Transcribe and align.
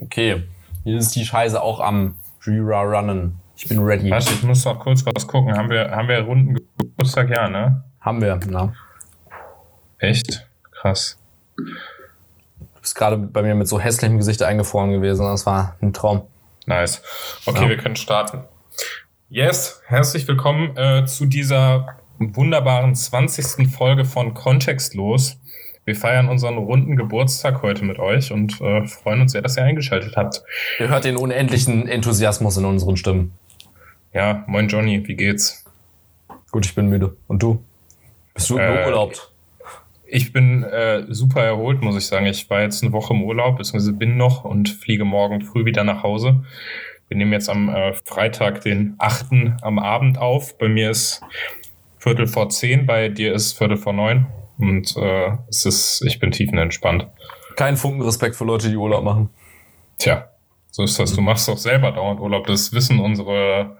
Okay. 0.00 0.44
Hier 0.84 0.98
ist 0.98 1.14
die 1.16 1.24
Scheiße 1.24 1.60
auch 1.60 1.80
am 1.80 2.16
Jura-Runnen. 2.42 3.40
Ich 3.56 3.68
bin 3.68 3.78
ready. 3.82 4.10
Warte, 4.10 4.32
ich 4.32 4.42
muss 4.42 4.64
noch 4.64 4.78
kurz 4.78 5.04
was 5.06 5.26
gucken. 5.26 5.56
Haben 5.56 5.70
wir, 5.70 5.90
haben 5.90 6.08
wir 6.08 6.20
runden 6.20 6.56
Geburtstag? 6.78 7.30
Ja, 7.30 7.48
ne? 7.48 7.84
Haben 8.00 8.20
wir, 8.20 8.38
na. 8.48 8.72
Echt? 9.98 10.46
Krass. 10.70 11.18
Du 11.56 11.64
bist 12.80 12.94
gerade 12.94 13.16
bei 13.16 13.42
mir 13.42 13.54
mit 13.54 13.66
so 13.66 13.80
hässlichem 13.80 14.18
Gesicht 14.18 14.42
eingefroren 14.42 14.92
gewesen. 14.92 15.24
Das 15.24 15.46
war 15.46 15.76
ein 15.80 15.92
Traum. 15.92 16.22
Nice. 16.66 17.02
Okay, 17.46 17.62
ja. 17.62 17.68
wir 17.70 17.76
können 17.78 17.96
starten. 17.96 18.44
Yes, 19.28 19.82
herzlich 19.86 20.28
willkommen 20.28 20.76
äh, 20.76 21.04
zu 21.06 21.26
dieser 21.26 21.96
wunderbaren 22.18 22.94
20. 22.94 23.68
Folge 23.70 24.04
von 24.04 24.34
Kontextlos. 24.34 25.40
Wir 25.86 25.94
feiern 25.94 26.28
unseren 26.28 26.58
runden 26.58 26.96
Geburtstag 26.96 27.62
heute 27.62 27.84
mit 27.84 28.00
euch 28.00 28.32
und 28.32 28.60
äh, 28.60 28.84
freuen 28.88 29.20
uns 29.20 29.30
sehr, 29.30 29.40
dass 29.40 29.56
ihr 29.56 29.62
eingeschaltet 29.62 30.16
habt. 30.16 30.42
Ihr 30.80 30.88
hört 30.88 31.04
den 31.04 31.16
unendlichen 31.16 31.86
Enthusiasmus 31.86 32.56
in 32.56 32.64
unseren 32.64 32.96
Stimmen. 32.96 33.32
Ja, 34.12 34.42
moin 34.48 34.66
Johnny, 34.66 35.06
wie 35.06 35.14
geht's? 35.14 35.64
Gut, 36.50 36.66
ich 36.66 36.74
bin 36.74 36.88
müde. 36.88 37.16
Und 37.28 37.40
du? 37.40 37.62
Bist 38.34 38.50
du 38.50 38.58
äh, 38.58 38.84
urlaubt? 38.84 39.30
Ich 40.08 40.32
bin 40.32 40.64
äh, 40.64 41.04
super 41.08 41.44
erholt, 41.44 41.82
muss 41.82 41.96
ich 41.96 42.06
sagen. 42.06 42.26
Ich 42.26 42.50
war 42.50 42.62
jetzt 42.62 42.82
eine 42.82 42.92
Woche 42.92 43.14
im 43.14 43.22
Urlaub, 43.22 43.58
beziehungsweise 43.58 43.92
bin 43.92 44.16
noch 44.16 44.44
und 44.44 44.68
fliege 44.68 45.04
morgen 45.04 45.40
früh 45.42 45.66
wieder 45.66 45.84
nach 45.84 46.02
Hause. 46.02 46.44
Wir 47.06 47.16
nehmen 47.16 47.32
jetzt 47.32 47.48
am 47.48 47.68
äh, 47.68 47.92
Freitag, 47.92 48.62
den 48.62 48.96
8. 48.98 49.26
am 49.62 49.78
Abend 49.78 50.18
auf. 50.18 50.58
Bei 50.58 50.66
mir 50.66 50.90
ist 50.90 51.20
Viertel 51.98 52.26
vor 52.26 52.48
zehn, 52.48 52.86
bei 52.86 53.08
dir 53.08 53.32
ist 53.32 53.56
Viertel 53.56 53.76
vor 53.76 53.92
neun. 53.92 54.26
Und 54.58 54.96
äh, 54.96 55.32
es 55.48 55.66
ist, 55.66 56.02
ich 56.06 56.18
bin 56.18 56.30
tiefenentspannt. 56.30 57.06
Kein 57.56 57.76
Funken 57.76 58.02
Respekt 58.02 58.36
für 58.36 58.44
Leute, 58.44 58.68
die 58.68 58.76
Urlaub 58.76 59.04
machen. 59.04 59.30
Tja, 59.98 60.28
so 60.70 60.82
ist 60.82 60.98
das. 60.98 61.14
Du 61.14 61.20
machst 61.20 61.48
doch 61.48 61.58
selber 61.58 61.92
dauernd 61.92 62.20
Urlaub. 62.20 62.46
Das 62.46 62.72
wissen 62.72 63.00
unsere 63.00 63.76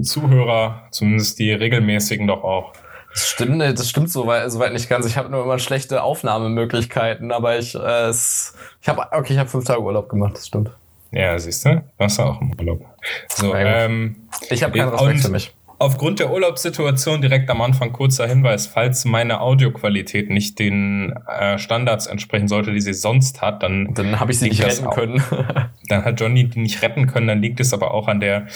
Zuhörer, 0.00 0.88
zumindest 0.90 1.38
die 1.38 1.52
regelmäßigen 1.52 2.26
doch 2.26 2.42
auch. 2.42 2.72
Das 3.12 3.28
stimmt, 3.28 3.60
das 3.60 3.88
stimmt 3.88 4.10
soweit, 4.10 4.50
soweit 4.50 4.72
nicht 4.72 4.88
ganz. 4.88 5.04
Ich 5.06 5.16
habe 5.16 5.28
nur 5.30 5.42
immer 5.42 5.58
schlechte 5.58 6.02
Aufnahmemöglichkeiten, 6.02 7.32
aber 7.32 7.58
ich, 7.58 7.74
äh, 7.74 8.08
es, 8.08 8.54
ich 8.80 8.88
habe, 8.88 9.02
okay, 9.12 9.32
ich 9.32 9.38
habe 9.38 9.48
fünf 9.48 9.64
Tage 9.64 9.80
Urlaub 9.80 10.08
gemacht. 10.08 10.34
Das 10.36 10.46
stimmt. 10.46 10.70
Ja, 11.12 11.36
siehst 11.38 11.64
du, 11.64 11.82
warst 11.98 12.18
du 12.18 12.22
auch 12.22 12.40
im 12.40 12.52
Urlaub. 12.58 12.84
So, 13.28 13.52
ähm, 13.54 14.28
ich 14.48 14.62
habe 14.62 14.78
keinen 14.78 14.90
Respekt 14.90 15.20
für 15.20 15.30
mich. 15.30 15.52
Aufgrund 15.82 16.18
der 16.18 16.30
Urlaubssituation 16.30 17.22
direkt 17.22 17.48
am 17.48 17.62
Anfang 17.62 17.90
kurzer 17.94 18.26
Hinweis, 18.26 18.66
falls 18.66 19.06
meine 19.06 19.40
Audioqualität 19.40 20.28
nicht 20.28 20.58
den 20.58 21.14
äh, 21.26 21.56
Standards 21.56 22.06
entsprechen 22.06 22.48
sollte, 22.48 22.70
die 22.74 22.82
sie 22.82 22.92
sonst 22.92 23.40
hat, 23.40 23.62
dann 23.62 23.94
dann 23.94 24.20
habe 24.20 24.30
ich 24.30 24.40
sie 24.40 24.50
nicht 24.50 24.62
retten 24.62 24.88
auch. 24.88 24.94
können. 24.94 25.22
dann 25.88 26.04
hat 26.04 26.20
Johnny 26.20 26.44
die 26.44 26.60
nicht 26.60 26.82
retten 26.82 27.06
können, 27.06 27.28
dann 27.28 27.40
liegt 27.40 27.60
es 27.60 27.72
aber 27.72 27.94
auch 27.94 28.08
an 28.08 28.20
der 28.20 28.46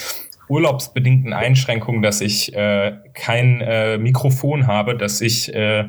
urlaubsbedingten 0.49 1.33
Einschränkung, 1.33 2.03
dass 2.03 2.21
ich 2.21 2.53
äh, 2.53 2.93
kein 3.15 3.59
äh, 3.59 3.97
Mikrofon 3.97 4.67
habe, 4.67 4.95
das 4.95 5.19
ich 5.19 5.51
äh, 5.51 5.85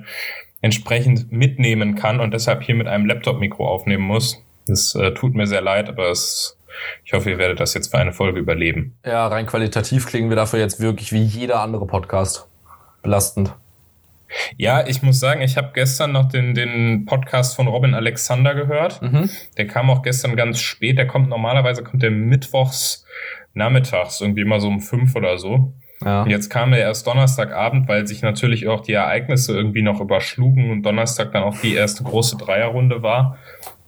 entsprechend 0.62 1.30
mitnehmen 1.32 1.96
kann 1.96 2.18
und 2.18 2.32
deshalb 2.32 2.62
hier 2.62 2.76
mit 2.76 2.86
einem 2.86 3.04
Laptop-Mikro 3.04 3.68
aufnehmen 3.68 4.04
muss. 4.04 4.42
Das 4.66 4.94
äh, 4.94 5.12
tut 5.12 5.34
mir 5.34 5.46
sehr 5.46 5.60
leid, 5.60 5.90
aber 5.90 6.10
es 6.10 6.56
ich 7.04 7.12
hoffe, 7.12 7.30
ihr 7.30 7.38
werdet 7.38 7.60
das 7.60 7.74
jetzt 7.74 7.90
für 7.90 7.98
eine 7.98 8.12
Folge 8.12 8.38
überleben. 8.38 8.96
Ja, 9.04 9.26
rein 9.26 9.46
qualitativ 9.46 10.06
klingen 10.06 10.28
wir 10.28 10.36
dafür 10.36 10.58
jetzt 10.58 10.80
wirklich 10.80 11.12
wie 11.12 11.22
jeder 11.22 11.60
andere 11.60 11.86
Podcast. 11.86 12.48
Belastend. 13.02 13.54
Ja, 14.56 14.86
ich 14.86 15.02
muss 15.02 15.20
sagen, 15.20 15.40
ich 15.40 15.56
habe 15.56 15.70
gestern 15.72 16.12
noch 16.12 16.28
den, 16.28 16.54
den 16.54 17.04
Podcast 17.04 17.54
von 17.54 17.68
Robin 17.68 17.94
Alexander 17.94 18.54
gehört. 18.54 19.00
Mhm. 19.00 19.30
Der 19.56 19.66
kam 19.66 19.90
auch 19.90 20.02
gestern 20.02 20.36
ganz 20.36 20.60
spät. 20.60 20.98
Der 20.98 21.06
kommt 21.06 21.28
normalerweise 21.28 21.82
kommt 21.84 22.02
der 22.02 22.10
mittwochs 22.10 23.04
nachmittags, 23.54 24.20
irgendwie 24.20 24.42
immer 24.42 24.60
so 24.60 24.68
um 24.68 24.80
fünf 24.80 25.14
oder 25.14 25.38
so. 25.38 25.72
Ja. 26.04 26.22
Und 26.22 26.30
jetzt 26.30 26.50
kam 26.50 26.72
er 26.72 26.80
erst 26.80 27.06
Donnerstagabend, 27.06 27.88
weil 27.88 28.06
sich 28.06 28.20
natürlich 28.20 28.68
auch 28.68 28.80
die 28.80 28.92
Ereignisse 28.92 29.56
irgendwie 29.56 29.82
noch 29.82 30.00
überschlugen 30.00 30.70
und 30.70 30.82
Donnerstag 30.82 31.32
dann 31.32 31.42
auch 31.42 31.58
die 31.60 31.74
erste 31.74 32.04
große 32.04 32.36
Dreierrunde 32.36 33.02
war 33.02 33.38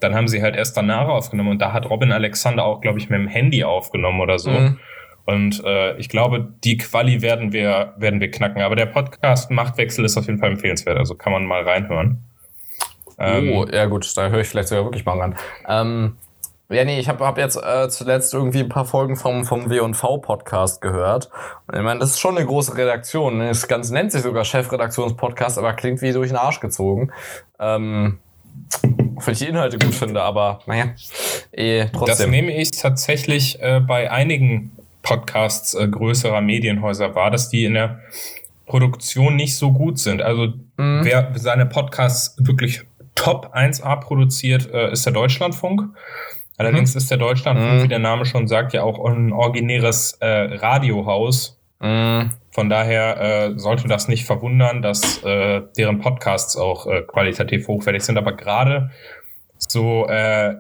dann 0.00 0.14
haben 0.14 0.28
sie 0.28 0.42
halt 0.42 0.56
erst 0.56 0.76
danach 0.76 1.08
aufgenommen 1.08 1.50
und 1.50 1.62
da 1.62 1.72
hat 1.72 1.88
Robin 1.88 2.12
Alexander 2.12 2.64
auch, 2.64 2.80
glaube 2.80 2.98
ich, 2.98 3.08
mit 3.08 3.18
dem 3.18 3.28
Handy 3.28 3.64
aufgenommen 3.64 4.20
oder 4.20 4.38
so. 4.38 4.50
Mhm. 4.50 4.78
Und 5.24 5.62
äh, 5.64 5.94
ich 5.98 6.08
glaube, 6.08 6.48
die 6.64 6.78
Quali 6.78 7.20
werden 7.20 7.52
wir, 7.52 7.92
werden 7.98 8.18
wir 8.20 8.30
knacken. 8.30 8.62
Aber 8.62 8.76
der 8.76 8.86
Podcast 8.86 9.50
Machtwechsel 9.50 10.04
ist 10.04 10.16
auf 10.16 10.26
jeden 10.26 10.38
Fall 10.38 10.52
empfehlenswert, 10.52 10.96
also 10.96 11.14
kann 11.14 11.32
man 11.32 11.44
mal 11.44 11.62
reinhören. 11.62 12.24
Ähm, 13.18 13.52
oh, 13.52 13.66
ja 13.66 13.86
gut, 13.86 14.16
da 14.16 14.28
höre 14.28 14.40
ich 14.40 14.48
vielleicht 14.48 14.68
sogar 14.68 14.84
wirklich 14.84 15.04
mal 15.04 15.18
ran. 15.18 15.34
Ähm, 15.68 16.16
ja, 16.70 16.84
nee, 16.84 17.00
ich 17.00 17.08
habe 17.08 17.26
hab 17.26 17.38
jetzt 17.38 17.56
äh, 17.56 17.88
zuletzt 17.88 18.34
irgendwie 18.34 18.60
ein 18.60 18.68
paar 18.68 18.84
Folgen 18.84 19.16
vom, 19.16 19.44
vom 19.44 19.70
W&V-Podcast 19.70 20.80
gehört. 20.80 21.30
ich 21.72 21.80
meine, 21.80 21.98
das 21.98 22.10
ist 22.10 22.20
schon 22.20 22.36
eine 22.36 22.46
große 22.46 22.76
Redaktion. 22.76 23.40
Das 23.40 23.68
Ganze 23.68 23.94
nennt 23.94 24.12
sich 24.12 24.22
sogar 24.22 24.44
Chefredaktionspodcast, 24.44 25.58
aber 25.58 25.72
klingt 25.72 26.02
wie 26.02 26.12
durch 26.12 26.28
den 26.28 26.36
Arsch 26.36 26.60
gezogen. 26.60 27.10
Ähm, 27.58 28.18
wenn 29.24 29.32
ich 29.32 29.38
die 29.38 29.46
Inhalte 29.46 29.78
gut 29.78 29.94
finde, 29.94 30.22
aber 30.22 30.60
naja, 30.66 30.94
eh, 31.52 31.86
trotzdem. 31.86 32.06
Das 32.06 32.26
nehme 32.26 32.56
ich 32.56 32.70
tatsächlich 32.70 33.60
äh, 33.60 33.80
bei 33.80 34.10
einigen 34.10 34.72
Podcasts 35.02 35.74
äh, 35.74 35.88
größerer 35.88 36.40
Medienhäuser 36.40 37.14
wahr, 37.14 37.30
dass 37.30 37.48
die 37.48 37.64
in 37.64 37.74
der 37.74 38.00
Produktion 38.66 39.36
nicht 39.36 39.56
so 39.56 39.72
gut 39.72 39.98
sind. 39.98 40.22
Also 40.22 40.52
mhm. 40.76 41.00
wer 41.02 41.32
seine 41.36 41.66
Podcasts 41.66 42.36
wirklich 42.38 42.82
top 43.14 43.54
1A 43.54 43.96
produziert, 43.96 44.70
äh, 44.72 44.92
ist 44.92 45.04
der 45.06 45.12
Deutschlandfunk. 45.12 45.82
Allerdings 46.56 46.94
mhm. 46.94 46.98
ist 46.98 47.10
der 47.10 47.18
Deutschlandfunk, 47.18 47.80
mhm. 47.80 47.82
wie 47.84 47.88
der 47.88 47.98
Name 47.98 48.26
schon 48.26 48.46
sagt, 48.48 48.72
ja 48.72 48.82
auch 48.82 49.04
ein 49.04 49.32
originäres 49.32 50.12
äh, 50.20 50.26
Radiohaus. 50.26 51.57
Mhm. 51.80 52.30
Von 52.50 52.68
daher 52.68 53.20
äh, 53.20 53.58
sollte 53.58 53.86
das 53.86 54.08
nicht 54.08 54.24
verwundern, 54.24 54.82
dass 54.82 55.22
äh, 55.22 55.62
deren 55.76 56.00
Podcasts 56.00 56.56
auch 56.56 56.86
äh, 56.86 57.02
qualitativ 57.02 57.68
hochwertig 57.68 58.02
sind. 58.02 58.18
Aber 58.18 58.32
gerade 58.32 58.90
so 59.58 60.06
äh, 60.06 60.56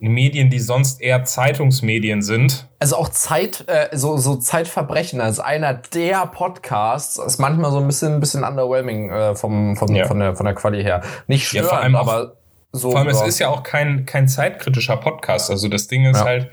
Medien, 0.00 0.50
die 0.50 0.58
sonst 0.58 1.00
eher 1.00 1.24
Zeitungsmedien 1.24 2.22
sind. 2.22 2.68
Also 2.80 2.96
auch 2.96 3.08
Zeit, 3.08 3.64
äh, 3.68 3.88
so, 3.96 4.16
so 4.16 4.36
Zeitverbrechen 4.36 5.20
als 5.20 5.40
einer 5.40 5.74
der 5.74 6.26
Podcasts 6.26 7.18
ist 7.18 7.38
manchmal 7.38 7.70
so 7.70 7.78
ein 7.78 7.86
bisschen, 7.86 8.14
ein 8.14 8.20
bisschen 8.20 8.44
underwhelming 8.44 9.10
äh, 9.10 9.34
vom, 9.34 9.76
vom, 9.76 9.94
ja. 9.94 10.06
von, 10.06 10.18
der, 10.18 10.36
von 10.36 10.46
der 10.46 10.54
Quali 10.54 10.82
her. 10.82 11.02
Nicht 11.26 11.46
störend, 11.46 11.70
ja, 11.70 11.76
vor 11.76 11.82
allem 11.82 11.96
aber 11.96 12.36
so. 12.72 12.90
Vor 12.90 13.00
allem, 13.00 13.08
es 13.08 13.20
ist 13.22 13.38
ja 13.38 13.48
auch 13.48 13.62
kein, 13.62 14.06
kein 14.06 14.28
zeitkritischer 14.28 14.96
Podcast. 14.96 15.50
Also 15.50 15.68
das 15.68 15.88
Ding 15.88 16.06
ist 16.06 16.18
ja. 16.18 16.24
halt 16.24 16.50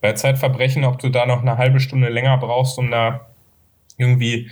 bei 0.00 0.12
Zeitverbrechen, 0.12 0.84
ob 0.84 0.98
du 0.98 1.08
da 1.08 1.26
noch 1.26 1.42
eine 1.42 1.58
halbe 1.58 1.80
Stunde 1.80 2.08
länger 2.08 2.38
brauchst, 2.38 2.78
um 2.78 2.90
da 2.90 3.29
irgendwie 4.00 4.50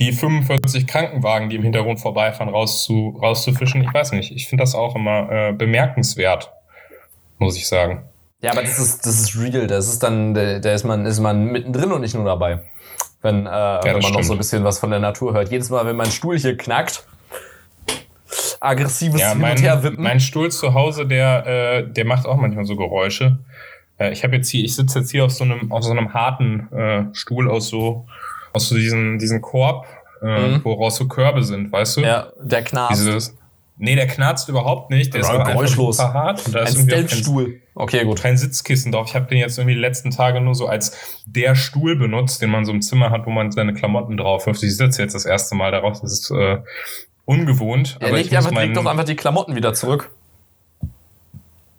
die 0.00 0.12
45 0.12 0.86
Krankenwagen, 0.86 1.50
die 1.50 1.56
im 1.56 1.62
Hintergrund 1.62 2.00
vorbeifahren, 2.00 2.52
rauszu, 2.52 3.18
rauszufischen. 3.20 3.82
Ich 3.82 3.92
weiß 3.92 4.12
nicht. 4.12 4.32
Ich 4.32 4.48
finde 4.48 4.62
das 4.62 4.74
auch 4.74 4.96
immer 4.96 5.30
äh, 5.30 5.52
bemerkenswert, 5.52 6.52
muss 7.38 7.56
ich 7.56 7.68
sagen. 7.68 8.04
Ja, 8.40 8.52
aber 8.52 8.62
das 8.62 8.78
ist, 8.78 9.06
das 9.06 9.20
ist 9.20 9.38
real. 9.38 9.66
Das 9.66 9.88
ist 9.88 10.02
dann, 10.02 10.34
da 10.34 10.72
ist 10.72 10.84
man, 10.84 11.06
ist 11.06 11.20
man 11.20 11.46
mittendrin 11.46 11.92
und 11.92 12.00
nicht 12.00 12.14
nur 12.14 12.24
dabei. 12.24 12.60
Wenn, 13.22 13.46
äh, 13.46 13.48
ja, 13.48 13.80
wenn 13.84 13.92
man 13.92 14.02
stimmt. 14.02 14.16
noch 14.18 14.24
so 14.24 14.32
ein 14.32 14.38
bisschen 14.38 14.64
was 14.64 14.78
von 14.78 14.90
der 14.90 14.98
Natur 14.98 15.32
hört. 15.32 15.50
Jedes 15.50 15.70
Mal, 15.70 15.86
wenn 15.86 15.96
mein 15.96 16.10
Stuhl 16.10 16.38
hier 16.38 16.56
knackt, 16.56 17.06
aggressives 18.60 19.20
ja, 19.20 19.34
mein, 19.34 19.56
Mein 19.96 20.20
Stuhl 20.20 20.50
zu 20.50 20.74
Hause, 20.74 21.06
der, 21.06 21.46
äh, 21.46 21.90
der 21.90 22.04
macht 22.04 22.26
auch 22.26 22.36
manchmal 22.36 22.64
so 22.64 22.76
Geräusche. 22.76 23.38
Äh, 23.98 24.12
ich 24.12 24.24
habe 24.24 24.36
jetzt 24.36 24.48
hier, 24.48 24.64
ich 24.64 24.74
sitze 24.74 25.00
jetzt 25.00 25.10
hier 25.10 25.24
auf 25.24 25.32
so 25.32 25.44
einem, 25.44 25.70
auf 25.72 25.84
so 25.84 25.92
einem 25.92 26.12
harten 26.12 26.72
äh, 26.72 27.04
Stuhl 27.14 27.50
aus 27.50 27.68
so 27.68 28.06
aus 28.54 28.68
so 28.68 28.76
diesen, 28.76 29.18
diesen 29.18 29.42
Korb, 29.42 29.86
äh, 30.22 30.48
mhm. 30.48 30.64
woraus 30.64 30.96
so 30.96 31.06
Körbe 31.06 31.42
sind, 31.42 31.72
weißt 31.72 31.98
du? 31.98 32.00
Ja, 32.02 32.32
der 32.40 32.62
knarzt. 32.62 33.00
Dieses, 33.00 33.36
nee, 33.76 33.96
der 33.96 34.06
knarzt 34.06 34.48
überhaupt 34.48 34.90
nicht. 34.90 35.12
Der 35.12 35.20
ist 35.20 35.30
geräuschlos. 35.30 35.96
super 35.98 36.14
hart. 36.14 36.46
Und 36.46 36.54
da 36.54 36.60
ist 36.60 36.92
Ein 36.92 37.08
Stuhl. 37.08 37.60
Okay, 37.74 38.04
gut. 38.04 38.22
Kein 38.22 38.36
Sitzkissen 38.36 38.92
drauf. 38.92 39.08
Ich 39.08 39.16
habe 39.16 39.26
den 39.26 39.38
jetzt 39.38 39.58
irgendwie 39.58 39.74
die 39.74 39.80
letzten 39.80 40.12
Tage 40.12 40.40
nur 40.40 40.54
so 40.54 40.68
als 40.68 41.22
der 41.26 41.56
Stuhl 41.56 41.96
benutzt, 41.96 42.40
den 42.40 42.50
man 42.50 42.64
so 42.64 42.72
im 42.72 42.80
Zimmer 42.80 43.10
hat, 43.10 43.26
wo 43.26 43.30
man 43.30 43.50
seine 43.50 43.74
Klamotten 43.74 44.16
drauf 44.16 44.46
wirft. 44.46 44.62
Ich 44.62 44.76
sitze 44.76 45.02
jetzt 45.02 45.14
das 45.14 45.26
erste 45.26 45.56
Mal 45.56 45.72
darauf. 45.72 46.00
Das 46.00 46.12
ist 46.12 46.30
äh, 46.30 46.58
ungewohnt. 47.24 47.98
Ja, 48.00 48.06
aber 48.06 48.16
leg, 48.16 48.26
ich 48.26 48.36
einfach, 48.36 48.52
leg 48.52 48.72
doch 48.74 48.86
einfach 48.86 49.04
die 49.04 49.16
Klamotten 49.16 49.56
wieder 49.56 49.74
zurück. 49.74 50.10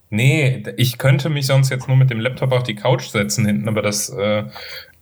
Nee, 0.10 0.64
ich 0.78 0.98
könnte 0.98 1.30
mich 1.30 1.48
sonst 1.48 1.70
jetzt 1.70 1.88
nur 1.88 1.98
mit 1.98 2.10
dem 2.10 2.20
Laptop 2.20 2.52
auf 2.52 2.64
die 2.64 2.76
Couch 2.76 3.08
setzen 3.08 3.46
hinten, 3.46 3.68
aber 3.68 3.82
das 3.82 4.10
äh, 4.10 4.44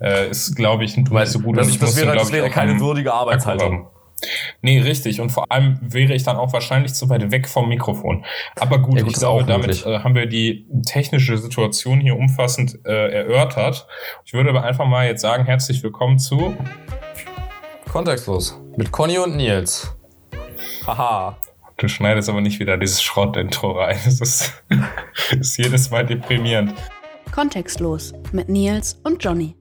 äh, 0.03 0.29
ist, 0.29 0.55
glaube 0.55 0.83
ich, 0.83 0.97
nicht 0.97 1.09
so 1.27 1.39
gut. 1.39 1.57
Das, 1.57 1.77
das 1.77 1.95
wäre, 1.95 2.15
das 2.15 2.31
wäre 2.31 2.49
keine 2.49 2.79
würdige 2.79 3.13
Arbeitshaltung. 3.13 3.87
Nee, 4.61 4.79
richtig. 4.79 5.19
Und 5.19 5.31
vor 5.31 5.51
allem 5.51 5.79
wäre 5.81 6.13
ich 6.13 6.23
dann 6.23 6.37
auch 6.37 6.53
wahrscheinlich 6.53 6.93
zu 6.93 7.09
weit 7.09 7.31
weg 7.31 7.47
vom 7.47 7.67
Mikrofon. 7.69 8.25
Aber 8.59 8.79
gut, 8.79 8.95
ja, 8.95 9.01
gut 9.03 9.11
ich 9.11 9.17
glaube, 9.17 9.43
damit 9.45 9.85
äh, 9.85 9.99
haben 9.99 10.15
wir 10.15 10.27
die 10.27 10.65
technische 10.85 11.37
Situation 11.37 11.99
hier 11.99 12.15
umfassend 12.15 12.79
äh, 12.85 13.11
erörtert. 13.11 13.87
Ich 14.25 14.33
würde 14.33 14.49
aber 14.49 14.63
einfach 14.63 14.85
mal 14.85 15.07
jetzt 15.07 15.21
sagen, 15.21 15.45
herzlich 15.45 15.83
willkommen 15.83 16.19
zu 16.19 16.55
Kontextlos 17.91 18.57
mit 18.75 18.91
Conny 18.91 19.17
und 19.19 19.35
Nils. 19.35 19.93
Haha. 20.87 21.37
Du 21.77 21.87
schneidest 21.87 22.29
aber 22.29 22.41
nicht 22.41 22.59
wieder 22.59 22.77
dieses 22.77 23.01
Schrott-Intro 23.01 23.71
rein. 23.71 23.97
Das 24.05 24.21
ist, 24.21 24.63
ist 25.39 25.57
jedes 25.57 25.89
Mal 25.91 26.05
deprimierend. 26.05 26.73
Kontextlos 27.31 28.13
mit 28.31 28.47
Nils 28.47 28.99
und 29.03 29.23
Johnny. 29.23 29.55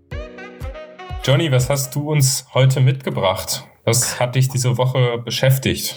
Johnny, 1.25 1.53
was 1.53 1.71
hast 1.71 1.95
du 1.95 2.11
uns 2.11 2.47
heute 2.53 2.81
mitgebracht? 2.81 3.65
Was 3.85 4.19
hat 4.19 4.35
dich 4.35 4.49
diese 4.49 4.77
Woche 4.77 5.19
beschäftigt? 5.19 5.95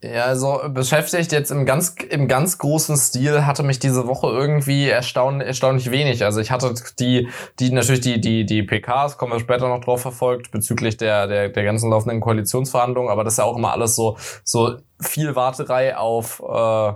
Ja, 0.00 0.26
also 0.26 0.60
beschäftigt 0.68 1.32
jetzt 1.32 1.50
im 1.50 1.66
ganz, 1.66 1.96
im 2.08 2.28
ganz 2.28 2.58
großen 2.58 2.96
Stil 2.96 3.46
hatte 3.46 3.64
mich 3.64 3.80
diese 3.80 4.06
Woche 4.06 4.28
irgendwie 4.28 4.88
erstaunlich, 4.88 5.48
erstaunlich 5.48 5.90
wenig. 5.90 6.24
Also 6.24 6.40
ich 6.40 6.52
hatte 6.52 6.72
die, 7.00 7.28
die 7.58 7.72
natürlich 7.72 8.02
die, 8.02 8.20
die, 8.20 8.46
die 8.46 8.62
PKs, 8.62 9.18
kommen 9.18 9.32
wir 9.32 9.40
später 9.40 9.66
noch 9.66 9.80
drauf 9.80 10.02
verfolgt, 10.02 10.52
bezüglich 10.52 10.96
der, 10.98 11.26
der, 11.26 11.48
der 11.48 11.64
ganzen 11.64 11.90
laufenden 11.90 12.20
Koalitionsverhandlungen, 12.20 13.10
aber 13.10 13.24
das 13.24 13.34
ist 13.34 13.38
ja 13.38 13.44
auch 13.44 13.56
immer 13.56 13.72
alles 13.72 13.96
so, 13.96 14.16
so 14.44 14.76
viel 15.00 15.34
Warterei 15.34 15.96
auf, 15.96 16.40
äh, 16.40 16.92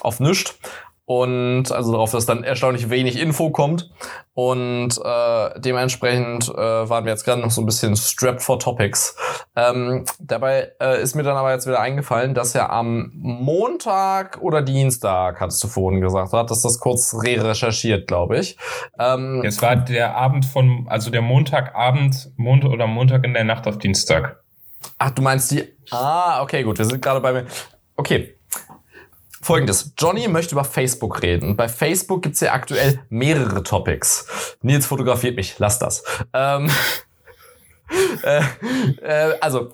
auf 0.00 0.18
nichts 0.18 0.58
und 1.08 1.72
also 1.72 1.92
darauf, 1.92 2.10
dass 2.10 2.26
dann 2.26 2.44
erstaunlich 2.44 2.90
wenig 2.90 3.18
Info 3.18 3.48
kommt 3.48 3.88
und 4.34 4.90
äh, 5.02 5.58
dementsprechend 5.58 6.50
äh, 6.50 6.54
waren 6.54 7.06
wir 7.06 7.12
jetzt 7.12 7.24
gerade 7.24 7.40
noch 7.40 7.50
so 7.50 7.62
ein 7.62 7.64
bisschen 7.66 7.96
strapped 7.96 8.42
for 8.42 8.58
topics. 8.58 9.16
Ähm, 9.56 10.04
dabei 10.20 10.70
äh, 10.78 11.02
ist 11.02 11.14
mir 11.14 11.22
dann 11.22 11.38
aber 11.38 11.50
jetzt 11.50 11.66
wieder 11.66 11.80
eingefallen, 11.80 12.34
dass 12.34 12.52
ja 12.52 12.68
am 12.68 13.10
Montag 13.14 14.42
oder 14.42 14.60
Dienstag, 14.60 15.40
hattest 15.40 15.64
du 15.64 15.68
vorhin 15.68 16.02
gesagt, 16.02 16.34
du 16.34 16.36
hattest 16.36 16.62
das 16.66 16.78
kurz 16.78 17.14
re-recherchiert, 17.14 18.06
glaube 18.06 18.38
ich. 18.40 18.58
Ähm, 18.98 19.40
Jetzt 19.42 19.62
war 19.62 19.76
der 19.76 20.14
Abend 20.14 20.44
von, 20.44 20.88
also 20.90 21.10
der 21.10 21.22
Montagabend, 21.22 22.32
Montag 22.36 22.70
oder 22.70 22.86
Montag 22.86 23.24
in 23.24 23.32
der 23.32 23.44
Nacht 23.44 23.66
auf 23.66 23.78
Dienstag. 23.78 24.42
Ach, 24.98 25.10
du 25.12 25.22
meinst 25.22 25.50
die, 25.52 25.64
ah, 25.90 26.42
okay, 26.42 26.64
gut, 26.64 26.76
wir 26.76 26.84
sind 26.84 27.00
gerade 27.00 27.22
bei 27.22 27.32
mir. 27.32 27.46
Okay, 27.96 28.37
Folgendes. 29.48 29.94
Johnny 29.96 30.28
möchte 30.28 30.54
über 30.54 30.62
Facebook 30.62 31.22
reden. 31.22 31.56
Bei 31.56 31.70
Facebook 31.70 32.20
gibt's 32.20 32.40
ja 32.40 32.52
aktuell 32.52 33.00
mehrere 33.08 33.62
Topics. 33.62 34.56
Nils 34.60 34.84
fotografiert 34.84 35.36
mich. 35.36 35.58
Lass 35.58 35.78
das. 35.78 36.04
Ähm, 36.34 36.70
äh, 38.24 38.42
äh, 39.00 39.38
also, 39.40 39.72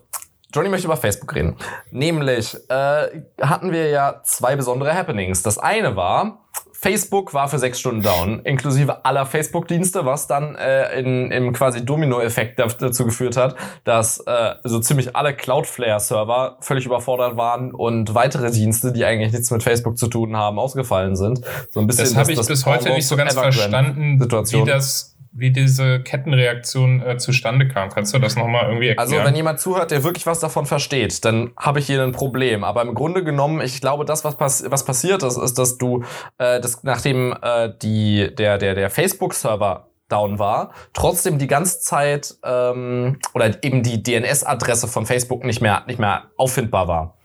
Johnny 0.55 0.69
möchte 0.69 0.87
über 0.87 0.97
Facebook 0.97 1.35
reden. 1.35 1.57
Nämlich 1.91 2.57
äh, 2.69 3.23
hatten 3.41 3.73
wir 3.73 3.91
ja 3.91 4.21
zwei 4.23 4.57
besondere 4.57 4.95
Happenings. 4.95 5.43
Das 5.43 5.59
eine 5.59 5.97
war, 5.97 6.45
Facebook 6.85 7.33
war 7.33 7.49
für 7.49 7.59
sechs 7.59 7.81
Stunden 7.81 8.03
down, 8.03 8.41
inklusive 8.45 9.07
aller 9.07 9.25
Facebook-Dienste, 9.25 10.05
was 10.05 10.27
dann 10.27 10.55
äh, 10.55 11.01
in, 11.01 11.31
im 11.31 11.55
quasi 11.55 11.83
Domino-Effekt 11.83 12.59
dazu 12.59 13.07
geführt 13.07 13.39
hat, 13.39 13.57
dass 13.85 14.19
äh, 14.27 14.55
so 14.65 14.81
ziemlich 14.81 15.17
alle 15.17 15.35
Cloudflare-Server 15.35 16.59
völlig 16.61 16.85
überfordert 16.85 17.39
waren 17.39 17.73
und 17.73 18.15
weitere 18.15 18.51
Dienste, 18.51 18.93
die 18.93 19.07
eigentlich 19.07 19.33
nichts 19.33 19.51
mit 19.51 19.63
Facebook 19.63 19.97
zu 19.97 20.09
tun 20.09 20.37
haben, 20.37 20.59
ausgefallen 20.59 21.17
sind. 21.17 21.41
So 21.71 21.81
ein 21.81 21.87
bisschen 21.87 22.05
das 22.05 22.17
habe 22.17 22.33
ich 22.33 22.37
das 22.37 22.49
bis 22.49 22.67
heute 22.67 22.91
nicht 22.91 23.09
so 23.09 23.17
ganz 23.17 23.33
verstanden, 23.33 24.19
Situation. 24.19 24.67
wie 24.67 24.71
das 24.71 25.14
wie 25.37 25.51
diese 25.51 26.01
Kettenreaktion 26.01 27.03
äh, 27.03 27.19
zustande 27.19 27.67
kam. 27.67 27.91
Kannst 27.91 28.15
du 28.15 28.19
das 28.21 28.37
nochmal 28.37 28.67
irgendwie 28.67 28.89
erklären? 28.89 29.13
Also 29.13 29.25
wenn 29.25 29.35
jemand 29.35 29.59
zuhört, 29.59 29.91
der 29.91 30.05
wirklich 30.05 30.27
was 30.27 30.39
davon 30.39 30.65
versteht, 30.65 31.25
dann 31.25 31.51
habe 31.57 31.81
ich 31.81 31.87
hier 31.87 32.03
ein 32.03 32.13
Problem. 32.13 32.63
Aber 32.63 32.83
im 32.83 32.95
Grunde 32.95 33.25
genommen, 33.25 33.61
ich 33.61 33.81
glaube, 33.81 34.05
das, 34.05 34.25
was, 34.25 34.37
pass 34.37 34.65
was 34.69 34.85
passiert 34.85 35.25
ist, 35.25 35.37
ist, 35.37 35.59
dass 35.59 35.77
du, 35.77 36.05
äh, 36.39 36.61
das, 36.61 36.85
nachdem 36.85 37.37
äh, 37.43 37.71
die, 37.83 38.33
der, 38.35 38.59
der, 38.59 38.77
der 38.77 38.91
Facebook-Server 38.91 39.89
down 40.09 40.39
war, 40.39 40.73
trotzdem 40.93 41.39
die 41.39 41.49
ganze 41.49 41.81
Zeit 41.81 42.37
ähm, 42.45 43.19
oder 43.35 43.63
eben 43.65 43.83
die 43.83 44.03
DNS-Adresse 44.03 44.87
von 44.87 45.05
Facebook 45.05 45.45
nicht 45.45 45.61
mehr, 45.61 45.83
nicht 45.89 45.99
mehr 45.99 46.31
auffindbar 46.37 46.87
war. 46.87 47.17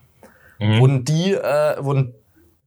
Mhm. 0.57 0.79
Wurden 0.79 1.06
die, 1.06 1.33
äh, 1.33 1.83
wurden, 1.83 2.15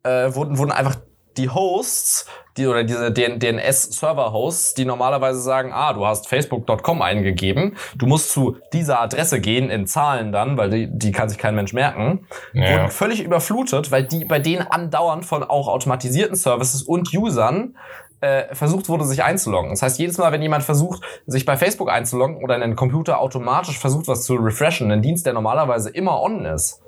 äh, 0.04 0.32
wurden, 0.34 0.56
wurden 0.58 0.70
einfach 0.70 0.96
die 1.36 1.48
Hosts, 1.48 2.26
die 2.56 2.66
oder 2.66 2.84
diese 2.84 3.12
DNS-Server-Hosts, 3.12 4.74
die 4.74 4.84
normalerweise 4.84 5.40
sagen, 5.40 5.72
ah, 5.72 5.92
du 5.92 6.06
hast 6.06 6.28
facebook.com 6.28 7.02
eingegeben, 7.02 7.76
du 7.96 8.06
musst 8.06 8.30
zu 8.30 8.56
dieser 8.72 9.00
Adresse 9.00 9.40
gehen 9.40 9.70
in 9.70 9.86
Zahlen 9.86 10.32
dann, 10.32 10.56
weil 10.56 10.70
die, 10.70 10.88
die 10.90 11.12
kann 11.12 11.28
sich 11.28 11.38
kein 11.38 11.54
Mensch 11.54 11.72
merken, 11.72 12.26
ja. 12.52 12.72
wurden 12.72 12.90
völlig 12.90 13.22
überflutet, 13.22 13.90
weil 13.90 14.04
die 14.04 14.24
bei 14.24 14.38
denen 14.38 14.62
andauernd 14.62 15.24
von 15.24 15.42
auch 15.42 15.68
automatisierten 15.68 16.36
Services 16.36 16.82
und 16.82 17.12
Usern 17.14 17.74
äh, 18.20 18.54
versucht 18.54 18.88
wurde, 18.88 19.04
sich 19.04 19.22
einzuloggen. 19.22 19.70
Das 19.70 19.82
heißt, 19.82 19.98
jedes 19.98 20.16
Mal, 20.18 20.32
wenn 20.32 20.42
jemand 20.42 20.62
versucht, 20.62 21.02
sich 21.26 21.44
bei 21.44 21.56
Facebook 21.56 21.90
einzuloggen 21.90 22.42
oder 22.42 22.54
in 22.54 22.60
den 22.60 22.76
Computer 22.76 23.20
automatisch 23.20 23.78
versucht, 23.78 24.08
was 24.08 24.24
zu 24.24 24.34
refreshen, 24.34 24.90
ein 24.92 25.02
Dienst, 25.02 25.26
der 25.26 25.32
normalerweise 25.32 25.90
immer 25.90 26.22
on 26.22 26.44
ist, 26.44 26.80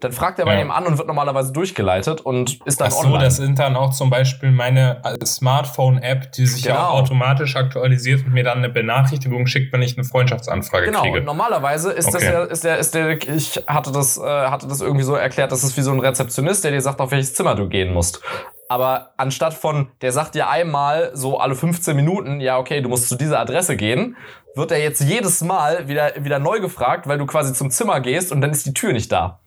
dann 0.00 0.12
fragt 0.12 0.38
er 0.38 0.44
bei 0.44 0.54
ja. 0.54 0.60
dem 0.60 0.70
an 0.70 0.86
und 0.86 0.96
wird 0.96 1.08
normalerweise 1.08 1.52
durchgeleitet 1.52 2.20
und 2.20 2.60
ist 2.64 2.80
dann 2.80 2.88
Ach 2.88 2.92
so, 2.92 3.06
online. 3.06 3.24
das 3.24 3.36
sind 3.36 3.58
dann 3.58 3.74
auch 3.74 3.92
zum 3.92 4.10
Beispiel 4.10 4.52
meine 4.52 5.02
äh, 5.04 5.24
Smartphone-App, 5.24 6.32
die 6.32 6.46
sich 6.46 6.62
genau. 6.62 6.74
ja 6.74 6.86
auch 6.88 7.00
automatisch 7.00 7.56
aktualisiert 7.56 8.24
und 8.24 8.32
mir 8.32 8.44
dann 8.44 8.58
eine 8.58 8.68
Benachrichtigung 8.68 9.46
schickt, 9.46 9.72
wenn 9.72 9.82
ich 9.82 9.96
eine 9.96 10.04
Freundschaftsanfrage 10.04 10.86
genau. 10.86 11.02
kriege. 11.02 11.20
Genau, 11.20 11.32
normalerweise 11.32 11.90
ist 11.90 12.08
okay. 12.08 12.14
das 12.14 12.24
ja, 12.24 12.42
ist 12.44 12.64
der, 12.64 12.78
ist 12.78 12.94
der, 12.94 13.28
ich 13.28 13.64
hatte 13.66 13.90
das, 13.90 14.18
äh, 14.18 14.22
hatte 14.22 14.68
das 14.68 14.80
irgendwie 14.80 15.04
so 15.04 15.14
erklärt, 15.14 15.50
das 15.50 15.64
ist 15.64 15.76
wie 15.76 15.82
so 15.82 15.90
ein 15.90 15.98
Rezeptionist, 15.98 16.62
der 16.62 16.70
dir 16.70 16.80
sagt, 16.80 17.00
auf 17.00 17.10
welches 17.10 17.34
Zimmer 17.34 17.56
du 17.56 17.68
gehen 17.68 17.92
musst. 17.92 18.20
Aber 18.68 19.14
anstatt 19.16 19.54
von, 19.54 19.88
der 20.00 20.12
sagt 20.12 20.36
dir 20.36 20.48
einmal 20.48 21.10
so 21.14 21.38
alle 21.38 21.56
15 21.56 21.96
Minuten, 21.96 22.40
ja, 22.40 22.58
okay, 22.58 22.82
du 22.82 22.88
musst 22.88 23.08
zu 23.08 23.16
dieser 23.16 23.40
Adresse 23.40 23.76
gehen, 23.76 24.16
wird 24.54 24.70
er 24.70 24.80
jetzt 24.80 25.00
jedes 25.00 25.40
Mal 25.40 25.88
wieder, 25.88 26.12
wieder 26.18 26.38
neu 26.38 26.60
gefragt, 26.60 27.08
weil 27.08 27.18
du 27.18 27.26
quasi 27.26 27.52
zum 27.52 27.70
Zimmer 27.70 28.00
gehst 28.00 28.30
und 28.30 28.40
dann 28.42 28.50
ist 28.50 28.64
die 28.66 28.74
Tür 28.74 28.92
nicht 28.92 29.10
da 29.10 29.40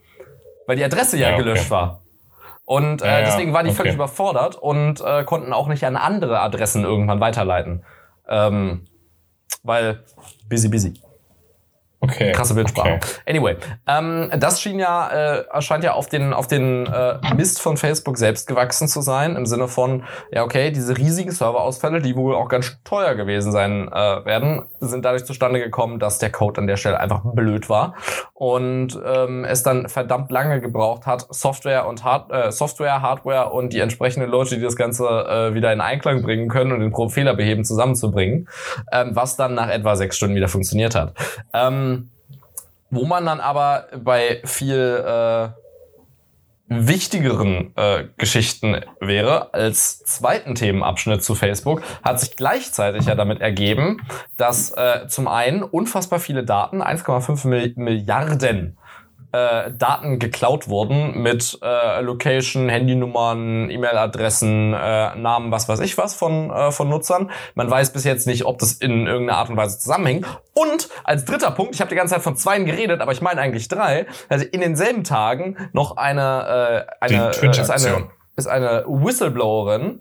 weil 0.68 0.76
die 0.76 0.84
Adresse 0.84 1.18
ja, 1.18 1.32
ja 1.32 1.38
gelöscht 1.38 1.64
okay. 1.64 1.72
war. 1.72 2.02
Und 2.66 3.02
äh, 3.02 3.26
deswegen 3.26 3.54
waren 3.54 3.66
die 3.66 3.72
okay. 3.72 3.78
völlig 3.78 3.96
überfordert 3.96 4.56
und 4.56 5.02
äh, 5.02 5.24
konnten 5.24 5.52
auch 5.52 5.68
nicht 5.68 5.84
an 5.86 5.98
andere 5.98 6.40
Adressen 6.40 6.84
irgendwann 6.84 7.20
weiterleiten. 7.20 7.84
Ähm, 8.30 8.86
weil 9.64 10.04
busy, 10.48 10.70
busy. 10.70 10.94
Okay. 12.04 12.32
Krasse 12.32 12.56
Bildsprache. 12.56 12.94
Okay. 12.94 13.08
Anyway, 13.28 13.58
ähm, 13.88 14.32
das 14.36 14.60
schien 14.60 14.80
ja, 14.80 15.44
äh, 15.44 15.62
scheint 15.62 15.84
ja 15.84 15.94
auf 15.94 16.08
den, 16.08 16.34
auf 16.34 16.48
den 16.48 16.88
äh, 16.88 17.20
Mist 17.36 17.62
von 17.62 17.78
Facebook 17.78 18.18
selbst 18.18 18.48
gewachsen 18.48 18.88
zu 18.88 19.02
sein, 19.02 19.36
im 19.36 19.46
Sinne 19.46 19.68
von, 19.68 20.04
ja, 20.32 20.44
okay, 20.44 20.72
diese 20.72 20.98
riesigen 20.98 21.30
Serverausfälle, 21.30 22.02
die 22.02 22.16
wohl 22.16 22.34
auch 22.34 22.50
ganz 22.50 22.80
teuer 22.84 23.14
gewesen 23.14 23.52
sein 23.52 23.88
äh, 23.88 24.26
werden, 24.26 24.64
sind 24.80 25.06
dadurch 25.06 25.26
zustande 25.26 25.60
gekommen, 25.60 26.00
dass 26.00 26.18
der 26.18 26.32
Code 26.32 26.62
an 26.62 26.66
der 26.66 26.78
Stelle 26.78 27.00
einfach 27.00 27.22
blöd 27.24 27.70
war 27.70 27.94
und 28.42 29.00
ähm, 29.06 29.46
es 29.46 29.62
dann 29.62 29.88
verdammt 29.88 30.32
lange 30.32 30.62
gebraucht 30.62 31.06
hat, 31.06 31.28
Software 31.30 31.86
und 31.86 32.04
Hard 32.04 32.32
äh, 32.32 32.52
Software, 32.52 33.04
Hardware 33.04 33.52
und 33.52 33.72
die 33.72 33.78
entsprechenden 33.78 34.32
Leute, 34.32 34.56
die 34.56 34.64
das 34.64 34.76
Ganze 34.76 35.06
äh, 35.06 35.54
wieder 35.54 35.72
in 35.72 35.80
Einklang 35.80 36.24
bringen 36.24 36.50
können 36.50 36.72
und 36.72 36.80
den 36.80 36.90
Pro 36.90 37.08
Fehlerbeheben 37.08 37.64
zusammenzubringen, 37.64 38.50
ähm, 38.92 39.12
was 39.16 39.36
dann 39.36 39.54
nach 39.54 39.70
etwa 39.70 39.96
sechs 39.96 40.18
Stunden 40.18 40.36
wieder 40.36 40.48
funktioniert 40.48 40.96
hat. 40.96 41.14
Ähm, 41.54 42.10
wo 42.90 43.06
man 43.06 43.28
dann 43.28 43.42
aber 43.42 43.86
bei 44.04 44.42
viel 44.44 45.04
äh, 45.06 45.50
wichtigeren 46.72 47.74
äh, 47.76 48.06
Geschichten 48.18 48.78
wäre, 49.02 49.54
als 49.54 50.00
zweiten 50.04 50.56
Themenabschnitt 50.56 51.22
zu 51.22 51.36
Facebook, 51.36 51.82
hat 52.02 52.22
sich 52.22 52.38
gleichzeitig 52.38 53.06
ja 53.08 53.16
damit 53.16 53.42
ergeben, 53.42 53.98
dass 54.38 54.72
äh, 54.72 55.08
zum 55.10 55.28
einen 55.28 55.64
unfassbar 55.64 56.20
viele 56.20 56.46
Daten, 56.46 56.82
1,5 56.82 57.78
Milliarden 57.78 58.78
äh, 59.32 59.72
Daten 59.72 60.20
geklaut 60.20 60.68
wurden 60.68 61.22
mit 61.22 61.58
äh, 61.62 62.02
Location, 62.02 62.70
Handynummern, 62.70 63.70
E-Mail-Adressen, 63.70 64.74
äh, 64.74 65.16
Namen, 65.16 65.52
was 65.52 65.70
weiß 65.70 65.80
ich 65.82 65.98
was 65.98 66.14
von, 66.14 66.50
äh, 66.50 66.72
von 66.72 66.90
Nutzern. 66.90 67.32
Man 67.56 67.70
weiß 67.70 67.94
bis 67.94 68.04
jetzt 68.04 68.28
nicht, 68.28 68.46
ob 68.46 68.60
das 68.60 68.74
in 68.74 69.08
irgendeiner 69.08 69.40
Art 69.40 69.50
und 69.50 69.58
Weise 69.58 69.80
zusammenhängt. 69.80 70.26
Und 70.54 70.90
als 71.04 71.26
dritter 71.26 71.52
Punkt, 71.52 71.76
ich 71.76 71.82
habe 71.82 71.90
die 71.90 71.96
ganze 71.96 72.16
Zeit 72.16 72.24
von 72.24 72.36
zweien 72.36 72.66
geredet, 72.66 73.02
aber 73.02 73.12
ich 73.12 73.22
meine 73.22 73.42
eigentlich 73.42 73.68
drei, 73.68 74.06
also 74.30 74.46
in 74.46 74.62
denselben 74.62 75.04
Tagen 75.04 75.58
noch 75.74 75.98
eine, 75.98 76.88
äh, 76.90 77.06
eine, 77.06 77.32
äh, 77.32 77.50
ist 77.50 77.70
eine, 77.70 78.10
ist 78.36 78.48
eine 78.48 78.84
Whistleblowerin, 78.88 80.00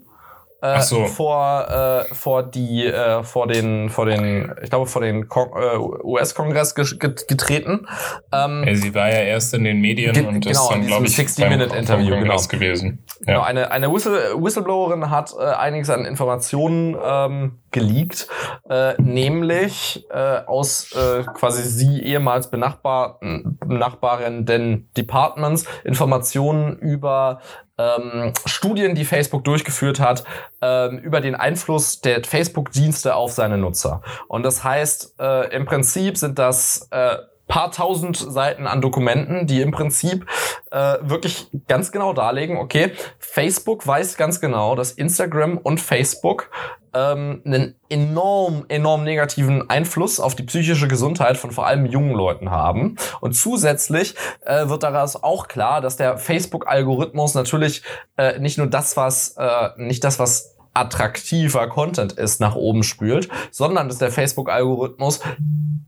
äh, 0.62 0.80
so. 0.80 1.06
vor 1.06 1.68
äh, 1.68 2.14
vor 2.14 2.42
die 2.42 2.86
äh, 2.86 3.22
vor 3.22 3.46
den 3.46 3.88
vor 3.88 4.06
den 4.06 4.52
ich 4.62 4.70
glaube 4.70 4.86
vor 4.86 5.02
den 5.02 5.22
äh, 5.22 5.78
US-Kongress 5.78 6.74
getreten. 6.74 7.86
Ähm, 8.32 8.64
ja, 8.66 8.74
sie 8.74 8.94
war 8.94 9.08
ja 9.08 9.20
erst 9.20 9.54
in 9.54 9.64
den 9.64 9.80
Medien 9.80 10.12
ge 10.12 10.26
und 10.26 10.40
genau, 10.40 10.50
ist 10.50 10.68
dann 10.70 10.86
glaube 10.86 11.06
ich 11.06 11.16
60 11.16 11.48
Minute 11.48 11.76
Interview 11.76 12.16
genau. 12.16 12.36
gewesen. 12.48 13.04
Ja. 13.20 13.34
Genau, 13.34 13.42
eine 13.42 13.70
eine 13.70 13.92
Whistle 13.92 14.34
Whistleblowerin 14.40 15.10
hat 15.10 15.32
äh, 15.38 15.44
einiges 15.44 15.90
an 15.90 16.04
Informationen 16.04 16.96
ähm, 17.02 17.58
geleakt, 17.70 18.28
äh, 18.68 19.00
nämlich 19.00 20.04
äh, 20.10 20.40
aus 20.46 20.92
äh, 20.92 21.24
quasi 21.34 21.62
sie 21.62 22.02
ehemals 22.02 22.50
benachbar 22.50 23.18
benachbarenden 23.20 24.90
Departments 24.96 25.64
Informationen 25.84 26.76
über 26.78 27.40
ähm, 27.80 28.32
Studien, 28.46 28.94
die 28.94 29.04
Facebook 29.04 29.44
durchgeführt 29.44 30.00
hat, 30.00 30.24
ähm, 30.60 30.98
über 30.98 31.20
den 31.20 31.34
Einfluss 31.34 32.00
der 32.00 32.22
Facebook-Dienste 32.24 33.14
auf 33.14 33.32
seine 33.32 33.56
Nutzer. 33.56 34.02
Und 34.28 34.42
das 34.42 34.62
heißt, 34.64 35.14
äh, 35.18 35.54
im 35.54 35.64
Prinzip 35.64 36.16
sind 36.16 36.38
das 36.38 36.88
äh, 36.90 37.16
paar 37.50 37.70
tausend 37.72 38.16
Seiten 38.16 38.66
an 38.66 38.80
Dokumenten, 38.80 39.46
die 39.46 39.60
im 39.60 39.72
Prinzip 39.72 40.24
äh, 40.70 40.96
wirklich 41.02 41.48
ganz 41.68 41.92
genau 41.92 42.14
darlegen, 42.14 42.56
okay, 42.56 42.92
Facebook 43.18 43.86
weiß 43.86 44.16
ganz 44.16 44.40
genau, 44.40 44.74
dass 44.76 44.92
Instagram 44.92 45.58
und 45.58 45.80
Facebook 45.80 46.48
ähm, 46.94 47.42
einen 47.44 47.74
enorm, 47.88 48.64
enorm 48.68 49.04
negativen 49.04 49.68
Einfluss 49.68 50.20
auf 50.20 50.34
die 50.34 50.44
psychische 50.44 50.88
Gesundheit 50.88 51.36
von 51.36 51.50
vor 51.50 51.66
allem 51.66 51.86
jungen 51.86 52.14
Leuten 52.14 52.50
haben. 52.50 52.96
Und 53.20 53.32
zusätzlich 53.32 54.14
äh, 54.44 54.68
wird 54.68 54.82
daraus 54.82 55.22
auch 55.22 55.48
klar, 55.48 55.80
dass 55.80 55.96
der 55.96 56.18
Facebook-Algorithmus 56.18 57.34
natürlich 57.34 57.82
äh, 58.16 58.38
nicht 58.38 58.58
nur 58.58 58.68
das, 58.68 58.96
was, 58.96 59.36
äh, 59.36 59.70
nicht 59.76 60.04
das, 60.04 60.18
was 60.18 60.56
attraktiver 60.74 61.68
Content 61.68 62.12
ist, 62.12 62.40
nach 62.40 62.54
oben 62.54 62.82
spült, 62.82 63.28
sondern 63.50 63.88
dass 63.88 63.98
der 63.98 64.10
Facebook-Algorithmus 64.10 65.20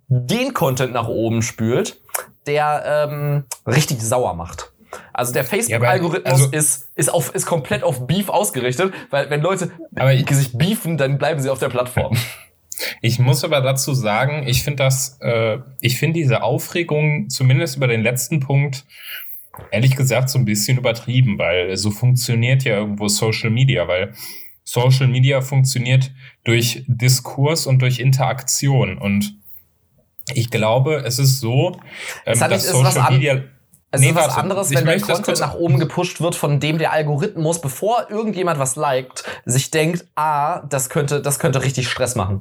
den 0.08 0.54
Content 0.54 0.92
nach 0.92 1.08
oben 1.08 1.42
spült, 1.42 2.00
der 2.46 3.08
ähm, 3.08 3.44
richtig 3.66 4.00
sauer 4.00 4.34
macht. 4.34 4.72
Also 5.12 5.32
der 5.32 5.44
Facebook-Algorithmus 5.44 6.40
ja, 6.40 6.46
also, 6.46 6.56
ist, 6.56 6.88
ist, 6.96 7.12
auf, 7.12 7.34
ist 7.34 7.46
komplett 7.46 7.82
auf 7.82 8.06
Beef 8.06 8.28
ausgerichtet, 8.28 8.92
weil 9.10 9.30
wenn 9.30 9.40
Leute 9.40 9.70
ich, 10.12 10.28
sich 10.30 10.56
beefen, 10.56 10.98
dann 10.98 11.18
bleiben 11.18 11.40
sie 11.40 11.50
auf 11.50 11.58
der 11.58 11.68
Plattform. 11.68 12.16
Ich 13.00 13.18
muss 13.18 13.44
aber 13.44 13.60
dazu 13.60 13.94
sagen, 13.94 14.46
ich 14.46 14.64
finde 14.64 14.84
das, 14.84 15.18
äh, 15.20 15.58
ich 15.80 15.98
finde 15.98 16.18
diese 16.18 16.42
Aufregung, 16.42 17.28
zumindest 17.28 17.76
über 17.76 17.86
den 17.86 18.02
letzten 18.02 18.40
Punkt, 18.40 18.84
ehrlich 19.70 19.96
gesagt 19.96 20.30
so 20.30 20.38
ein 20.38 20.44
bisschen 20.44 20.78
übertrieben, 20.78 21.38
weil 21.38 21.76
so 21.76 21.90
funktioniert 21.90 22.64
ja 22.64 22.78
irgendwo 22.78 23.08
Social 23.08 23.50
Media, 23.50 23.86
weil 23.86 24.14
Social 24.64 25.08
Media 25.08 25.40
funktioniert 25.40 26.12
durch 26.44 26.84
Diskurs 26.86 27.66
und 27.66 27.80
durch 27.80 27.98
Interaktion. 27.98 28.98
Und 28.98 29.34
ich 30.34 30.50
glaube, 30.50 31.02
es 31.04 31.18
ist 31.18 31.40
so, 31.40 31.80
ähm, 32.26 32.38
dass 32.38 32.68
Social 32.68 33.12
Media. 33.12 33.42
Es 33.94 34.00
nee, 34.00 34.08
ist 34.08 34.14
was 34.14 34.38
anderes, 34.38 34.70
wenn 34.70 34.86
der 34.86 35.00
Content 35.00 35.38
nach 35.40 35.52
oben 35.52 35.78
gepusht 35.78 36.22
wird, 36.22 36.34
von 36.34 36.60
dem 36.60 36.78
der 36.78 36.92
Algorithmus, 36.92 37.60
bevor 37.60 38.06
irgendjemand 38.08 38.58
was 38.58 38.74
liked, 38.74 39.22
sich 39.44 39.70
denkt, 39.70 40.06
ah, 40.14 40.60
das 40.60 40.88
könnte, 40.88 41.20
das 41.20 41.38
könnte 41.38 41.62
richtig 41.62 41.88
Stress 41.90 42.14
machen. 42.14 42.40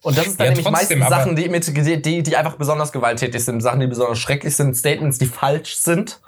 Und 0.00 0.16
das 0.16 0.26
ist 0.26 0.40
dann 0.40 0.46
ja, 0.46 0.50
nämlich 0.52 0.66
trotzdem, 0.66 1.00
meistens 1.00 1.18
Sachen, 1.18 1.36
die, 1.36 1.50
mit, 1.50 2.06
die, 2.06 2.22
die 2.22 2.36
einfach 2.36 2.56
besonders 2.56 2.92
gewalttätig 2.92 3.44
sind, 3.44 3.60
Sachen, 3.60 3.80
die 3.80 3.88
besonders 3.88 4.18
schrecklich 4.18 4.56
sind, 4.56 4.74
Statements, 4.74 5.18
die 5.18 5.26
falsch 5.26 5.76
sind. 5.76 6.18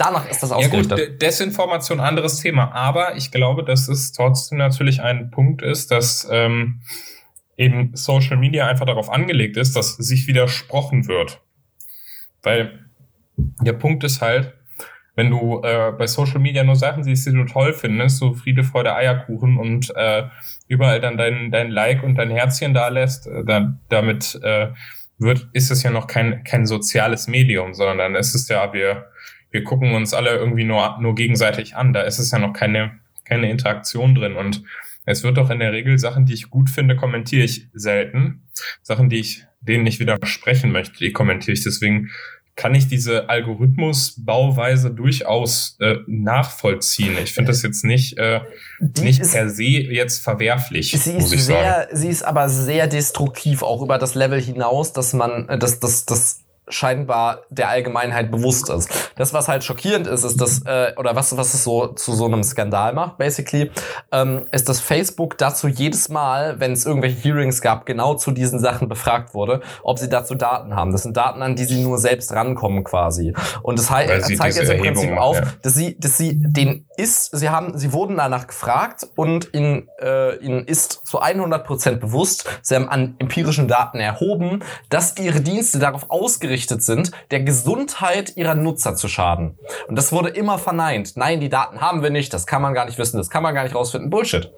Danach 0.00 0.26
ist 0.30 0.42
das 0.42 0.50
ausgerichtet. 0.50 0.98
Ja 0.98 1.06
gut, 1.08 1.20
Desinformation, 1.20 2.00
anderes 2.00 2.38
Thema. 2.38 2.72
Aber 2.72 3.16
ich 3.16 3.30
glaube, 3.30 3.64
dass 3.64 3.86
es 3.86 4.12
trotzdem 4.12 4.56
natürlich 4.56 5.02
ein 5.02 5.30
Punkt 5.30 5.60
ist, 5.60 5.90
dass 5.90 6.26
ähm, 6.30 6.80
eben 7.58 7.94
Social 7.94 8.38
Media 8.38 8.66
einfach 8.66 8.86
darauf 8.86 9.10
angelegt 9.10 9.58
ist, 9.58 9.76
dass 9.76 9.96
sich 9.96 10.26
widersprochen 10.26 11.06
wird. 11.06 11.42
Weil 12.42 12.86
der 13.36 13.74
Punkt 13.74 14.02
ist 14.02 14.22
halt, 14.22 14.54
wenn 15.16 15.28
du 15.28 15.60
äh, 15.62 15.92
bei 15.92 16.06
Social 16.06 16.40
Media 16.40 16.64
nur 16.64 16.76
Sachen 16.76 17.04
siehst, 17.04 17.26
die 17.26 17.32
du 17.32 17.44
toll 17.44 17.74
findest, 17.74 18.16
so 18.16 18.32
Friede, 18.32 18.64
Freude, 18.64 18.94
Eierkuchen 18.94 19.58
und 19.58 19.94
äh, 19.94 20.28
überall 20.66 21.02
dann 21.02 21.18
dein, 21.18 21.50
dein 21.50 21.70
Like 21.70 22.02
und 22.02 22.14
dein 22.14 22.30
Herzchen 22.30 22.72
da 22.72 22.88
lässt, 22.88 23.26
äh, 23.26 23.44
dann, 23.44 23.80
damit 23.90 24.40
äh, 24.42 24.68
wird, 25.18 25.50
ist 25.52 25.70
es 25.70 25.82
ja 25.82 25.90
noch 25.90 26.06
kein, 26.06 26.42
kein 26.44 26.64
soziales 26.64 27.28
Medium, 27.28 27.74
sondern 27.74 27.98
dann 27.98 28.14
ist 28.14 28.34
es 28.34 28.48
ja, 28.48 28.72
wir 28.72 29.09
wir 29.50 29.64
gucken 29.64 29.94
uns 29.94 30.14
alle 30.14 30.30
irgendwie 30.36 30.64
nur, 30.64 30.98
nur 31.00 31.14
gegenseitig 31.14 31.76
an. 31.76 31.92
Da 31.92 32.02
ist 32.02 32.18
es 32.18 32.30
ja 32.30 32.38
noch 32.38 32.52
keine, 32.52 32.98
keine 33.24 33.50
Interaktion 33.50 34.14
drin. 34.14 34.36
Und 34.36 34.62
es 35.06 35.22
wird 35.22 35.36
doch 35.36 35.50
in 35.50 35.58
der 35.58 35.72
Regel 35.72 35.98
Sachen, 35.98 36.26
die 36.26 36.34
ich 36.34 36.50
gut 36.50 36.70
finde, 36.70 36.96
kommentiere 36.96 37.44
ich 37.44 37.68
selten. 37.72 38.42
Sachen, 38.82 39.08
die 39.08 39.18
ich, 39.18 39.44
denen 39.60 39.86
ich 39.86 40.00
widersprechen 40.00 40.72
möchte, 40.72 40.98
die 40.98 41.12
kommentiere 41.12 41.54
ich. 41.54 41.64
Deswegen 41.64 42.10
kann 42.56 42.74
ich 42.74 42.88
diese 42.88 43.30
Algorithmusbauweise 43.30 44.90
durchaus 44.90 45.78
äh, 45.80 45.96
nachvollziehen. 46.06 47.16
Ich 47.22 47.32
finde 47.32 47.52
das 47.52 47.62
jetzt 47.62 47.84
nicht, 47.84 48.18
äh, 48.18 48.40
nicht 49.00 49.22
per 49.32 49.48
se 49.48 49.64
jetzt 49.64 50.22
verwerflich. 50.22 50.90
Sie 50.90 51.14
ist 51.14 51.30
sehr, 51.30 51.88
sie 51.92 52.08
ist 52.08 52.22
aber 52.22 52.50
sehr 52.50 52.86
destruktiv 52.86 53.62
auch 53.62 53.80
über 53.80 53.96
das 53.96 54.14
Level 54.14 54.40
hinaus, 54.40 54.92
dass 54.92 55.14
man, 55.14 55.48
äh, 55.48 55.58
dass, 55.58 55.80
dass, 55.80 56.04
dass 56.04 56.40
scheinbar 56.70 57.40
der 57.50 57.68
Allgemeinheit 57.68 58.30
bewusst 58.30 58.70
ist. 58.70 58.90
Das, 59.16 59.32
was 59.32 59.48
halt 59.48 59.64
schockierend 59.64 60.06
ist, 60.06 60.24
ist 60.24 60.40
das, 60.40 60.62
äh, 60.64 60.92
oder 60.96 61.16
was, 61.16 61.36
was 61.36 61.54
es 61.54 61.64
so 61.64 61.88
zu 61.88 62.12
so 62.12 62.26
einem 62.26 62.42
Skandal 62.42 62.92
macht, 62.92 63.18
basically, 63.18 63.70
ähm, 64.12 64.46
ist, 64.52 64.68
dass 64.68 64.80
Facebook 64.80 65.38
dazu 65.38 65.68
jedes 65.68 66.08
Mal, 66.08 66.60
wenn 66.60 66.72
es 66.72 66.86
irgendwelche 66.86 67.16
Hearings 67.22 67.60
gab, 67.60 67.86
genau 67.86 68.14
zu 68.14 68.30
diesen 68.30 68.58
Sachen 68.58 68.88
befragt 68.88 69.34
wurde, 69.34 69.60
ob 69.82 69.98
sie 69.98 70.08
dazu 70.08 70.34
Daten 70.34 70.74
haben. 70.74 70.92
Das 70.92 71.02
sind 71.02 71.16
Daten, 71.16 71.42
an 71.42 71.56
die 71.56 71.64
sie 71.64 71.82
nur 71.82 71.98
selbst 71.98 72.32
rankommen 72.32 72.84
quasi. 72.84 73.34
Und 73.62 73.78
das 73.78 73.86
zeigt 73.86 74.56
jetzt 74.56 74.70
im 74.70 74.80
Prinzip 74.80 75.16
auf, 75.16 75.36
ja. 75.36 75.46
dass 75.62 75.74
sie, 75.74 75.98
dass 75.98 76.16
sie 76.16 76.34
den 76.36 76.86
ist, 76.96 77.36
sie 77.36 77.48
haben, 77.48 77.76
sie 77.78 77.92
wurden 77.92 78.16
danach 78.16 78.46
gefragt 78.46 79.06
und 79.16 79.54
ihnen, 79.54 79.88
äh, 80.00 80.36
ihnen 80.36 80.66
ist 80.66 81.06
zu 81.06 81.20
100 81.20 81.66
Prozent 81.66 82.00
bewusst, 82.00 82.48
sie 82.62 82.74
haben 82.74 82.88
an 82.88 83.16
empirischen 83.18 83.68
Daten 83.68 83.98
erhoben, 83.98 84.62
dass 84.90 85.16
ihre 85.18 85.40
Dienste 85.40 85.78
darauf 85.78 86.10
ausgerichtet 86.10 86.59
ausgerichtet 86.60 86.82
sind, 86.82 87.10
der 87.30 87.40
Gesundheit 87.40 88.36
ihrer 88.36 88.54
Nutzer 88.54 88.94
zu 88.94 89.08
schaden. 89.08 89.58
Und 89.88 89.96
das 89.96 90.12
wurde 90.12 90.28
immer 90.28 90.58
verneint. 90.58 91.16
Nein, 91.16 91.40
die 91.40 91.48
Daten 91.48 91.80
haben 91.80 92.02
wir 92.02 92.10
nicht, 92.10 92.32
das 92.32 92.46
kann 92.46 92.62
man 92.62 92.74
gar 92.74 92.84
nicht 92.84 92.98
wissen, 92.98 93.16
das 93.16 93.30
kann 93.30 93.42
man 93.42 93.54
gar 93.54 93.64
nicht 93.64 93.74
rausfinden. 93.74 94.10
Bullshit 94.10 94.52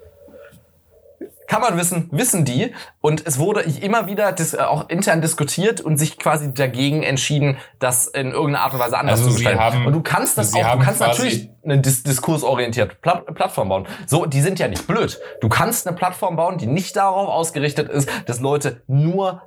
kann 1.45 1.61
man 1.61 1.77
wissen, 1.77 2.09
wissen 2.11 2.45
die. 2.45 2.73
Und 2.99 3.27
es 3.27 3.37
wurde 3.37 3.61
immer 3.61 4.07
wieder 4.07 4.31
dis, 4.31 4.55
äh, 4.55 4.57
auch 4.57 4.89
intern 4.89 5.21
diskutiert 5.21 5.81
und 5.81 5.97
sich 5.97 6.17
quasi 6.17 6.51
dagegen 6.51 7.03
entschieden, 7.03 7.57
das 7.77 8.07
in 8.07 8.31
irgendeiner 8.31 8.61
Art 8.61 8.73
und 8.73 8.79
Weise 8.79 8.97
anders 8.97 9.19
also 9.19 9.29
zu 9.29 9.35
gestalten. 9.35 9.59
Haben, 9.59 9.85
und 9.85 9.93
du 9.93 10.01
kannst 10.01 10.37
das 10.37 10.53
auch, 10.55 10.71
du 10.71 10.79
kannst 10.79 11.01
natürlich 11.01 11.51
eine 11.63 11.79
dis 11.79 12.01
diskursorientierte 12.01 12.95
Pla 12.95 13.17
Plattform 13.19 13.69
bauen. 13.69 13.87
So, 14.07 14.25
die 14.25 14.41
sind 14.41 14.57
ja 14.57 14.67
nicht 14.67 14.87
blöd. 14.87 15.19
Du 15.41 15.49
kannst 15.49 15.85
eine 15.85 15.95
Plattform 15.95 16.37
bauen, 16.37 16.57
die 16.57 16.65
nicht 16.65 16.95
darauf 16.95 17.29
ausgerichtet 17.29 17.87
ist, 17.87 18.09
dass 18.25 18.39
Leute 18.39 18.81
nur 18.87 19.43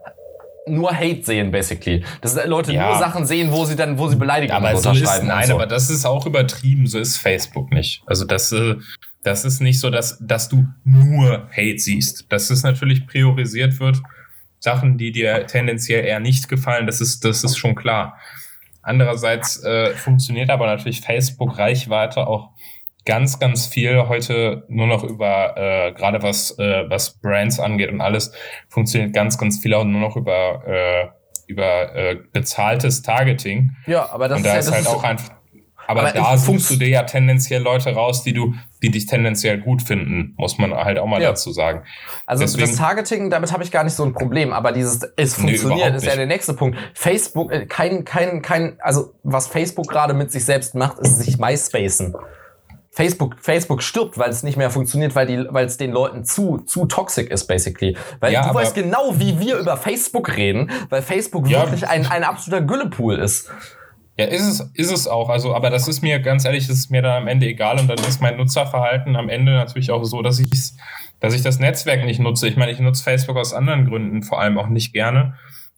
nur 0.66 0.92
Hate 0.92 1.23
sehen, 1.23 1.50
basically. 1.50 2.04
Dass 2.20 2.35
Leute 2.46 2.73
ja. 2.73 2.88
nur 2.88 2.99
Sachen 2.99 3.25
sehen, 3.26 3.52
wo 3.52 3.64
sie 3.64 3.76
dann, 3.76 3.99
wo 3.99 4.08
sie 4.08 4.16
beleidigen 4.16 4.52
aber 4.52 4.76
so 4.76 4.90
ist, 4.90 5.23
Nein, 5.23 5.46
so. 5.46 5.54
aber 5.54 5.66
das 5.66 5.90
ist 5.90 6.04
auch 6.04 6.26
übertrieben. 6.26 6.87
So 6.87 6.99
ist 6.99 7.18
Facebook 7.18 7.70
nicht. 7.73 8.02
Also 8.06 8.25
das, 8.25 8.52
äh, 8.52 8.76
das 9.23 9.44
ist 9.44 9.61
nicht 9.61 9.78
so, 9.78 9.90
dass, 9.90 10.18
dass 10.20 10.49
du 10.49 10.66
nur 10.85 11.49
Hate 11.50 11.78
siehst. 11.78 12.26
Dass 12.30 12.50
es 12.50 12.62
natürlich 12.62 13.06
priorisiert 13.06 13.78
wird. 13.80 14.02
Sachen, 14.58 14.99
die 14.99 15.12
dir 15.12 15.46
tendenziell 15.46 16.04
eher 16.04 16.18
nicht 16.18 16.49
gefallen, 16.49 16.87
das 16.87 17.00
ist, 17.00 17.25
das 17.25 17.44
ist 17.44 17.56
schon 17.56 17.75
klar. 17.75 18.18
Andererseits 18.82 19.62
äh, 19.62 19.94
funktioniert 19.94 20.50
aber 20.50 20.66
natürlich 20.66 21.00
Facebook-Reichweite 21.00 22.26
auch 22.26 22.50
ganz, 23.06 23.38
ganz 23.38 23.66
viel 23.66 24.08
heute 24.08 24.64
nur 24.68 24.86
noch 24.86 25.04
über, 25.04 25.56
äh, 25.56 25.92
gerade 25.92 26.22
was, 26.22 26.58
äh, 26.58 26.84
was 26.90 27.18
Brands 27.20 27.58
angeht 27.58 27.90
und 27.90 28.00
alles, 28.00 28.32
funktioniert 28.68 29.14
ganz, 29.14 29.38
ganz 29.38 29.58
viel 29.58 29.72
auch 29.72 29.84
nur 29.84 30.00
noch 30.00 30.16
über, 30.16 30.62
äh, 30.66 31.08
über 31.46 31.94
äh, 31.94 32.16
bezahltes 32.32 33.02
Targeting. 33.02 33.76
Ja, 33.86 34.10
aber 34.10 34.28
das 34.28 34.38
und 34.38 34.46
da 34.46 34.56
ist, 34.56 34.68
ja, 34.68 34.76
ist 34.76 34.88
halt 34.88 34.96
auch 34.96 35.04
einfach. 35.04 35.36
Aber, 35.88 36.00
aber 36.00 36.12
da 36.12 36.36
suchst 36.36 36.70
du 36.70 36.76
dir 36.76 36.88
ja 36.88 37.04
tendenziell 37.04 37.62
Leute 37.62 37.94
raus, 37.94 38.25
die 38.25 38.32
du, 38.32 38.54
die 38.82 38.90
dich 38.90 39.06
tendenziell 39.06 39.58
gut 39.58 39.82
finden, 39.82 40.34
muss 40.36 40.58
man 40.58 40.75
halt 40.75 40.98
auch 40.98 41.06
mal 41.06 41.22
ja. 41.22 41.28
dazu 41.28 41.52
sagen. 41.52 41.84
Also 42.26 42.42
Deswegen, 42.42 42.66
das 42.66 42.76
Targeting, 42.76 43.30
damit 43.30 43.52
habe 43.52 43.62
ich 43.62 43.70
gar 43.70 43.84
nicht 43.84 43.94
so 43.94 44.04
ein 44.04 44.12
Problem, 44.12 44.52
aber 44.52 44.72
dieses 44.72 45.02
es 45.16 45.36
funktioniert, 45.36 45.92
nee, 45.92 45.96
ist 45.96 46.06
ja 46.06 46.16
der 46.16 46.26
nächste 46.26 46.54
Punkt. 46.54 46.76
Facebook, 46.94 47.52
äh, 47.52 47.66
kein, 47.66 48.04
kein, 48.04 48.42
kein, 48.42 48.80
also 48.80 49.14
was 49.22 49.46
Facebook 49.46 49.88
gerade 49.88 50.12
mit 50.12 50.32
sich 50.32 50.44
selbst 50.44 50.75
macht, 50.75 50.98
ist 50.98 51.20
sich 51.20 51.38
MySpacen. 51.38 52.16
Facebook, 52.97 53.37
Facebook 53.41 53.83
stirbt, 53.83 54.17
weil 54.17 54.31
es 54.31 54.43
nicht 54.43 54.57
mehr 54.57 54.71
funktioniert, 54.71 55.15
weil 55.15 55.26
die, 55.26 55.45
weil 55.50 55.67
es 55.67 55.76
den 55.76 55.93
Leuten 55.93 56.25
zu, 56.25 56.57
zu 56.65 56.87
toxic 56.87 57.31
ist, 57.31 57.47
basically. 57.47 57.95
Weil 58.21 58.33
ja, 58.33 58.49
du 58.49 58.55
weißt 58.55 58.75
genau, 58.75 59.12
wie 59.19 59.38
wir 59.38 59.59
über 59.59 59.76
Facebook 59.76 60.35
reden, 60.35 60.71
weil 60.88 61.03
Facebook 61.03 61.47
ja, 61.47 61.65
wirklich 61.65 61.87
ein, 61.87 62.07
ein 62.07 62.25
absoluter 62.25 62.65
Güllepool 62.65 63.19
ist. 63.19 63.50
Ja, 64.19 64.25
ist 64.25 64.47
es, 64.47 64.71
ist 64.73 64.91
es 64.91 65.07
auch. 65.07 65.29
Also, 65.29 65.55
aber 65.55 65.69
das 65.69 65.88
ist 65.88 66.00
mir 66.00 66.21
ganz 66.21 66.47
ehrlich, 66.47 66.69
das 66.69 66.79
ist 66.79 66.91
mir 66.91 67.03
dann 67.03 67.23
am 67.23 67.29
Ende 67.29 67.45
egal 67.45 67.79
und 67.79 67.87
dann 67.87 67.99
ist 67.99 68.23
mein 68.23 68.38
Nutzerverhalten 68.38 69.15
am 69.15 69.29
Ende 69.29 69.53
natürlich 69.53 69.91
auch 69.91 70.05
so, 70.05 70.23
dass 70.23 70.38
ich 70.38 70.49
dass 71.21 71.35
ich 71.35 71.43
das 71.43 71.59
Netzwerk 71.59 72.03
nicht 72.03 72.19
nutze. 72.19 72.49
Ich 72.49 72.57
meine, 72.57 72.73
ich 72.73 72.81
nutze 72.81 73.05
Facebook 73.05 73.37
aus 73.37 73.53
anderen 73.53 73.87
Gründen 73.87 74.23
vor 74.23 74.41
allem 74.41 74.57
auch 74.57 74.69
nicht 74.69 74.95
gerne. 74.95 75.35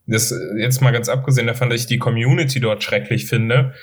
Das 0.07 0.33
jetzt 0.57 0.81
mal 0.81 0.91
ganz 0.91 1.09
abgesehen 1.09 1.47
davon, 1.47 1.69
dass 1.69 1.81
ich 1.81 1.87
die 1.87 1.97
Community 1.97 2.61
dort 2.61 2.81
schrecklich 2.81 3.25
finde 3.25 3.73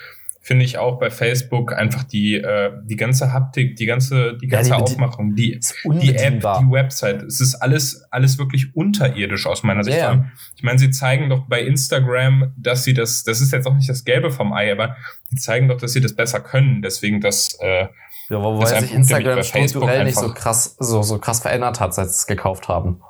finde 0.47 0.63
ich 0.63 0.77
auch 0.77 0.97
bei 0.97 1.09
Facebook 1.09 1.73
einfach 1.73 2.05
die, 2.05 2.35
äh, 2.35 2.71
die 2.85 2.95
ganze 2.95 3.33
Haptik, 3.33 3.75
die 3.75 3.85
ganze, 3.85 4.37
die 4.37 4.47
ganze 4.47 4.69
ja, 4.69 4.77
die, 4.77 4.81
Aufmachung, 4.81 5.35
die, 5.35 5.59
die 5.83 6.15
App, 6.15 6.39
die 6.39 6.71
Website. 6.71 7.21
Es 7.23 7.41
ist 7.41 7.55
alles, 7.55 8.07
alles 8.11 8.37
wirklich 8.37 8.73
unterirdisch 8.73 9.45
aus 9.45 9.63
meiner 9.63 9.83
Sicht. 9.83 9.97
Yeah. 9.97 10.31
Ich 10.55 10.63
meine, 10.63 10.79
sie 10.79 10.89
zeigen 10.89 11.27
doch 11.29 11.49
bei 11.49 11.63
Instagram, 11.63 12.53
dass 12.55 12.85
sie 12.85 12.93
das, 12.93 13.25
das 13.25 13.41
ist 13.41 13.51
jetzt 13.51 13.67
auch 13.67 13.75
nicht 13.75 13.89
das 13.89 14.05
Gelbe 14.05 14.31
vom 14.31 14.53
Ei, 14.53 14.71
aber 14.71 14.95
die 15.29 15.35
zeigen 15.35 15.67
doch, 15.67 15.81
dass 15.81 15.91
sie 15.91 15.99
das 15.99 16.15
besser 16.15 16.39
können. 16.39 16.81
Deswegen 16.81 17.19
das, 17.19 17.57
äh, 17.59 17.87
ja, 18.29 18.41
wobei 18.41 18.79
sich 18.79 18.93
Instagram 18.93 19.43
strukturell 19.43 20.05
nicht 20.05 20.17
so 20.17 20.33
krass, 20.33 20.77
so, 20.79 21.01
so 21.01 21.19
krass 21.19 21.41
verändert 21.41 21.81
hat, 21.81 21.93
seit 21.93 22.07
sie 22.07 22.15
es 22.15 22.25
gekauft 22.25 22.69
haben. 22.69 23.01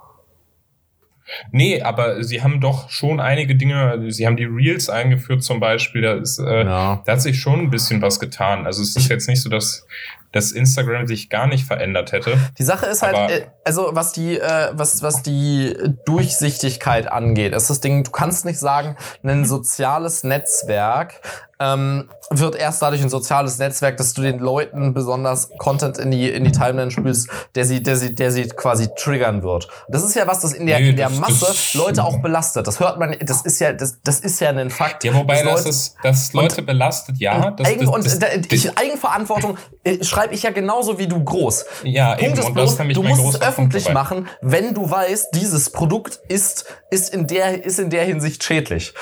Nee, 1.51 1.81
aber 1.81 2.23
sie 2.23 2.41
haben 2.41 2.61
doch 2.61 2.89
schon 2.89 3.19
einige 3.19 3.55
Dinge, 3.55 4.11
sie 4.11 4.25
haben 4.25 4.37
die 4.37 4.45
Reels 4.45 4.89
eingeführt 4.89 5.43
zum 5.43 5.59
Beispiel, 5.59 6.01
da, 6.01 6.13
ist, 6.13 6.39
äh, 6.39 6.63
ja. 6.63 7.01
da 7.05 7.11
hat 7.11 7.21
sich 7.21 7.39
schon 7.39 7.61
ein 7.61 7.69
bisschen 7.69 8.01
was 8.01 8.19
getan. 8.19 8.65
Also 8.65 8.81
es 8.81 8.95
ist 8.95 9.09
jetzt 9.09 9.27
nicht 9.27 9.41
so, 9.41 9.49
dass 9.49 9.85
dass 10.31 10.51
Instagram 10.51 11.07
sich 11.07 11.29
gar 11.29 11.47
nicht 11.47 11.65
verändert 11.65 12.11
hätte. 12.11 12.37
Die 12.57 12.63
Sache 12.63 12.85
ist 12.85 13.01
halt, 13.01 13.31
äh, 13.31 13.47
also 13.63 13.89
was 13.91 14.11
die, 14.11 14.39
äh, 14.39 14.71
was, 14.73 15.01
was 15.01 15.23
die 15.23 15.75
Durchsichtigkeit 16.05 17.11
angeht, 17.11 17.53
ist 17.53 17.69
das 17.69 17.81
Ding, 17.81 18.03
du 18.03 18.11
kannst 18.11 18.45
nicht 18.45 18.59
sagen, 18.59 18.95
ein 19.23 19.45
soziales 19.45 20.23
Netzwerk 20.23 21.21
ähm, 21.59 22.09
wird 22.29 22.55
erst 22.55 22.81
dadurch 22.81 23.01
ein 23.01 23.09
soziales 23.09 23.57
Netzwerk, 23.57 23.97
dass 23.97 24.13
du 24.13 24.21
den 24.21 24.37
Leuten 24.39 24.93
besonders 24.93 25.49
Content 25.57 25.97
in 25.97 26.11
die, 26.11 26.29
in 26.29 26.43
die 26.43 26.51
Timeline 26.51 26.91
spielst, 26.91 27.29
der 27.55 27.65
sie, 27.65 27.81
der 27.81 27.95
sie, 27.95 28.13
der 28.13 28.31
sie 28.31 28.47
quasi 28.49 28.89
triggern 28.95 29.41
wird. 29.41 29.67
Das 29.87 30.03
ist 30.03 30.15
ja 30.15 30.27
was, 30.27 30.41
das 30.41 30.53
in 30.53 30.67
der, 30.67 30.79
nee, 30.79 30.89
in 30.89 30.97
der 30.97 31.09
das, 31.09 31.19
Masse 31.19 31.45
das, 31.47 31.73
Leute 31.73 32.03
auch 32.03 32.21
belastet. 32.21 32.67
Das 32.67 32.79
hört 32.79 32.99
man, 32.99 33.15
das 33.21 33.41
ist 33.41 33.59
ja, 33.59 33.73
das, 33.73 34.01
das 34.03 34.19
ist 34.19 34.39
ja 34.39 34.49
ein 34.49 34.69
Fakt. 34.69 35.03
Ja, 35.03 35.13
wobei 35.15 35.41
das, 35.41 35.45
Leute, 35.45 35.69
ist, 35.69 35.95
das 36.03 36.33
Leute 36.33 36.61
belastet, 36.61 37.17
ja. 37.17 37.51
Das, 37.51 37.67
Eigen, 37.67 37.87
und 37.87 38.05
ich, 38.51 38.77
Eigenverantwortung 38.77 39.57
äh, 39.83 40.03
schreibe 40.17 40.33
ich 40.33 40.43
ja 40.43 40.51
genauso 40.51 40.97
wie 40.97 41.07
du 41.07 41.23
groß. 41.23 41.65
Ja, 41.83 42.15
Punkt 42.15 42.23
eben, 42.23 42.39
ist 42.39 42.53
bloß, 42.53 42.77
du 42.77 43.03
musst 43.03 43.35
es 43.35 43.41
öffentlich 43.41 43.93
machen, 43.93 44.27
wenn 44.41 44.73
du 44.73 44.89
weißt, 44.89 45.29
dieses 45.35 45.69
Produkt 45.69 46.19
ist, 46.27 46.65
ist 46.89 47.13
in 47.13 47.27
der, 47.27 47.63
ist 47.63 47.79
in 47.79 47.89
der 47.89 48.03
Hinsicht 48.03 48.43
schädlich. 48.43 48.93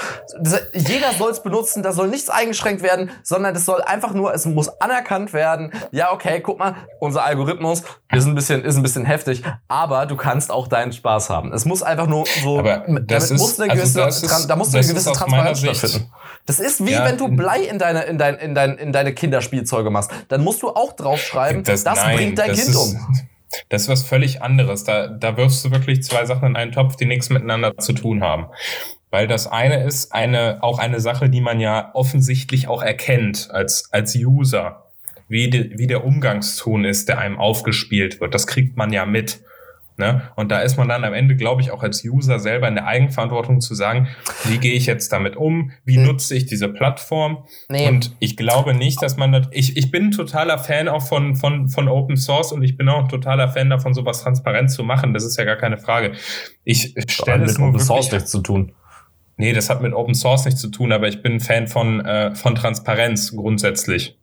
Jeder 0.74 1.14
soll 1.18 1.32
es 1.32 1.42
benutzen, 1.42 1.84
da 1.84 1.94
soll 1.94 2.10
nichts 2.10 2.30
eingeschränkt 2.30 2.84
werden, 2.84 3.12
sondern 3.24 3.56
es 3.56 3.66
soll 3.66 3.82
einfach 3.82 4.14
nur, 4.14 4.34
es 4.34 4.46
muss 4.46 4.68
anerkannt 4.82 5.32
werden. 5.32 5.72
Ja, 5.92 6.12
okay, 6.12 6.42
guck 6.42 6.60
mal, 6.60 6.76
unser 7.00 7.24
Algorithmus 7.24 7.84
ist 8.12 8.26
ein 8.26 8.36
bisschen, 8.36 8.64
ist 8.64 8.76
ein 8.76 8.84
bisschen 8.84 9.06
heftig, 9.06 9.42
aber 9.68 10.08
du 10.08 10.18
kannst 10.18 10.52
auch 10.52 10.68
deinen 10.68 10.92
Spaß 10.92 11.30
haben. 11.30 11.54
Es 11.54 11.64
muss 11.64 11.82
einfach 11.82 12.08
nur 12.08 12.26
so, 12.44 12.60
aber 12.60 12.86
das 13.02 13.32
ist, 13.32 13.40
muss 13.40 13.60
eine 13.60 13.72
also 13.72 13.84
gewisse, 13.84 14.04
also 14.04 14.26
ist, 14.26 14.50
da 14.50 14.56
muss 14.56 14.74
eine 14.74 14.86
gewisse 14.86 15.14
Transparenz 15.14 15.60
stattfinden. 15.60 16.12
Das 16.46 16.60
ist 16.60 16.86
wie 16.86 16.92
ja, 16.92 17.06
wenn 17.06 17.18
du 17.18 17.28
Blei 17.30 17.62
in 17.62 17.80
deine, 17.80 18.04
in 18.04 18.20
dein, 18.20 18.36
in 18.36 18.54
dein, 18.54 18.78
in 18.78 18.94
deine 18.94 19.14
Kinderspielzeuge 19.14 19.90
machst. 19.90 20.12
Dann 20.28 20.44
musst 20.44 20.62
du 20.62 20.70
auch 20.70 20.94
draufschreiben, 21.06 21.64
das, 21.64 21.84
das 21.84 22.04
nein, 22.04 22.18
bringt 22.18 22.40
dein 22.40 22.48
Kind 22.48 22.60
ist, 22.60 22.76
um. 22.76 23.00
Das 23.70 23.84
ist 23.84 23.90
was 23.90 24.04
völlig 24.04 24.42
anderes. 24.42 24.84
Da, 24.84 25.08
da 25.08 25.38
wirfst 25.38 25.64
du 25.64 25.72
wirklich 25.72 26.04
zwei 26.04 26.26
Sachen 26.26 26.50
in 26.50 26.56
einen 26.56 26.72
Topf, 26.72 26.96
die 26.98 27.06
nichts 27.06 27.30
miteinander 27.30 27.78
zu 27.78 27.94
tun 27.94 28.24
haben. 28.24 28.48
Weil 29.12 29.28
das 29.28 29.48
eine 29.48 29.84
ist 29.84 30.12
eine, 30.14 30.58
auch 30.62 30.78
eine 30.78 31.00
Sache, 31.00 31.30
die 31.30 31.42
man 31.42 31.60
ja 31.60 31.92
offensichtlich 31.94 32.68
auch 32.68 32.82
erkennt 32.82 33.50
als, 33.52 33.90
als 33.94 34.16
User. 34.16 34.84
Wie, 35.28 35.50
die, 35.50 35.78
wie 35.78 35.88
der 35.88 36.04
Umgangston 36.04 36.86
ist, 36.86 37.10
der 37.10 37.18
einem 37.18 37.40
aufgespielt 37.40 38.20
wird. 38.20 38.34
Das 38.34 38.46
kriegt 38.46 38.78
man 38.78 38.94
ja 38.94 39.06
mit. 39.06 39.40
Ne? 39.98 40.24
Und 40.36 40.52
da 40.52 40.60
ist 40.60 40.76
man 40.78 40.90
dann 40.90 41.06
am 41.06 41.14
Ende, 41.14 41.38
glaube 41.38 41.62
ich, 41.62 41.72
auch 41.72 41.82
als 41.82 42.04
User 42.04 42.38
selber 42.40 42.68
in 42.68 42.76
der 42.76 42.86
Eigenverantwortung 42.86 43.62
zu 43.62 43.76
sagen, 43.76 44.10
wie 44.44 44.58
gehe 44.58 44.74
ich 44.74 44.86
jetzt 44.88 45.12
damit 45.14 45.38
um? 45.38 45.72
Wie 45.86 45.96
hm. 45.96 46.04
nutze 46.04 46.36
ich 46.36 46.46
diese 46.46 46.68
Plattform? 46.68 47.46
Nee. 47.70 47.88
Und 47.88 48.14
ich 48.20 48.36
glaube 48.36 48.74
nicht, 48.74 49.02
dass 49.02 49.16
man 49.16 49.32
das, 49.32 49.48
ich, 49.52 49.78
ich 49.78 49.92
bin 49.92 50.08
ein 50.08 50.12
totaler 50.12 50.58
Fan 50.58 50.90
auch 50.90 51.02
von, 51.02 51.38
von, 51.38 51.70
von 51.70 51.88
Open 51.88 52.18
Source 52.18 52.52
und 52.52 52.62
ich 52.62 52.76
bin 52.76 52.90
auch 52.90 53.04
ein 53.04 53.10
totaler 53.10 53.48
Fan 53.48 53.70
davon, 53.70 53.94
sowas 53.94 54.22
transparent 54.22 54.70
zu 54.70 54.84
machen. 54.84 55.14
Das 55.14 55.24
ist 55.24 55.38
ja 55.38 55.46
gar 55.46 55.56
keine 55.56 55.78
Frage. 55.78 56.12
Ich 56.66 56.94
stelle 57.08 57.46
es 57.46 57.58
nur 57.58 57.70
Open 57.70 57.80
Source 57.80 58.12
nichts 58.12 58.32
zu 58.32 58.42
tun. 58.42 58.74
Nee, 59.38 59.54
das 59.54 59.70
hat 59.70 59.82
mit 59.82 59.94
Open 59.94 60.16
Source 60.16 60.46
nichts 60.46 60.62
zu 60.62 60.70
tun, 60.70 60.92
aber 60.92 61.08
ich 61.08 61.22
bin 61.22 61.34
ein 61.34 61.40
Fan 61.40 61.68
von, 61.68 62.04
äh, 62.06 62.36
von 62.36 62.56
Transparenz 62.56 63.36
grundsätzlich 63.36 64.18